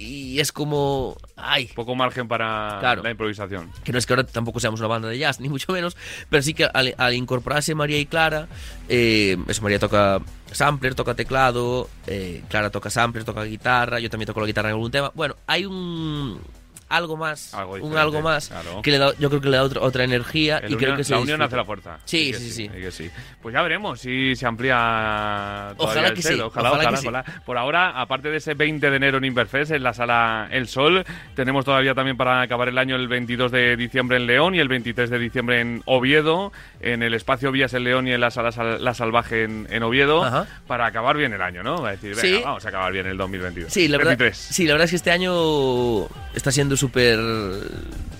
y 0.00 0.38
es 0.38 0.52
como, 0.52 1.16
ay, 1.34 1.66
Poco 1.74 1.96
margen 1.96 2.28
para 2.28 2.76
Claro. 2.78 3.02
la 3.02 3.10
improvisación. 3.10 3.72
que 3.82 3.90
no 3.90 3.98
es 3.98 4.06
que 4.06 4.12
ahora 4.12 4.24
tampoco 4.24 4.60
seamos 4.60 4.78
una 4.78 4.86
banda 4.88 5.08
de 5.08 5.18
jazz, 5.18 5.40
ni 5.40 5.48
mucho 5.48 5.72
menos, 5.72 5.96
pero 6.30 6.40
sí 6.42 6.54
que 6.54 6.64
al, 6.72 6.94
al 6.96 7.14
incorporarse 7.14 7.74
María 7.74 7.98
y 7.98 8.06
Clara, 8.06 8.46
eh, 8.88 9.36
eso, 9.48 9.60
María 9.62 9.80
toca 9.80 10.20
sampler, 10.52 10.94
toca 10.94 11.14
teclado, 11.14 11.90
eh, 12.06 12.44
Clara 12.48 12.70
toca 12.70 12.90
sampler, 12.90 13.24
toca 13.24 13.42
guitarra, 13.42 13.98
yo 13.98 14.08
también 14.08 14.28
toco 14.28 14.40
la 14.40 14.46
guitarra 14.46 14.68
en 14.68 14.74
algún 14.76 14.92
tema. 14.92 15.10
Bueno, 15.16 15.34
hay 15.48 15.66
un 15.66 16.40
algo 16.88 17.16
más, 17.16 17.52
Algo 17.54 17.74
un 17.74 17.96
algo 17.96 18.20
más 18.22 18.48
claro. 18.48 18.82
que 18.82 18.90
le 18.90 18.98
da, 18.98 19.12
yo 19.18 19.28
creo 19.28 19.40
que 19.40 19.48
le 19.48 19.56
da 19.56 19.62
otra, 19.62 19.82
otra 19.82 20.04
energía 20.04 20.58
El 20.58 20.72
y 20.72 20.76
creo 20.76 20.96
que 20.96 21.04
se 21.04 21.12
la 21.12 21.20
unión 21.20 21.42
hace 21.42 21.56
la 21.56 21.64
fuerza. 21.64 21.98
Sí, 22.04 22.32
sí, 22.32 22.68
sí. 22.90 23.10
Pues 23.42 23.52
ya 23.52 23.62
veremos 23.62 24.00
si 24.00 24.34
se 24.36 24.46
amplía 24.46 25.74
Ojalá 25.76 26.14
que 26.14 26.22
sí, 26.22 26.34
Ojalá, 26.34 26.46
ojalá 26.46 26.70
ojalá, 26.72 26.90
que 26.90 26.96
sí. 26.96 27.06
ojalá. 27.08 27.24
Por 27.44 27.58
ahora, 27.58 28.00
aparte 28.00 28.30
de 28.30 28.38
ese 28.38 28.54
20 28.54 28.90
de 28.90 28.96
enero 28.96 29.18
en 29.18 29.24
Inverfest, 29.24 29.72
en 29.72 29.82
la 29.82 29.92
sala 29.92 30.48
El 30.50 30.68
Sol, 30.68 31.04
tenemos 31.34 31.64
todavía 31.64 31.94
también 31.94 32.16
para 32.16 32.40
acabar 32.40 32.68
el 32.68 32.78
año 32.78 32.96
el 32.96 33.08
22 33.08 33.50
de 33.52 33.76
diciembre 33.76 34.16
en 34.16 34.26
León 34.26 34.54
y 34.54 34.60
el 34.60 34.68
23 34.68 35.10
de 35.10 35.18
diciembre 35.18 35.60
en 35.60 35.82
Oviedo, 35.86 36.52
en 36.80 37.02
el 37.02 37.12
espacio 37.14 37.50
Vías 37.50 37.74
en 37.74 37.84
León 37.84 38.06
y 38.06 38.12
en 38.12 38.20
la 38.20 38.30
sala 38.30 38.52
Sal- 38.52 38.82
La 38.84 38.94
Salvaje 38.94 39.42
en, 39.44 39.66
en 39.70 39.82
Oviedo, 39.82 40.22
Ajá. 40.24 40.46
para 40.66 40.86
acabar 40.86 41.16
bien 41.16 41.32
el 41.32 41.42
año, 41.42 41.62
¿no? 41.62 41.82
Va 41.82 41.88
a 41.88 41.92
decir, 41.92 42.10
venga, 42.14 42.22
Sí. 42.22 42.40
vamos 42.44 42.64
a 42.64 42.68
acabar 42.68 42.92
bien 42.92 43.06
el 43.06 43.16
2022. 43.16 43.72
Sí, 43.72 43.88
la 43.88 43.98
verdad, 43.98 44.10
23. 44.18 44.36
sí, 44.36 44.66
la 44.66 44.74
verdad 44.74 44.84
es 44.84 44.90
que 44.90 44.96
este 44.96 45.10
año 45.10 46.06
está 46.34 46.52
siendo 46.52 46.76
súper 46.76 47.18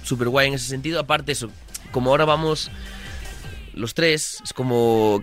súper 0.02 0.28
guay 0.28 0.48
en 0.48 0.54
ese 0.54 0.66
sentido. 0.68 0.98
Aparte 1.00 1.32
eso, 1.32 1.50
como 1.92 2.10
ahora 2.10 2.24
vamos 2.24 2.70
los 3.74 3.94
tres, 3.94 4.40
es 4.42 4.52
como 4.52 5.22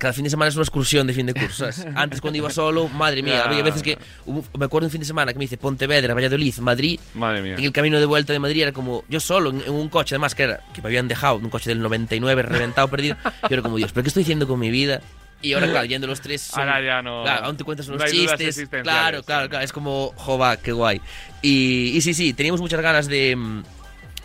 cada 0.00 0.12
fin 0.14 0.24
de 0.24 0.30
semana 0.30 0.48
es 0.48 0.54
una 0.56 0.62
excursión 0.64 1.06
de 1.06 1.12
fin 1.12 1.26
de 1.26 1.34
curso. 1.34 1.70
¿sabes? 1.70 1.86
Antes 1.94 2.20
cuando 2.20 2.38
iba 2.38 2.48
solo, 2.50 2.88
madre 2.88 3.22
mía, 3.22 3.44
había 3.44 3.62
veces 3.62 3.82
que 3.82 3.98
hubo- 4.26 4.42
me 4.58 4.64
acuerdo 4.64 4.86
un 4.86 4.90
fin 4.90 5.00
de 5.00 5.06
semana 5.06 5.32
que 5.32 5.38
me 5.38 5.44
dice 5.44 5.58
Pontevedra, 5.58 6.14
Valladolid, 6.14 6.54
Madrid. 6.58 6.98
Madre 7.14 7.42
mía. 7.42 7.54
En 7.58 7.64
el 7.64 7.72
camino 7.72 8.00
de 8.00 8.06
vuelta 8.06 8.32
de 8.32 8.38
Madrid 8.38 8.62
era 8.62 8.72
como 8.72 9.04
yo 9.08 9.20
solo 9.20 9.50
en, 9.50 9.60
en 9.60 9.70
un 9.72 9.88
coche, 9.90 10.14
además 10.14 10.34
que 10.34 10.44
era 10.44 10.60
que 10.72 10.80
me 10.82 10.88
habían 10.88 11.06
dejado, 11.06 11.36
un 11.36 11.50
coche 11.50 11.68
del 11.70 11.80
99 11.82 12.42
reventado, 12.42 12.88
perdido. 12.88 13.16
Yo 13.24 13.48
era 13.50 13.62
como 13.62 13.76
Dios, 13.76 13.92
¿pero 13.92 14.02
qué 14.02 14.08
estoy 14.08 14.22
haciendo 14.22 14.48
con 14.48 14.58
mi 14.58 14.70
vida? 14.70 15.02
Y 15.42 15.54
ahora, 15.54 15.68
claro, 15.68 15.84
yendo 15.86 16.06
los 16.06 16.20
tres. 16.20 16.42
son- 16.42 16.60
Ahora 16.60 16.82
ya 16.84 17.00
no- 17.02 17.22
Claro, 17.22 17.46
aún 17.46 17.56
te 17.56 17.64
cuentas 17.64 17.86
no 17.88 17.94
unos 17.94 18.04
hay 18.06 18.12
dudas 18.18 18.30
chistes. 18.32 18.48
existenciales. 18.58 18.82
Claro, 18.84 19.22
claro, 19.22 19.48
claro. 19.48 19.64
Es 19.64 19.72
como, 19.72 20.12
jova, 20.16 20.56
qué 20.58 20.72
guay. 20.72 21.00
Y, 21.42 21.92
y 21.96 22.00
sí, 22.02 22.12
sí, 22.14 22.32
teníamos 22.34 22.60
muchas 22.60 22.80
ganas 22.80 23.06
de. 23.06 23.36
mm, 23.36 23.62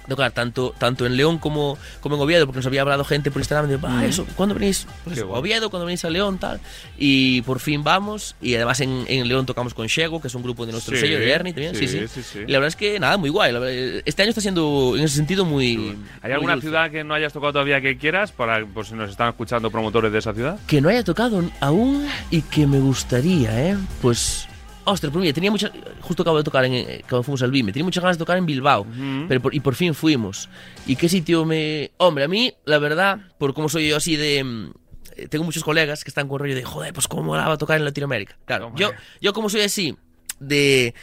tocar 0.08 0.32
tanto, 0.32 0.74
tanto 0.78 1.06
en 1.06 1.18
León 1.18 1.38
como, 1.38 1.78
como 2.02 2.16
en 2.16 2.22
Oviedo, 2.22 2.46
porque 2.46 2.60
nos 2.60 2.66
había 2.68 2.82
hablado 2.82 3.04
gente 3.04 3.32
por 3.32 3.42
Instagram 3.42 3.70
de, 3.70 3.80
ah, 3.84 4.06
eso, 4.06 4.26
¿cuándo 4.36 4.56
venís? 4.56 4.88
Pues. 5.04 5.22
Oviedo, 5.22 5.70
cuando 5.70 5.86
venís 5.86 6.04
a 6.06 6.10
León, 6.10 6.38
tal. 6.38 6.60
Y 6.98 7.42
por 7.44 7.60
fin 7.60 7.84
vamos. 7.84 8.36
Y 8.42 8.56
además 8.56 8.80
en, 8.82 9.06
en 9.08 9.28
León 9.28 9.46
tocamos 9.46 9.74
con 9.74 9.88
Shego, 9.88 10.22
que 10.22 10.28
es 10.28 10.36
un 10.36 10.44
grupo 10.44 10.66
de 10.66 10.72
nuestro 10.72 10.96
Sí, 10.96 11.02
sello 11.02 11.20
de 11.20 11.32
Ernie 11.32 11.54
también. 11.54 11.76
Sí, 11.76 11.88
sí, 11.88 12.08
sí. 12.08 12.22
sí. 12.24 12.40
Y 12.48 12.52
la 12.52 12.60
verdad 12.60 12.68
es 12.68 12.76
que 12.76 13.00
nada, 13.00 13.18
muy 13.18 13.30
guay. 13.30 13.54
Este 14.06 14.22
año 14.22 14.30
está 14.30 14.42
siendo, 14.42 14.94
en 14.98 15.04
ese 15.04 15.16
sentido, 15.16 15.46
muy. 15.46 15.78
muy 15.78 15.98
¿Hay 16.22 16.32
alguna 16.32 16.54
dulce. 16.54 16.68
ciudad 16.68 16.92
que 16.92 17.04
no 17.04 17.14
hayas 17.14 17.34
tocado 17.34 17.54
todavía 17.54 17.82
que 17.82 17.98
quieras? 17.98 18.32
Para, 18.32 18.66
por 18.66 18.86
si 18.86 18.94
nos 18.96 19.10
están 19.10 19.30
escuchando 19.30 19.70
promotores 19.72 20.12
de 20.12 20.20
esa 20.20 20.34
ciudad. 20.34 20.60
que 20.68 20.82
no 20.82 20.90
haya 20.90 21.04
tocado 21.04 21.44
aún 21.60 22.08
y 22.32 22.42
que 22.42 22.68
me 22.68 22.80
gustaría, 22.80 23.70
¿eh? 23.72 23.78
Pues. 24.02 24.48
Ostras, 24.86 25.12
pues 25.12 25.22
mira, 25.22 25.34
tenía 25.34 25.52
muchas. 25.52 25.72
Justo 26.02 26.22
acabo 26.24 26.38
de 26.38 26.44
tocar 26.44 26.64
en, 26.66 26.74
eh, 26.74 27.02
cuando 27.10 27.24
fuimos 27.24 27.42
al 27.42 27.52
BIME. 27.52 27.72
Tenía 27.74 27.84
muchas 27.86 28.04
ganas 28.04 28.18
de 28.18 28.20
tocar 28.22 28.38
en 28.38 28.46
Bilbao. 28.46 28.86
pero 29.28 29.42
por- 29.42 29.54
y 29.54 29.60
por 29.60 29.76
fin 29.76 29.94
fuimos. 29.96 30.48
¿Y 30.86 30.96
qué 30.96 31.10
sitio 31.10 31.44
me.? 31.46 31.92
Hombre, 31.98 32.24
a 32.24 32.28
mí, 32.28 32.54
la 32.66 32.78
verdad, 32.78 33.20
por 33.38 33.54
cómo 33.54 33.68
soy 33.70 33.90
yo 33.90 33.98
así 33.98 34.16
de. 34.16 34.44
mm, 34.44 34.72
eh, 35.18 35.28
Tengo 35.28 35.44
muchos 35.44 35.64
colegas 35.64 36.04
que 36.04 36.10
están 36.10 36.28
con 36.28 36.40
rollo 36.40 36.56
de, 36.56 36.64
joder, 36.64 36.94
pues 36.94 37.08
cómo 37.08 37.24
molaba 37.24 37.58
tocar 37.58 37.78
en 37.78 37.86
Latinoamérica. 37.86 38.38
Claro, 38.46 38.72
yo, 38.76 38.92
yo 39.22 39.34
como 39.34 39.50
soy 39.50 39.62
así, 39.62 39.96
de 40.40 40.94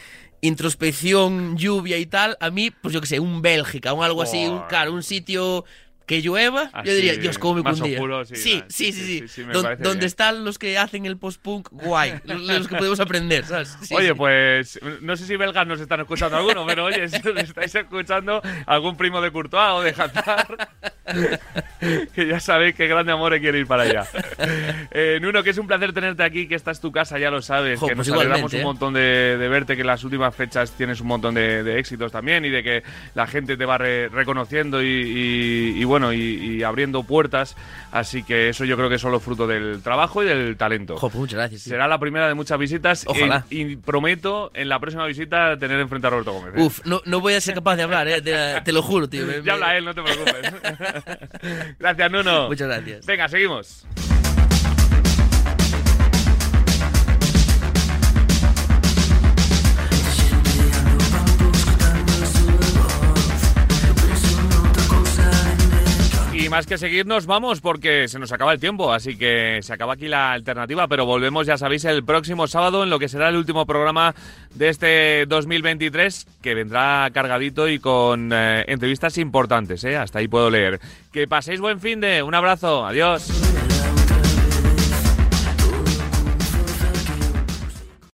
introspección, 0.57 1.57
lluvia 1.57 1.99
y 1.99 2.07
tal, 2.07 2.37
a 2.41 2.51
mí, 2.51 2.71
pues 2.71 2.93
yo 2.95 3.01
qué 3.01 3.07
sé, 3.07 3.21
un 3.21 3.43
Bélgica, 3.43 3.93
un 3.93 4.05
algo 4.05 4.23
así, 4.23 4.47
un, 4.47 4.61
claro, 4.69 4.93
un 4.93 5.03
sitio 5.03 5.65
que 6.07 6.21
llueva, 6.23 6.71
Así, 6.73 6.89
yo 6.89 6.95
diría, 6.95 7.15
Dios, 7.17 7.39
cómo 7.39 7.55
me 7.55 7.63
más 7.63 7.79
cundía. 7.81 7.97
oscuro, 7.99 8.25
sí, 8.25 8.37
sí, 8.37 8.63
sí, 8.69 8.93
sí, 8.93 9.19
sí, 9.21 9.29
sí, 9.29 9.43
Don- 9.45 9.63
donde 9.63 9.81
bien. 9.95 10.03
están 10.05 10.45
los 10.45 10.59
que 10.59 10.77
hacen 10.79 11.07
el 11.07 11.17
post-punk, 11.17 11.69
guay, 11.71 12.15
los 12.25 12.69
que 12.69 12.77
podemos 12.77 13.01
aprender, 13.01 13.45
¿sabes? 13.45 13.77
Oye, 13.91 14.15
pues 14.15 14.79
no 15.01 15.17
sé 15.17 15.27
si 15.27 15.37
belgas 15.37 15.67
nos 15.67 15.81
están 15.81 16.01
escuchando 16.01 16.37
alguno, 16.37 16.65
pero 16.67 16.85
oye, 16.87 17.09
si 17.09 17.19
nos 17.21 17.43
estáis 17.43 17.75
escuchando 17.75 18.43
algún 18.67 18.97
primo 18.97 19.21
de 19.21 19.31
Courtois 19.31 19.71
o 19.73 19.81
de 19.83 19.91
Hazard, 19.91 20.69
que 22.15 22.27
ya 22.27 22.41
sabéis 22.41 22.75
qué 22.75 22.87
grande 22.87 23.13
amor 23.13 23.39
quiere 23.41 23.59
ir 23.59 23.67
para 23.67 23.83
allá. 23.85 24.07
Eh, 24.91 25.19
Nuno, 25.21 25.43
que 25.43 25.51
es 25.51 25.59
un 25.59 25.67
placer 25.67 25.93
tenerte 25.93 26.23
aquí, 26.23 26.47
que 26.47 26.55
esta 26.55 26.71
es 26.71 26.81
tu 26.81 26.93
casa, 26.93 27.19
ya 27.19 27.31
lo 27.31 27.43
sabes, 27.43 27.79
Jo, 27.81 27.89
que 27.89 27.97
pues 27.97 28.09
nos 28.09 28.17
alegramos 28.19 28.53
igualmente, 28.53 28.57
un 28.57 28.61
¿eh? 28.61 28.65
montón 28.65 28.95
de, 28.95 29.37
de 29.39 29.49
verte, 29.49 29.75
que 29.75 29.81
en 29.83 29.87
las 29.87 30.05
últimas 30.05 30.35
fechas 30.35 30.73
tienes 30.73 31.01
un 31.01 31.07
montón 31.09 31.35
de, 31.35 31.63
de 31.63 31.79
éxitos 31.79 32.13
también 32.13 32.45
y 32.45 32.51
de 32.51 32.63
que 32.63 32.83
la 33.15 33.27
gente 33.27 33.57
te 33.57 33.65
va 33.65 33.79
re- 33.79 34.09
reconociendo 34.09 34.83
y, 34.83 34.87
y- 34.87 35.81
y 35.81 35.85
bueno, 35.93 36.13
y, 36.15 36.21
y 36.57 36.63
abriendo 36.63 37.03
puertas, 37.03 37.55
así 37.91 38.23
que 38.23 38.49
eso 38.49 38.65
yo 38.65 38.77
creo 38.79 38.89
que 38.89 38.95
es 38.95 39.01
solo 39.03 39.21
fruto 39.21 39.47
del 39.47 39.83
trabajo 39.83 40.23
y 40.23 40.27
del 40.27 40.57
talento. 40.57 40.97
Muchas 41.13 41.35
gracias. 41.39 41.61
Será 41.63 41.87
la 41.87 41.99
primera 41.99 42.27
de 42.29 42.33
muchas 42.35 42.59
visitas. 42.59 43.05
Ojalá. 43.07 43.45
Y, 43.51 43.61
y 43.61 43.77
prometo 43.77 44.51
en 44.55 44.71
la 44.71 44.81
próxima 44.81 45.05
visita 45.07 45.59
tener 45.59 45.79
enfrente 45.81 46.07
a 46.07 46.11
Roberto 46.11 46.33
Gómez. 46.33 46.55
¿eh? 46.57 46.63
Uf, 46.63 46.81
no, 46.87 47.03
no 47.05 47.21
voy 47.21 47.35
a 47.35 47.41
ser 47.43 47.55
capaz 47.55 47.77
de 47.77 47.83
hablar, 47.83 48.09
¿eh? 48.09 48.23
te, 48.23 48.61
te 48.63 48.73
lo 48.73 48.81
juro, 48.83 49.07
tío. 49.09 49.27
me- 49.27 49.35
Ya 49.37 49.43
me- 49.43 49.51
habla 49.53 49.77
él, 49.77 49.85
no 49.85 49.95
te 49.95 50.03
preocupes. 50.03 50.53
Gracias, 51.79 52.11
Nuno. 52.11 52.49
Muchas 52.49 52.69
gracias. 52.69 53.05
Venga, 53.07 53.29
seguimos. 53.29 53.85
Más 66.53 66.67
que 66.67 66.77
seguirnos, 66.77 67.25
vamos 67.25 67.63
porque 67.63 68.09
se 68.09 68.19
nos 68.19 68.31
acaba 68.31 68.53
el 68.53 68.61
tiempo, 68.61 68.93
así 68.93 69.17
que 69.17 69.61
se 69.63 69.73
acaba 69.73 69.95
aquí 69.95 70.07
la 70.07 70.33
alternativa, 70.33 70.87
pero 70.87 71.07
volvemos, 71.07 71.47
ya 71.47 71.57
sabéis, 71.57 71.87
el 71.87 72.05
próximo 72.05 72.47
sábado 72.47 72.83
en 72.83 72.91
lo 72.91 72.99
que 72.99 73.09
será 73.09 73.31
el 73.31 73.37
último 73.37 73.65
programa 73.65 74.15
de 74.55 74.69
este 74.69 75.25
2023, 75.25 76.27
que 76.43 76.55
vendrá 76.55 77.09
cargadito 77.11 77.69
y 77.69 77.79
con 77.79 78.33
eh, 78.35 78.67
entrevistas 78.69 79.17
importantes, 79.17 79.83
¿eh? 79.85 79.97
hasta 79.97 80.19
ahí 80.19 80.29
puedo 80.29 80.51
leer. 80.51 80.79
Que 81.11 81.27
paséis 81.27 81.59
buen 81.59 81.81
fin 81.81 82.03
de, 82.03 82.23
un 82.23 82.35
abrazo, 82.35 82.85
adiós. 82.85 83.33